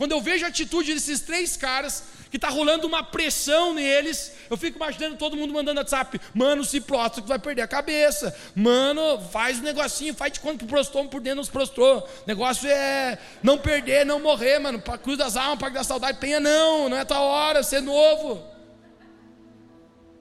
Quando 0.00 0.12
eu 0.12 0.20
vejo 0.22 0.46
a 0.46 0.48
atitude 0.48 0.94
desses 0.94 1.20
três 1.20 1.58
caras, 1.58 2.04
que 2.30 2.38
está 2.38 2.48
rolando 2.48 2.86
uma 2.86 3.02
pressão 3.02 3.74
neles, 3.74 4.32
eu 4.48 4.56
fico 4.56 4.78
imaginando 4.78 5.16
todo 5.16 5.36
mundo 5.36 5.52
mandando 5.52 5.78
WhatsApp, 5.78 6.18
mano, 6.32 6.64
se 6.64 6.80
prostra 6.80 7.20
que 7.20 7.28
vai 7.28 7.38
perder 7.38 7.60
a 7.60 7.68
cabeça, 7.68 8.34
mano, 8.54 9.20
faz 9.30 9.58
o 9.58 9.60
um 9.60 9.64
negocinho, 9.64 10.14
faz 10.14 10.32
de 10.32 10.40
conta 10.40 10.56
que 10.56 10.64
prostou, 10.64 11.06
por 11.06 11.20
dentro 11.20 11.36
não 11.36 11.44
se 11.44 11.50
prostrou, 11.50 12.08
negócio 12.26 12.66
é 12.66 13.18
não 13.42 13.58
perder, 13.58 14.06
não 14.06 14.18
morrer, 14.18 14.58
mano, 14.58 14.80
para 14.80 14.96
cruz 14.96 15.18
das 15.18 15.36
almas, 15.36 15.58
para 15.58 15.68
da 15.68 15.84
saudade, 15.84 16.16
penha 16.18 16.40
não, 16.40 16.88
não 16.88 16.96
é 16.96 17.04
tua 17.04 17.20
hora, 17.20 17.62
ser 17.62 17.82
novo. 17.82 18.42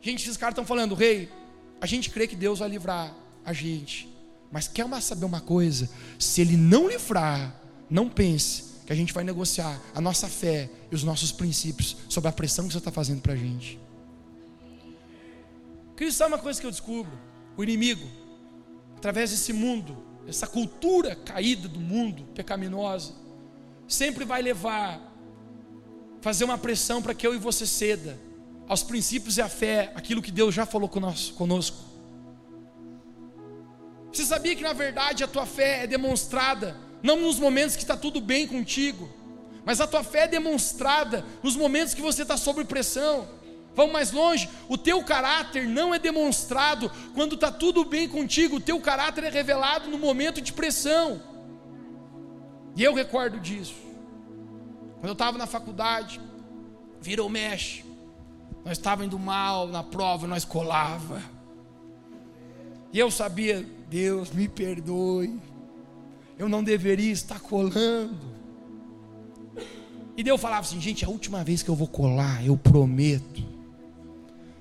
Gente, 0.02 0.24
esses 0.24 0.36
caras 0.36 0.52
estão 0.52 0.66
falando, 0.66 0.94
rei, 0.94 1.32
a 1.80 1.86
gente 1.86 2.10
crê 2.10 2.28
que 2.28 2.36
Deus 2.36 2.60
vai 2.60 2.68
livrar 2.68 3.16
a 3.46 3.54
gente, 3.54 4.14
mas 4.52 4.68
quer 4.68 4.86
saber 5.00 5.24
uma 5.24 5.40
coisa, 5.40 5.90
se 6.20 6.42
ele 6.42 6.58
não 6.58 6.90
livrar, 6.90 7.56
não 7.90 8.10
pense 8.10 8.69
que 8.90 8.94
a 8.94 8.96
gente 8.96 9.14
vai 9.14 9.24
negociar 9.24 9.80
a 9.94 10.02
nossa 10.02 10.28
fé 10.28 10.68
e 10.92 10.96
os 10.96 11.04
nossos 11.04 11.32
princípios 11.32 11.96
sobre 12.10 12.28
a 12.28 12.32
pressão 12.32 12.66
que 12.66 12.74
você 12.74 12.80
está 12.80 12.92
fazendo 12.92 13.22
para 13.22 13.34
a 13.34 13.36
gente. 13.36 13.80
Cristo, 15.96 16.18
sabe 16.18 16.34
uma 16.34 16.42
coisa 16.42 16.60
que 16.60 16.66
eu 16.66 16.72
descubro? 16.72 17.12
O 17.56 17.64
inimigo, 17.64 18.10
através 18.98 19.30
desse 19.30 19.54
mundo, 19.54 19.96
essa 20.28 20.48
cultura 20.48 21.16
caída 21.16 21.68
do 21.68 21.80
mundo, 21.80 22.24
pecaminosa, 22.34 23.14
sempre 23.88 24.26
vai 24.26 24.42
levar, 24.42 25.00
fazer 26.20 26.44
uma 26.46 26.58
pressão 26.58 27.00
para 27.00 27.14
que 27.14 27.28
eu 27.28 27.36
e 27.36 27.38
você 27.38 27.68
ceda 27.68 28.20
aos 28.68 28.82
princípios 28.82 29.38
e 29.38 29.42
à 29.44 29.48
fé, 29.48 29.92
aquilo 29.94 30.20
que 30.20 30.32
Deus 30.32 30.56
já 30.56 30.66
falou 30.66 30.90
conosco. 30.90 31.86
Você 34.12 34.26
sabia 34.26 34.56
que 34.56 34.64
na 34.64 34.74
verdade 34.74 35.24
a 35.24 35.28
tua 35.28 35.46
fé 35.46 35.84
é 35.84 35.86
demonstrada 35.86 36.89
não 37.02 37.18
nos 37.22 37.40
momentos 37.40 37.76
que 37.76 37.82
está 37.82 37.96
tudo 37.96 38.20
bem 38.20 38.48
contigo, 38.48 39.10
mas 39.66 39.80
a 39.80 39.88
tua 39.88 40.04
fé 40.04 40.22
é 40.22 40.28
demonstrada 40.28 41.26
nos 41.44 41.56
momentos 41.56 41.94
que 41.94 42.02
você 42.02 42.24
está 42.24 42.38
sob 42.38 42.64
pressão. 42.66 43.28
Vamos 43.76 43.94
mais 43.94 44.12
longe, 44.12 44.50
o 44.68 44.78
teu 44.78 45.04
caráter 45.04 45.68
não 45.68 45.94
é 45.94 46.00
demonstrado 46.00 46.92
quando 47.14 47.36
está 47.36 47.52
tudo 47.52 47.86
bem 47.86 48.10
contigo, 48.10 48.58
o 48.58 48.60
teu 48.60 48.80
caráter 48.82 49.24
é 49.24 49.30
revelado 49.30 49.90
no 49.90 49.98
momento 49.98 50.42
de 50.42 50.52
pressão. 50.52 51.22
E 52.76 52.84
eu 52.84 52.94
recordo 52.94 53.40
disso. 53.40 53.76
Quando 54.96 55.08
eu 55.08 55.14
estava 55.14 55.38
na 55.38 55.48
faculdade, 55.48 56.20
virou 57.00 57.30
mexe. 57.30 57.86
Nós 58.66 58.78
estávamos 58.78 59.08
indo 59.08 59.20
mal 59.20 59.68
na 59.68 59.84
prova, 59.84 60.28
nós 60.28 60.44
colava. 60.44 61.22
E 62.92 63.00
eu 63.00 63.10
sabia, 63.10 63.66
Deus 63.88 64.32
me 64.32 64.48
perdoe. 64.48 65.40
Eu 66.40 66.48
não 66.48 66.64
deveria 66.64 67.12
estar 67.12 67.42
colando. 67.42 68.18
E 70.16 70.24
Deus 70.24 70.40
falava 70.40 70.62
assim, 70.62 70.80
gente, 70.80 71.04
é 71.04 71.08
a 71.08 71.12
última 71.12 71.44
vez 71.44 71.62
que 71.62 71.70
eu 71.70 71.76
vou 71.76 71.88
colar, 71.88 72.46
eu 72.46 72.58
prometo. 72.58 73.44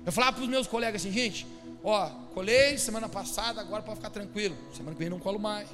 Eu 0.05 0.11
falava 0.11 0.33
para 0.33 0.43
os 0.43 0.49
meus 0.49 0.67
colegas 0.67 1.01
assim, 1.01 1.11
gente, 1.11 1.47
ó, 1.81 2.09
colei 2.33 2.77
semana 2.77 3.07
passada, 3.07 3.61
agora 3.61 3.81
para 3.81 3.95
ficar 3.95 4.09
tranquilo. 4.09 4.57
Semana 4.73 4.93
que 4.93 4.99
vem 4.99 5.09
não 5.09 5.19
colo 5.19 5.39
mais. 5.39 5.69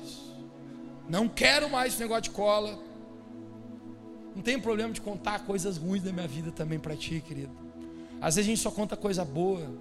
Não 1.10 1.28
quero 1.28 1.70
mais 1.72 1.94
esse 1.94 2.02
negócio 2.02 2.24
de 2.24 2.30
cola. 2.30 2.80
Não 4.36 4.44
tem 4.44 4.60
problema 4.60 4.94
de 4.94 5.02
contar 5.02 5.40
coisas 5.40 5.76
ruins 5.76 6.04
da 6.04 6.12
minha 6.12 6.28
vida 6.28 6.52
também 6.52 6.78
para 6.78 6.96
ti, 6.96 7.24
querido. 7.26 7.52
Às 8.22 8.36
vezes 8.36 8.48
a 8.48 8.52
gente 8.52 8.62
só 8.62 8.70
conta 8.70 8.96
coisa 8.96 9.26
boa. 9.26 9.74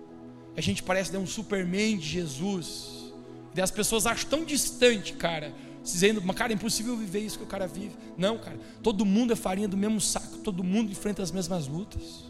A 0.56 0.60
gente 0.62 0.82
parece 0.82 1.12
né, 1.12 1.18
um 1.18 1.26
Superman 1.26 1.98
de 1.98 2.06
Jesus. 2.06 3.12
E 3.54 3.60
as 3.60 3.70
pessoas 3.70 4.06
acham 4.06 4.30
tão 4.30 4.44
distante, 4.44 5.12
cara. 5.12 5.52
Dizendo, 5.84 6.22
cara, 6.32 6.50
é 6.50 6.54
impossível 6.54 6.96
viver 6.96 7.20
isso 7.20 7.36
que 7.36 7.44
o 7.44 7.46
cara 7.46 7.66
vive. 7.66 7.94
Não, 8.16 8.38
cara. 8.38 8.58
Todo 8.82 9.04
mundo 9.04 9.34
é 9.34 9.36
farinha 9.36 9.68
do 9.68 9.76
mesmo 9.76 10.00
saco. 10.00 10.38
Todo 10.38 10.64
mundo 10.64 10.90
enfrenta 10.90 11.22
as 11.22 11.30
mesmas 11.30 11.68
lutas. 11.68 12.24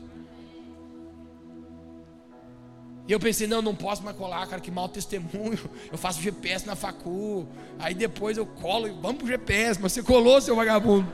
E 3.07 3.13
eu 3.13 3.21
pensei, 3.21 3.47
não, 3.47 3.63
não 3.63 3.77
posso 3.77 4.03
mais 4.03 4.17
colar, 4.17 4.45
cara, 4.49 4.61
que 4.61 4.73
mau 4.73 4.89
testemunho. 4.89 5.59
Eu 5.93 5.97
faço 5.97 6.21
GPS 6.21 6.67
na 6.67 6.75
facu. 6.75 7.47
Aí 7.79 7.95
depois 7.95 8.39
eu 8.39 8.47
colo 8.47 8.89
e 8.89 8.91
vamos 8.91 9.19
pro 9.19 9.27
GPS. 9.27 9.79
Mas 9.81 9.93
você 9.93 10.03
colou, 10.03 10.41
seu 10.41 10.57
vagabundo. 10.57 11.07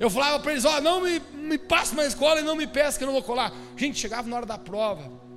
Eu 0.00 0.10
falava 0.10 0.40
para 0.40 0.52
eles: 0.52 0.64
Ó, 0.64 0.76
oh, 0.76 0.80
não 0.80 1.00
me, 1.00 1.20
me 1.32 1.56
passe 1.56 1.94
na 1.94 2.04
escola 2.04 2.40
e 2.40 2.42
não 2.42 2.56
me 2.56 2.66
peça 2.66 2.98
que 2.98 3.04
eu 3.04 3.06
não 3.06 3.12
vou 3.12 3.22
colar. 3.22 3.52
Gente, 3.76 3.98
chegava 3.98 4.28
na 4.28 4.36
hora 4.36 4.46
da 4.46 4.58
prova. 4.58 5.27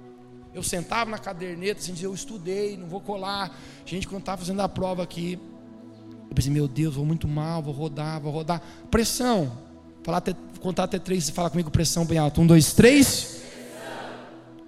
Eu 0.54 0.64
sentava 0.64 1.10
na 1.10 1.18
caderneta 1.18 1.80
assim, 1.80 1.94
dizia: 1.94 2.08
Eu 2.08 2.14
estudei, 2.14 2.78
não 2.78 2.88
vou 2.88 3.00
colar. 3.02 3.58
Gente, 3.86 4.08
quando 4.08 4.22
estava 4.22 4.40
fazendo 4.40 4.62
a 4.62 4.70
prova 4.70 5.04
aqui, 5.04 5.40
eu 6.30 6.36
pensei: 6.36 6.52
Meu 6.52 6.68
Deus, 6.68 6.96
vou 6.96 7.06
muito 7.06 7.28
mal, 7.28 7.62
vou 7.62 7.74
rodar, 7.74 8.20
vou 8.20 8.32
rodar. 8.32 8.62
Pressão. 8.90 9.52
Falar 10.04 10.18
até, 10.18 10.36
contar 10.60 10.86
até 10.86 10.98
três, 10.98 11.26
você 11.26 11.32
fala 11.32 11.50
comigo 11.50 11.70
pressão 11.70 12.06
bem 12.06 12.18
alto. 12.18 12.42
Um, 12.42 12.48
dois, 12.48 12.74
três. 12.74 13.42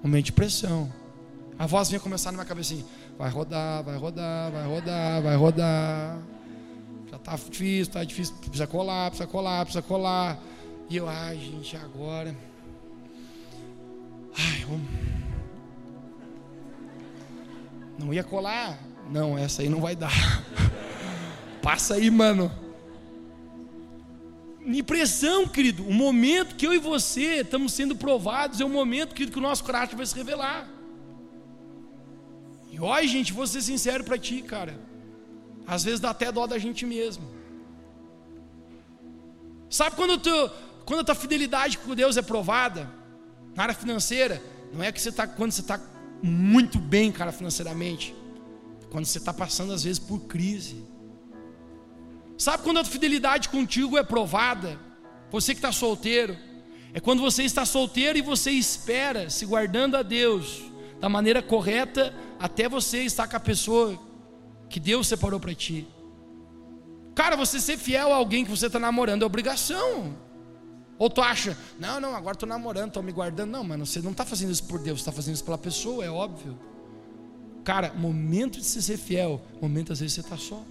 Momento 0.02 0.26
de 0.26 0.32
pressão. 0.32 0.92
A 1.58 1.66
voz 1.66 1.90
vinha 1.90 2.00
começar 2.00 2.32
na 2.32 2.38
minha 2.38 2.46
cabeça 2.46 2.74
assim: 2.74 2.86
Vai 3.18 3.30
rodar, 3.30 3.84
vai 3.84 3.98
rodar, 3.98 4.52
vai 4.52 4.66
rodar, 4.66 5.22
vai 5.22 5.36
rodar 5.36 6.20
já 7.14 7.20
tá 7.20 7.36
difícil, 7.36 7.94
tá 7.94 8.04
difícil, 8.04 8.34
precisa 8.38 8.66
colar, 8.66 9.12
precisa 9.12 9.28
colar, 9.28 9.66
precisa 9.66 9.84
colar. 9.84 10.40
E 10.90 10.98
eu, 10.98 11.08
ai, 11.08 11.38
gente, 11.38 11.78
agora. 11.78 12.36
Ai, 14.36 14.66
vamos. 14.66 15.03
Não 17.98 18.14
ia 18.14 18.24
colar? 18.24 18.80
Não, 19.10 19.38
essa 19.38 19.62
aí 19.62 19.70
não 19.70 19.80
vai 19.80 19.96
dar. 19.96 20.44
Passa 21.62 21.96
aí, 21.96 22.10
mano. 22.10 22.52
Impressão, 24.66 25.48
querido. 25.48 25.86
O 25.88 25.94
momento 25.94 26.56
que 26.56 26.66
eu 26.66 26.74
e 26.74 26.78
você 26.78 27.41
estamos 27.41 27.74
sendo 27.74 27.96
provados 27.96 28.62
é 28.62 28.66
o 28.66 28.70
momento, 28.70 29.14
querido, 29.14 29.32
que 29.32 29.39
o 29.39 29.41
nosso 29.41 29.64
caráter 29.64 29.96
vai 29.96 30.06
se 30.06 30.16
revelar. 30.16 30.68
E 32.72 32.80
olha, 32.80 33.08
gente, 33.08 33.34
vou 33.34 33.46
ser 33.46 33.62
sincero 33.62 34.04
para 34.04 34.18
ti, 34.18 34.41
cara. 34.41 34.80
Às 35.68 35.84
vezes 35.84 36.00
dá 36.00 36.10
até 36.10 36.32
dó 36.32 36.48
da 36.48 36.58
gente 36.58 36.86
mesmo. 36.86 37.24
Sabe 39.70 39.96
quando, 39.96 40.18
tu, 40.18 40.52
quando 40.86 41.02
a 41.02 41.04
tua 41.04 41.16
fidelidade 41.16 41.78
com 41.78 41.96
Deus 41.96 42.18
é 42.18 42.22
provada? 42.22 42.89
Na 43.56 43.64
área 43.64 43.76
financeira, 43.76 44.41
não 44.74 44.84
é 44.84 44.91
que 44.91 45.00
você 45.00 45.10
está 45.10 45.28
quando 45.28 45.52
você 45.52 45.62
está 45.62 45.80
muito 46.24 46.80
bem, 46.80 47.12
cara, 47.12 47.34
financeiramente. 47.34 48.16
Quando 48.90 49.06
você 49.06 49.18
está 49.18 49.34
passando 49.34 49.74
às 49.74 49.84
vezes 49.84 50.00
por 50.00 50.22
crise. 50.22 50.84
Sabe 52.38 52.64
quando 52.64 52.78
a 52.78 52.86
fidelidade 52.86 53.50
contigo 53.50 53.98
é 53.98 54.04
provada? 54.04 54.80
Você 55.32 55.54
que 55.54 55.58
está 55.58 55.72
solteiro. 55.72 56.38
É 56.94 57.00
quando 57.00 57.22
você 57.22 57.44
está 57.44 57.66
solteiro 57.66 58.18
e 58.18 58.22
você 58.22 58.52
espera, 58.52 59.30
se 59.30 59.46
guardando 59.46 59.98
a 59.98 60.04
Deus, 60.04 60.62
da 61.00 61.10
maneira 61.10 61.42
correta, 61.42 62.14
até 62.40 62.70
você 62.70 63.00
estar 63.04 63.28
com 63.28 63.36
a 63.36 63.40
pessoa 63.40 64.00
que 64.70 64.80
Deus 64.80 65.08
separou 65.08 65.40
para 65.40 65.54
ti. 65.54 65.88
Cara, 67.16 67.36
você 67.36 67.60
ser 67.60 67.78
fiel 67.78 68.14
a 68.14 68.16
alguém 68.16 68.46
que 68.46 68.52
você 68.52 68.68
está 68.68 68.80
namorando 68.80 69.24
é 69.24 69.26
obrigação. 69.26 70.16
Ou 70.98 71.10
tu 71.10 71.22
acha, 71.22 71.58
não, 71.80 72.00
não, 72.00 72.16
agora 72.16 72.36
estou 72.36 72.48
namorando, 72.48 72.89
estou 72.89 73.04
me 73.04 73.12
guardando. 73.12 73.52
Não, 73.52 73.64
mano, 73.64 73.86
você 73.86 74.02
não 74.02 74.12
está 74.12 74.26
fazendo 74.26 74.52
isso 74.52 74.64
por 74.64 74.80
Deus, 74.80 75.00
está 75.00 75.12
fazendo 75.12 75.36
isso 75.36 75.44
pela 75.44 75.58
pessoa, 75.58 76.06
é 76.06 76.10
óbvio. 76.10 76.58
Cara, 77.64 77.94
momento 77.94 78.60
de 78.60 78.66
você 78.66 78.82
ser 78.82 78.98
fiel, 78.98 79.41
momento 79.62 79.94
às 79.94 80.00
vezes 80.00 80.14
você 80.14 80.22
está 80.22 80.38
só. 80.38 80.64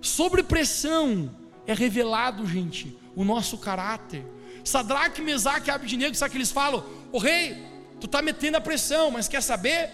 Sobre 0.00 0.42
pressão 0.42 1.34
é 1.66 1.74
revelado, 1.74 2.46
gente, 2.46 2.96
o 3.14 3.24
nosso 3.24 3.58
caráter. 3.58 4.24
Sadraque, 4.64 5.20
Mesaque 5.20 5.68
e 5.68 5.72
Abednego, 5.72 6.14
sabe 6.14 6.32
que 6.32 6.38
eles 6.38 6.50
falam? 6.50 6.84
O 7.12 7.18
rei, 7.18 7.56
tu 8.00 8.06
está 8.06 8.22
metendo 8.22 8.56
a 8.56 8.60
pressão, 8.60 9.10
mas 9.10 9.28
quer 9.28 9.42
saber? 9.42 9.90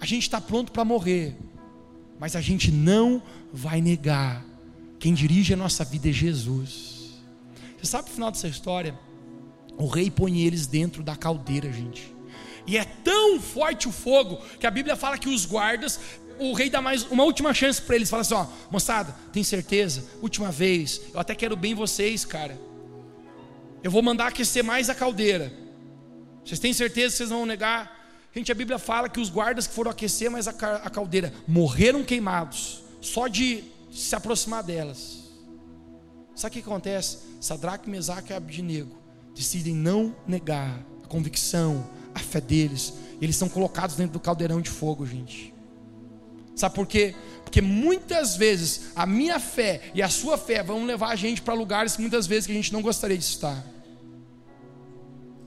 A 0.00 0.06
gente 0.06 0.22
está 0.22 0.40
pronto 0.40 0.72
para 0.72 0.84
morrer. 0.84 1.36
Mas 2.18 2.34
a 2.36 2.40
gente 2.40 2.70
não 2.70 3.22
vai 3.52 3.80
negar. 3.80 4.44
Quem 4.98 5.12
dirige 5.12 5.52
a 5.52 5.56
nossa 5.56 5.84
vida 5.84 6.08
é 6.08 6.12
Jesus. 6.12 6.95
Você 7.86 7.92
sabe 7.92 8.10
o 8.10 8.12
final 8.12 8.32
dessa 8.32 8.48
história? 8.48 8.98
O 9.78 9.86
rei 9.86 10.10
põe 10.10 10.40
eles 10.40 10.66
dentro 10.66 11.04
da 11.04 11.14
caldeira, 11.14 11.72
gente. 11.72 12.12
E 12.66 12.76
é 12.76 12.84
tão 12.84 13.40
forte 13.40 13.86
o 13.86 13.92
fogo 13.92 14.38
que 14.58 14.66
a 14.66 14.70
Bíblia 14.72 14.96
fala 14.96 15.16
que 15.16 15.28
os 15.28 15.46
guardas, 15.46 16.00
o 16.40 16.52
rei 16.52 16.68
dá 16.68 16.82
mais 16.82 17.04
uma 17.04 17.22
última 17.22 17.54
chance 17.54 17.80
para 17.80 17.94
eles. 17.94 18.10
Fala 18.10 18.22
assim: 18.22 18.34
ó, 18.34 18.44
moçada, 18.72 19.14
tem 19.32 19.44
certeza? 19.44 20.04
Última 20.20 20.50
vez, 20.50 21.00
eu 21.14 21.20
até 21.20 21.32
quero 21.32 21.56
bem 21.56 21.74
vocês, 21.74 22.24
cara. 22.24 22.58
Eu 23.84 23.90
vou 23.92 24.02
mandar 24.02 24.26
aquecer 24.26 24.64
mais 24.64 24.90
a 24.90 24.94
caldeira. 24.94 25.52
Vocês 26.44 26.58
têm 26.58 26.72
certeza 26.72 27.12
que 27.12 27.18
vocês 27.18 27.30
não 27.30 27.38
vão 27.38 27.46
negar? 27.46 28.28
Gente, 28.34 28.50
a 28.50 28.54
Bíblia 28.54 28.80
fala 28.80 29.08
que 29.08 29.20
os 29.20 29.30
guardas 29.30 29.68
que 29.68 29.74
foram 29.74 29.92
aquecer 29.92 30.28
mais 30.28 30.48
a 30.48 30.52
caldeira 30.90 31.32
morreram 31.46 32.02
queimados, 32.02 32.82
só 33.00 33.28
de 33.28 33.62
se 33.92 34.12
aproximar 34.16 34.64
delas. 34.64 35.25
Sabe 36.36 36.50
o 36.50 36.62
que 36.62 36.68
acontece? 36.68 37.18
Sadraque, 37.40 37.88
Mesaque 37.88 38.30
e 38.30 38.36
Abednego 38.36 38.94
decidem 39.34 39.74
não 39.74 40.14
negar 40.26 40.84
a 41.02 41.06
convicção, 41.06 41.88
a 42.14 42.18
fé 42.18 42.42
deles. 42.42 42.92
Eles 43.20 43.36
são 43.36 43.48
colocados 43.48 43.96
dentro 43.96 44.12
do 44.12 44.20
caldeirão 44.20 44.60
de 44.60 44.68
fogo, 44.68 45.06
gente. 45.06 45.54
Sabe 46.54 46.74
por 46.74 46.86
quê? 46.86 47.14
Porque 47.42 47.62
muitas 47.62 48.36
vezes 48.36 48.92
a 48.94 49.06
minha 49.06 49.40
fé 49.40 49.90
e 49.94 50.02
a 50.02 50.10
sua 50.10 50.36
fé 50.36 50.62
vão 50.62 50.84
levar 50.84 51.08
a 51.08 51.16
gente 51.16 51.40
para 51.40 51.54
lugares 51.54 51.96
que 51.96 52.02
muitas 52.02 52.26
vezes 52.26 52.46
que 52.46 52.52
a 52.52 52.54
gente 52.54 52.72
não 52.72 52.82
gostaria 52.82 53.16
de 53.16 53.24
estar. 53.24 53.64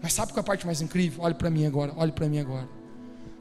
Mas 0.02 0.14
sabe 0.14 0.32
qual 0.32 0.40
é 0.40 0.42
a 0.42 0.44
parte 0.44 0.66
mais 0.66 0.82
incrível? 0.82 1.24
Olhe 1.24 1.36
para 1.36 1.52
mim 1.52 1.68
agora, 1.68 1.94
olhe 1.98 2.12
para 2.12 2.28
mim 2.28 2.40
agora. 2.40 2.68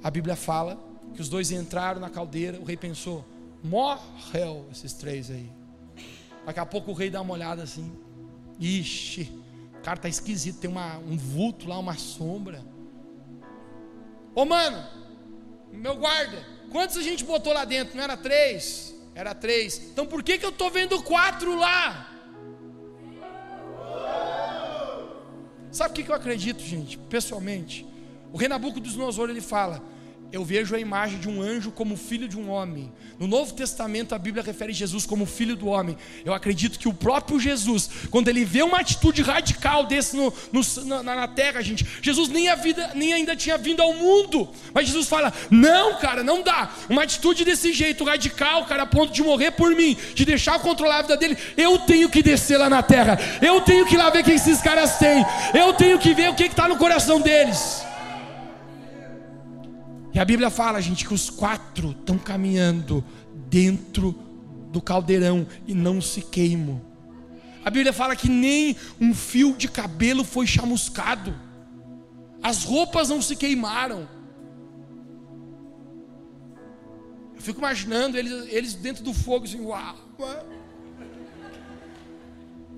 A 0.02 0.10
Bíblia 0.10 0.36
fala 0.36 0.78
que 1.14 1.20
os 1.22 1.30
dois 1.30 1.50
entraram 1.50 2.00
na 2.00 2.10
caldeira, 2.10 2.60
o 2.60 2.64
rei 2.64 2.76
pensou: 2.76 3.24
morreu 3.62 4.66
esses 4.70 4.92
três 4.92 5.30
aí. 5.30 5.57
Daqui 6.48 6.60
a 6.60 6.64
pouco 6.64 6.92
o 6.92 6.94
rei 6.94 7.10
dá 7.10 7.20
uma 7.20 7.34
olhada 7.34 7.62
assim. 7.62 7.92
Ixi, 8.58 9.30
o 9.78 9.82
cara 9.82 9.98
tá 9.98 10.08
esquisito, 10.08 10.60
tem 10.60 10.70
uma, 10.70 10.96
um 10.96 11.14
vulto 11.14 11.68
lá, 11.68 11.78
uma 11.78 11.94
sombra. 11.94 12.64
Ô 14.34 14.46
mano, 14.46 14.82
meu 15.70 15.96
guarda, 15.96 16.42
quantos 16.70 16.96
a 16.96 17.02
gente 17.02 17.22
botou 17.22 17.52
lá 17.52 17.66
dentro? 17.66 17.94
Não 17.94 18.02
era 18.02 18.16
três? 18.16 18.94
Era 19.14 19.34
três. 19.34 19.90
Então 19.92 20.06
por 20.06 20.22
que, 20.22 20.38
que 20.38 20.46
eu 20.46 20.48
estou 20.48 20.70
vendo 20.70 21.02
quatro 21.02 21.54
lá? 21.54 22.16
Sabe 25.70 25.90
o 25.90 25.94
que, 25.96 26.02
que 26.02 26.10
eu 26.10 26.14
acredito, 26.14 26.62
gente, 26.62 26.96
pessoalmente? 26.96 27.86
O 28.32 28.38
rei 28.38 28.48
Nabucodonosor 28.48 29.28
ele 29.28 29.42
fala: 29.42 29.82
eu 30.30 30.44
vejo 30.44 30.74
a 30.74 30.78
imagem 30.78 31.18
de 31.18 31.28
um 31.28 31.40
anjo 31.40 31.70
como 31.70 31.96
filho 31.96 32.28
de 32.28 32.36
um 32.36 32.50
homem. 32.50 32.92
No 33.18 33.26
Novo 33.26 33.54
Testamento, 33.54 34.14
a 34.14 34.18
Bíblia 34.18 34.44
refere 34.44 34.72
Jesus 34.72 35.06
como 35.06 35.24
filho 35.24 35.56
do 35.56 35.68
homem. 35.68 35.96
Eu 36.24 36.34
acredito 36.34 36.78
que 36.78 36.86
o 36.86 36.92
próprio 36.92 37.40
Jesus, 37.40 37.88
quando 38.10 38.28
ele 38.28 38.44
vê 38.44 38.62
uma 38.62 38.78
atitude 38.78 39.22
radical 39.22 39.86
desse 39.86 40.14
no, 40.14 40.32
no, 40.52 40.60
na, 40.84 41.02
na, 41.02 41.28
terra, 41.28 41.62
gente, 41.62 41.86
Jesus 42.02 42.28
nem, 42.28 42.54
vida, 42.56 42.92
nem 42.94 43.14
ainda 43.14 43.34
tinha 43.34 43.56
vindo 43.56 43.80
ao 43.80 43.94
mundo. 43.94 44.48
Mas 44.74 44.86
Jesus 44.86 45.08
fala: 45.08 45.32
Não, 45.50 45.98
cara, 45.98 46.22
não 46.22 46.42
dá. 46.42 46.70
Uma 46.90 47.04
atitude 47.04 47.44
desse 47.44 47.72
jeito, 47.72 48.04
radical, 48.04 48.66
cara, 48.66 48.82
a 48.82 48.86
ponto 48.86 49.12
de 49.12 49.22
morrer 49.22 49.52
por 49.52 49.74
mim, 49.74 49.96
de 50.14 50.24
deixar 50.26 50.58
controlar 50.60 50.98
a 50.98 51.02
vida 51.02 51.16
dele. 51.16 51.38
Eu 51.56 51.78
tenho 51.78 52.10
que 52.10 52.22
descer 52.22 52.58
lá 52.58 52.68
na 52.68 52.82
terra. 52.82 53.18
Eu 53.40 53.62
tenho 53.62 53.86
que 53.86 53.94
ir 53.94 53.98
lá 53.98 54.10
ver 54.10 54.20
o 54.20 54.24
que 54.24 54.32
esses 54.32 54.60
caras 54.60 54.98
têm. 54.98 55.24
Eu 55.54 55.72
tenho 55.72 55.98
que 55.98 56.12
ver 56.12 56.30
o 56.30 56.34
que 56.34 56.44
está 56.44 56.68
no 56.68 56.76
coração 56.76 57.18
deles. 57.18 57.87
E 60.18 60.20
a 60.20 60.24
Bíblia 60.24 60.50
fala, 60.50 60.80
gente, 60.80 61.06
que 61.06 61.14
os 61.14 61.30
quatro 61.30 61.92
estão 61.92 62.18
caminhando 62.18 63.04
dentro 63.48 64.10
do 64.72 64.82
caldeirão 64.82 65.46
e 65.64 65.72
não 65.72 66.00
se 66.00 66.22
queimam. 66.22 66.82
A 67.64 67.70
Bíblia 67.70 67.92
fala 67.92 68.16
que 68.16 68.28
nem 68.28 68.76
um 69.00 69.14
fio 69.14 69.54
de 69.56 69.68
cabelo 69.68 70.24
foi 70.24 70.44
chamuscado, 70.44 71.32
as 72.42 72.64
roupas 72.64 73.10
não 73.10 73.22
se 73.22 73.36
queimaram. 73.36 74.08
Eu 77.36 77.40
fico 77.40 77.60
imaginando 77.60 78.18
eles, 78.18 78.52
eles 78.52 78.74
dentro 78.74 79.04
do 79.04 79.14
fogo, 79.14 79.44
assim, 79.44 79.60
uau. 79.60 79.94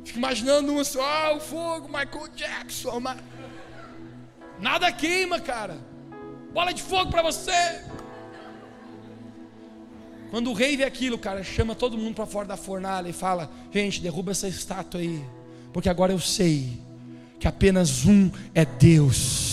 Fico 0.05 0.19
imaginando 0.19 0.73
um 0.73 0.79
assim, 0.79 1.01
ah, 1.01 1.33
o 1.35 1.41
fogo, 1.41 1.87
Michael 1.89 2.29
Jackson. 2.37 3.03
Nada 4.61 4.93
queima, 4.93 5.41
cara 5.41 5.89
bola 6.53 6.73
de 6.73 6.83
fogo 6.83 7.11
para 7.11 7.23
você. 7.23 7.83
Quando 10.31 10.51
o 10.51 10.55
rei 10.55 10.77
vê 10.77 10.85
aquilo, 10.85 11.19
cara, 11.19 11.43
chama 11.43 11.75
todo 11.75 11.99
mundo 11.99 12.15
para 12.15 12.27
fora 12.27 12.47
da 12.47 12.57
fornalha 12.57 13.09
e 13.09 13.13
fala: 13.13 13.51
Gente, 13.73 14.01
derruba 14.01 14.31
essa 14.31 14.47
estátua 14.47 15.01
aí, 15.01 15.25
porque 15.73 15.89
agora 15.89 16.13
eu 16.13 16.21
sei 16.21 16.81
que 17.39 17.49
apenas 17.49 18.05
um 18.07 18.31
é 18.55 18.65
Deus. 18.65 19.50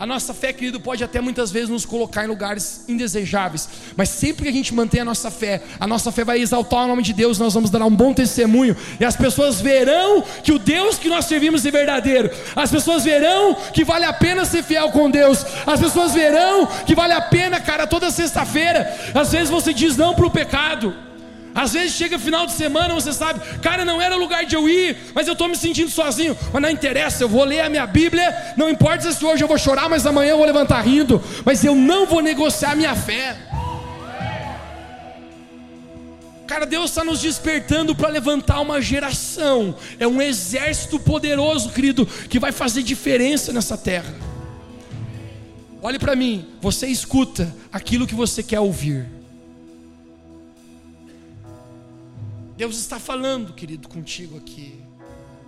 A 0.00 0.06
nossa 0.06 0.32
fé, 0.32 0.50
querido, 0.50 0.80
pode 0.80 1.04
até 1.04 1.20
muitas 1.20 1.50
vezes 1.50 1.68
nos 1.68 1.84
colocar 1.84 2.24
em 2.24 2.26
lugares 2.26 2.86
indesejáveis, 2.88 3.68
mas 3.94 4.08
sempre 4.08 4.44
que 4.44 4.48
a 4.48 4.52
gente 4.52 4.72
mantém 4.72 5.02
a 5.02 5.04
nossa 5.04 5.30
fé, 5.30 5.60
a 5.78 5.86
nossa 5.86 6.10
fé 6.10 6.24
vai 6.24 6.40
exaltar 6.40 6.84
o 6.84 6.88
nome 6.88 7.02
de 7.02 7.12
Deus, 7.12 7.38
nós 7.38 7.52
vamos 7.52 7.68
dar 7.68 7.84
um 7.84 7.94
bom 7.94 8.14
testemunho, 8.14 8.74
e 8.98 9.04
as 9.04 9.14
pessoas 9.14 9.60
verão 9.60 10.24
que 10.42 10.52
o 10.52 10.58
Deus 10.58 10.98
que 10.98 11.10
nós 11.10 11.26
servimos 11.26 11.66
é 11.66 11.70
verdadeiro, 11.70 12.30
as 12.56 12.70
pessoas 12.70 13.04
verão 13.04 13.54
que 13.74 13.84
vale 13.84 14.06
a 14.06 14.12
pena 14.14 14.46
ser 14.46 14.62
fiel 14.62 14.90
com 14.90 15.10
Deus, 15.10 15.44
as 15.66 15.78
pessoas 15.78 16.14
verão 16.14 16.66
que 16.86 16.94
vale 16.94 17.12
a 17.12 17.20
pena, 17.20 17.60
cara, 17.60 17.86
toda 17.86 18.10
sexta-feira, 18.10 18.90
às 19.14 19.30
vezes 19.30 19.50
você 19.50 19.74
diz 19.74 19.98
não 19.98 20.14
para 20.14 20.26
o 20.26 20.30
pecado. 20.30 21.09
Às 21.54 21.72
vezes 21.72 21.92
chega 21.96 22.18
final 22.18 22.46
de 22.46 22.52
semana, 22.52 22.94
você 22.94 23.12
sabe, 23.12 23.40
cara, 23.58 23.84
não 23.84 24.00
era 24.00 24.14
lugar 24.16 24.44
de 24.44 24.54
eu 24.54 24.68
ir, 24.68 24.96
mas 25.14 25.26
eu 25.26 25.32
estou 25.32 25.48
me 25.48 25.56
sentindo 25.56 25.90
sozinho. 25.90 26.36
Mas 26.52 26.62
não 26.62 26.70
interessa, 26.70 27.24
eu 27.24 27.28
vou 27.28 27.44
ler 27.44 27.60
a 27.60 27.68
minha 27.68 27.86
Bíblia. 27.86 28.54
Não 28.56 28.70
importa 28.70 29.10
se 29.10 29.24
hoje 29.24 29.42
eu 29.42 29.48
vou 29.48 29.58
chorar, 29.58 29.88
mas 29.88 30.06
amanhã 30.06 30.30
eu 30.30 30.36
vou 30.36 30.46
levantar 30.46 30.80
rindo. 30.80 31.22
Mas 31.44 31.64
eu 31.64 31.74
não 31.74 32.06
vou 32.06 32.20
negociar 32.20 32.72
a 32.72 32.76
minha 32.76 32.94
fé. 32.94 33.36
Cara, 36.46 36.66
Deus 36.66 36.90
está 36.90 37.04
nos 37.04 37.20
despertando 37.20 37.94
para 37.94 38.08
levantar 38.08 38.60
uma 38.60 38.80
geração. 38.80 39.74
É 40.00 40.06
um 40.06 40.20
exército 40.20 40.98
poderoso, 40.98 41.70
querido, 41.70 42.04
que 42.04 42.40
vai 42.40 42.50
fazer 42.50 42.82
diferença 42.82 43.52
nessa 43.52 43.78
terra. 43.78 44.12
Olhe 45.82 45.98
para 45.98 46.16
mim, 46.16 46.46
você 46.60 46.88
escuta 46.88 47.54
aquilo 47.72 48.06
que 48.06 48.14
você 48.14 48.42
quer 48.42 48.58
ouvir. 48.58 49.19
Deus 52.60 52.76
está 52.76 53.00
falando, 53.00 53.54
querido, 53.54 53.88
contigo 53.88 54.36
aqui. 54.36 54.74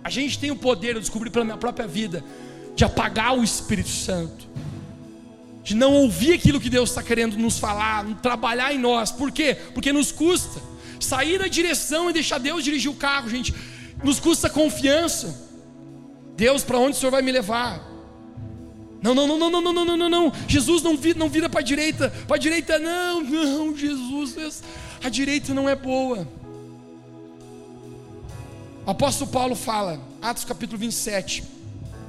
A 0.03 0.09
gente 0.09 0.39
tem 0.39 0.49
o 0.49 0.55
poder, 0.55 0.95
eu 0.95 0.99
descobri 0.99 1.29
pela 1.29 1.45
minha 1.45 1.57
própria 1.57 1.85
vida, 1.85 2.25
de 2.75 2.83
apagar 2.83 3.37
o 3.37 3.43
Espírito 3.43 3.89
Santo, 3.89 4.47
de 5.63 5.75
não 5.75 5.93
ouvir 5.93 6.33
aquilo 6.33 6.59
que 6.59 6.71
Deus 6.71 6.89
está 6.89 7.03
querendo 7.03 7.37
nos 7.37 7.59
falar, 7.59 8.03
trabalhar 8.15 8.73
em 8.73 8.79
nós. 8.79 9.11
Por 9.11 9.31
quê? 9.31 9.55
Porque 9.75 9.93
nos 9.93 10.11
custa 10.11 10.59
sair 10.99 11.37
da 11.37 11.47
direção 11.47 12.09
e 12.09 12.13
deixar 12.13 12.39
Deus 12.39 12.63
dirigir 12.63 12.89
o 12.89 12.95
carro, 12.95 13.29
gente. 13.29 13.53
Nos 14.03 14.19
custa 14.19 14.49
confiança. 14.49 15.39
Deus, 16.35 16.63
para 16.63 16.79
onde 16.79 16.97
o 16.97 16.99
Senhor 16.99 17.11
vai 17.11 17.21
me 17.21 17.31
levar? 17.31 17.79
Não, 19.03 19.13
não, 19.13 19.27
não, 19.27 19.37
não, 19.37 19.51
não, 19.51 19.61
não, 19.61 19.85
não, 19.85 19.97
não, 19.97 20.09
não. 20.09 20.33
Jesus 20.47 20.81
não 20.81 20.97
vira, 20.97 21.19
não 21.19 21.29
vira 21.29 21.47
para 21.47 21.59
a 21.59 21.63
direita, 21.63 22.09
para 22.25 22.37
a 22.37 22.39
direita 22.39 22.79
não, 22.79 23.21
não, 23.21 23.77
Jesus, 23.77 24.63
a 25.03 25.09
direita 25.09 25.53
não 25.53 25.69
é 25.69 25.75
boa. 25.75 26.27
O 28.85 28.91
apóstolo 28.91 29.31
Paulo 29.31 29.55
fala, 29.55 29.99
Atos 30.21 30.43
capítulo 30.43 30.77
27, 30.77 31.43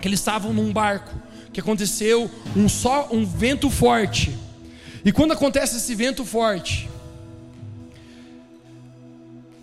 que 0.00 0.08
eles 0.08 0.18
estavam 0.18 0.52
num 0.52 0.72
barco, 0.72 1.14
que 1.52 1.60
aconteceu 1.60 2.28
um 2.56 2.68
só 2.68 3.08
um 3.12 3.24
vento 3.24 3.70
forte. 3.70 4.36
E 5.04 5.12
quando 5.12 5.32
acontece 5.32 5.76
esse 5.76 5.94
vento 5.94 6.24
forte, 6.24 6.90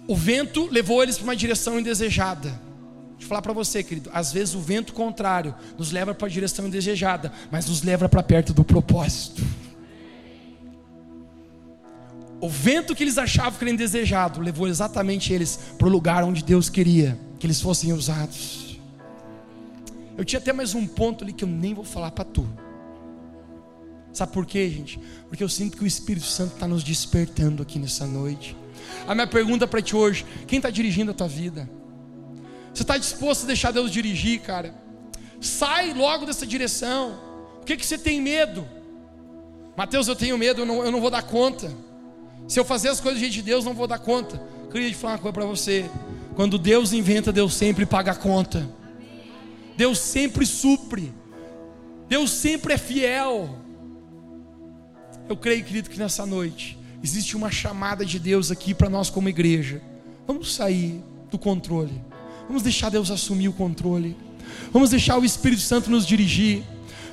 o 0.08 0.16
vento 0.16 0.70
levou 0.72 1.04
eles 1.04 1.18
para 1.18 1.26
uma 1.26 1.36
direção 1.36 1.78
indesejada. 1.78 2.50
Deixa 2.50 3.26
eu 3.26 3.28
falar 3.28 3.42
para 3.42 3.54
você, 3.54 3.84
querido, 3.84 4.10
às 4.14 4.32
vezes 4.32 4.56
o 4.56 4.62
vento 4.62 4.94
contrário 4.94 5.54
nos 5.78 5.92
leva 5.92 6.14
para 6.14 6.28
a 6.28 6.32
direção 6.32 6.68
indesejada, 6.68 7.32
mas 7.52 7.68
nos 7.68 7.84
leva 7.84 8.08
para 8.08 8.24
perto 8.24 8.54
do 8.54 8.64
propósito. 8.64 9.44
O 12.42 12.50
vento 12.50 12.96
que 12.96 13.04
eles 13.04 13.20
achavam 13.20 13.54
que 13.60 13.64
era 13.64 13.72
indesejado 13.72 14.42
levou 14.42 14.68
exatamente 14.68 15.32
eles 15.32 15.60
para 15.78 15.88
o 15.88 15.92
lugar 15.92 16.24
onde 16.24 16.44
Deus 16.44 16.70
queria 16.70 17.18
que 17.38 17.46
eles 17.46 17.62
fossem 17.62 17.94
usados. 17.94 18.80
Eu 20.18 20.26
tinha 20.26 20.40
até 20.40 20.52
mais 20.52 20.74
um 20.74 20.88
ponto 20.88 21.24
ali 21.24 21.34
que 21.34 21.44
eu 21.44 21.48
nem 21.48 21.76
vou 21.76 21.84
falar 21.84 22.10
para 22.10 22.26
tu. 22.26 22.48
Sabe 24.12 24.34
por 24.34 24.46
quê, 24.46 24.68
gente? 24.70 25.00
Porque 25.30 25.44
eu 25.44 25.48
sinto 25.48 25.78
que 25.78 25.84
o 25.84 25.88
Espírito 25.88 26.26
Santo 26.26 26.56
está 26.56 26.68
nos 26.68 26.84
despertando 26.84 27.62
aqui 27.62 27.78
nessa 27.78 28.08
noite. 28.08 28.58
A 29.08 29.14
minha 29.14 29.28
pergunta 29.28 29.68
para 29.68 29.82
ti 29.82 29.96
hoje: 29.96 30.26
quem 30.48 30.58
está 30.58 30.72
dirigindo 30.72 31.12
a 31.12 31.14
tua 31.14 31.28
vida? 31.28 31.70
Você 32.74 32.82
está 32.82 32.98
disposto 32.98 33.44
a 33.44 33.48
deixar 33.48 33.72
Deus 33.72 33.92
dirigir, 33.92 34.42
cara? 34.42 34.74
Sai 35.40 35.94
logo 35.94 36.26
dessa 36.26 36.46
direção. 36.46 37.20
O 37.62 37.66
que, 37.66 37.78
que 37.78 37.86
você 37.86 38.00
tem 38.00 38.20
medo? 38.20 38.68
Mateus, 39.78 40.08
eu 40.08 40.16
tenho 40.16 40.38
medo, 40.40 40.62
eu 40.62 40.66
não, 40.66 40.84
eu 40.84 40.92
não 40.92 41.00
vou 41.00 41.12
dar 41.12 41.22
conta. 41.22 41.72
Se 42.48 42.60
eu 42.60 42.66
fazer 42.66 42.90
as 42.90 43.00
coisas 43.00 43.20
do 43.20 43.22
jeito 43.22 43.34
de 43.34 43.42
Deus, 43.42 43.66
não 43.66 43.74
vou 43.74 43.88
dar 43.88 44.00
conta. 44.00 44.42
Eu 44.64 44.70
queria 44.70 44.90
te 44.90 44.96
falar 44.96 45.14
uma 45.14 45.20
coisa 45.20 45.34
para 45.34 45.46
você. 45.46 45.90
Quando 46.36 46.58
Deus 46.58 46.94
inventa, 46.94 47.32
Deus 47.32 47.54
sempre 47.54 47.86
paga 47.86 48.12
a 48.12 48.16
conta. 48.16 48.70
Deus 49.78 50.00
sempre 50.00 50.46
supre. 50.46 51.14
Deus 52.08 52.30
sempre 52.30 52.74
é 52.74 52.78
fiel. 52.78 53.58
Eu 55.30 55.38
creio, 55.38 55.64
querido, 55.64 55.90
que 55.90 55.98
nessa 55.98 56.26
noite 56.26 56.78
existe 57.04 57.36
uma 57.36 57.50
chamada 57.50 58.06
de 58.06 58.20
Deus 58.20 58.52
aqui 58.52 58.74
para 58.74 58.90
nós 58.90 59.10
como 59.10 59.30
igreja. 59.30 59.82
Vamos 60.28 60.54
sair 60.54 61.02
do 61.30 61.40
controle. 61.40 62.02
Vamos 62.48 62.64
deixar 62.64 62.90
Deus 62.90 63.10
assumir 63.10 63.48
o 63.48 63.54
controle. 63.54 64.16
Vamos 64.72 64.90
deixar 64.90 65.18
o 65.18 65.26
Espírito 65.26 65.62
Santo 65.62 65.90
nos 65.90 66.06
dirigir. 66.06 66.64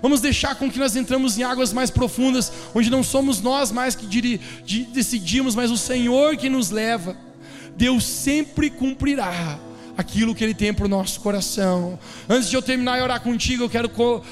Vamos 0.01 0.21
deixar 0.21 0.55
com 0.55 0.71
que 0.71 0.79
nós 0.79 0.95
entramos 0.97 1.39
em 1.39 1.43
águas 1.43 1.73
mais 1.73 1.91
profundas, 1.91 2.53
onde 2.75 2.91
não 2.91 3.03
somos 3.03 3.41
nós 3.41 3.73
mais 3.73 3.95
que 3.95 4.41
decidimos, 4.93 5.55
mas 5.55 5.71
o 5.71 5.77
Senhor 5.77 6.37
que 6.37 6.49
nos 6.49 6.71
leva. 6.71 7.17
Deus 7.77 8.05
sempre 8.05 8.71
cumprirá 8.71 9.59
aquilo 9.97 10.35
que 10.35 10.45
Ele 10.45 10.55
tem 10.55 10.73
para 10.73 10.85
o 10.85 10.89
nosso 10.89 11.21
coração. 11.21 11.99
Antes 12.29 12.49
de 12.49 12.57
eu 12.57 12.63
terminar 12.63 12.99
e 12.99 13.03
orar 13.03 13.21
contigo, 13.21 13.65
eu 13.65 13.71
quero 13.71 13.91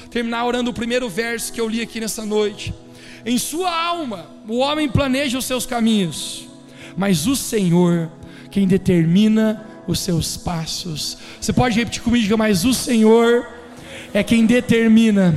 terminar 0.09 0.45
orando 0.45 0.69
o 0.69 0.73
primeiro 0.73 1.09
verso 1.09 1.51
que 1.51 1.59
eu 1.59 1.67
li 1.67 1.81
aqui 1.81 1.99
nessa 1.99 2.25
noite. 2.25 2.73
Em 3.25 3.37
sua 3.37 3.69
alma, 3.69 4.29
o 4.47 4.59
homem 4.59 4.87
planeja 4.87 5.37
os 5.37 5.45
seus 5.45 5.65
caminhos, 5.65 6.47
mas 6.95 7.27
o 7.27 7.35
Senhor, 7.35 8.09
quem 8.49 8.65
determina 8.65 9.65
os 9.87 9.99
seus 9.99 10.37
passos. 10.37 11.17
Você 11.39 11.51
pode 11.51 11.77
repetir 11.77 12.01
comigo, 12.01 12.37
mas 12.37 12.63
o 12.63 12.73
Senhor 12.73 13.47
é 14.13 14.23
quem 14.23 14.45
determina 14.45 15.35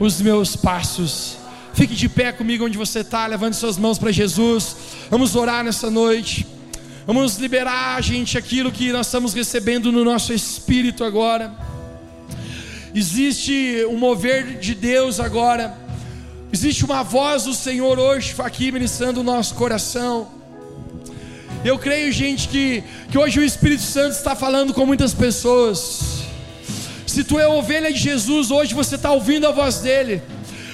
os 0.00 0.20
meus 0.20 0.56
passos. 0.56 1.36
Fique 1.74 1.94
de 1.94 2.08
pé 2.08 2.32
comigo 2.32 2.64
onde 2.64 2.78
você 2.78 3.00
está, 3.00 3.26
levante 3.26 3.56
suas 3.56 3.76
mãos 3.76 3.98
para 3.98 4.10
Jesus. 4.10 4.74
Vamos 5.10 5.36
orar 5.36 5.62
nessa 5.62 5.90
noite. 5.90 6.46
Vamos 7.06 7.36
liberar, 7.36 8.02
gente, 8.02 8.38
aquilo 8.38 8.72
que 8.72 8.90
nós 8.92 9.06
estamos 9.06 9.34
recebendo 9.34 9.92
no 9.92 10.02
nosso 10.02 10.32
espírito 10.32 11.04
agora. 11.04 11.54
Existe 12.94 13.86
um 13.90 13.98
mover 13.98 14.58
de 14.58 14.74
Deus 14.74 15.20
agora. 15.20 15.78
Existe 16.52 16.84
uma 16.84 17.02
voz 17.02 17.44
do 17.44 17.54
Senhor 17.54 17.98
hoje 17.98 18.34
aqui 18.38 18.72
ministrando 18.72 19.20
o 19.20 19.22
nosso 19.22 19.54
coração. 19.54 20.28
Eu 21.62 21.78
creio, 21.78 22.10
gente, 22.10 22.48
que, 22.48 22.82
que 23.10 23.18
hoje 23.18 23.38
o 23.38 23.44
Espírito 23.44 23.82
Santo 23.82 24.12
está 24.12 24.34
falando 24.34 24.72
com 24.72 24.86
muitas 24.86 25.12
pessoas. 25.12 26.19
Se 27.10 27.24
tu 27.24 27.40
é 27.40 27.48
ovelha 27.48 27.92
de 27.92 27.98
Jesus, 27.98 28.52
hoje 28.52 28.72
você 28.72 28.94
está 28.94 29.10
ouvindo 29.10 29.44
a 29.44 29.50
voz 29.50 29.80
dele. 29.80 30.22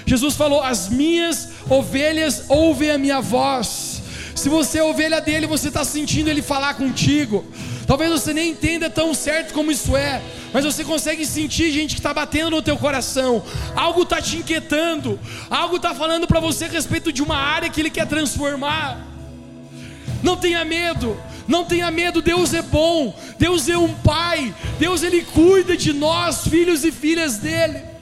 Jesus 0.04 0.34
falou: 0.34 0.62
As 0.62 0.90
minhas 0.90 1.48
ovelhas 1.66 2.44
ouvem 2.50 2.90
a 2.90 2.98
minha 2.98 3.22
voz. 3.22 4.02
Se 4.34 4.50
você 4.50 4.80
é 4.80 4.84
ovelha 4.84 5.18
dele, 5.18 5.46
você 5.46 5.68
está 5.68 5.82
sentindo 5.82 6.28
ele 6.28 6.42
falar 6.42 6.74
contigo. 6.74 7.42
Talvez 7.86 8.10
você 8.10 8.34
nem 8.34 8.50
entenda 8.50 8.90
tão 8.90 9.14
certo 9.14 9.54
como 9.54 9.72
isso 9.72 9.96
é, 9.96 10.20
mas 10.52 10.62
você 10.62 10.84
consegue 10.84 11.24
sentir 11.24 11.72
gente 11.72 11.94
que 11.94 12.00
está 12.00 12.12
batendo 12.12 12.50
no 12.50 12.60
teu 12.60 12.76
coração. 12.76 13.42
Algo 13.74 14.02
está 14.02 14.20
te 14.20 14.36
inquietando, 14.36 15.18
algo 15.48 15.76
está 15.76 15.94
falando 15.94 16.26
para 16.26 16.38
você 16.38 16.66
a 16.66 16.68
respeito 16.68 17.10
de 17.10 17.22
uma 17.22 17.36
área 17.38 17.70
que 17.70 17.80
ele 17.80 17.88
quer 17.88 18.06
transformar. 18.06 19.00
Não 20.22 20.36
tenha 20.36 20.62
medo, 20.66 21.16
não 21.46 21.64
tenha 21.64 21.90
medo, 21.90 22.22
Deus 22.22 22.52
é 22.54 22.62
bom, 22.62 23.14
Deus 23.38 23.68
é 23.68 23.76
um 23.76 23.94
pai, 23.94 24.54
Deus 24.78 25.02
ele 25.02 25.22
cuida 25.22 25.76
de 25.76 25.92
nós, 25.92 26.46
filhos 26.46 26.84
e 26.84 26.92
filhas 26.92 27.38
dele. 27.38 27.95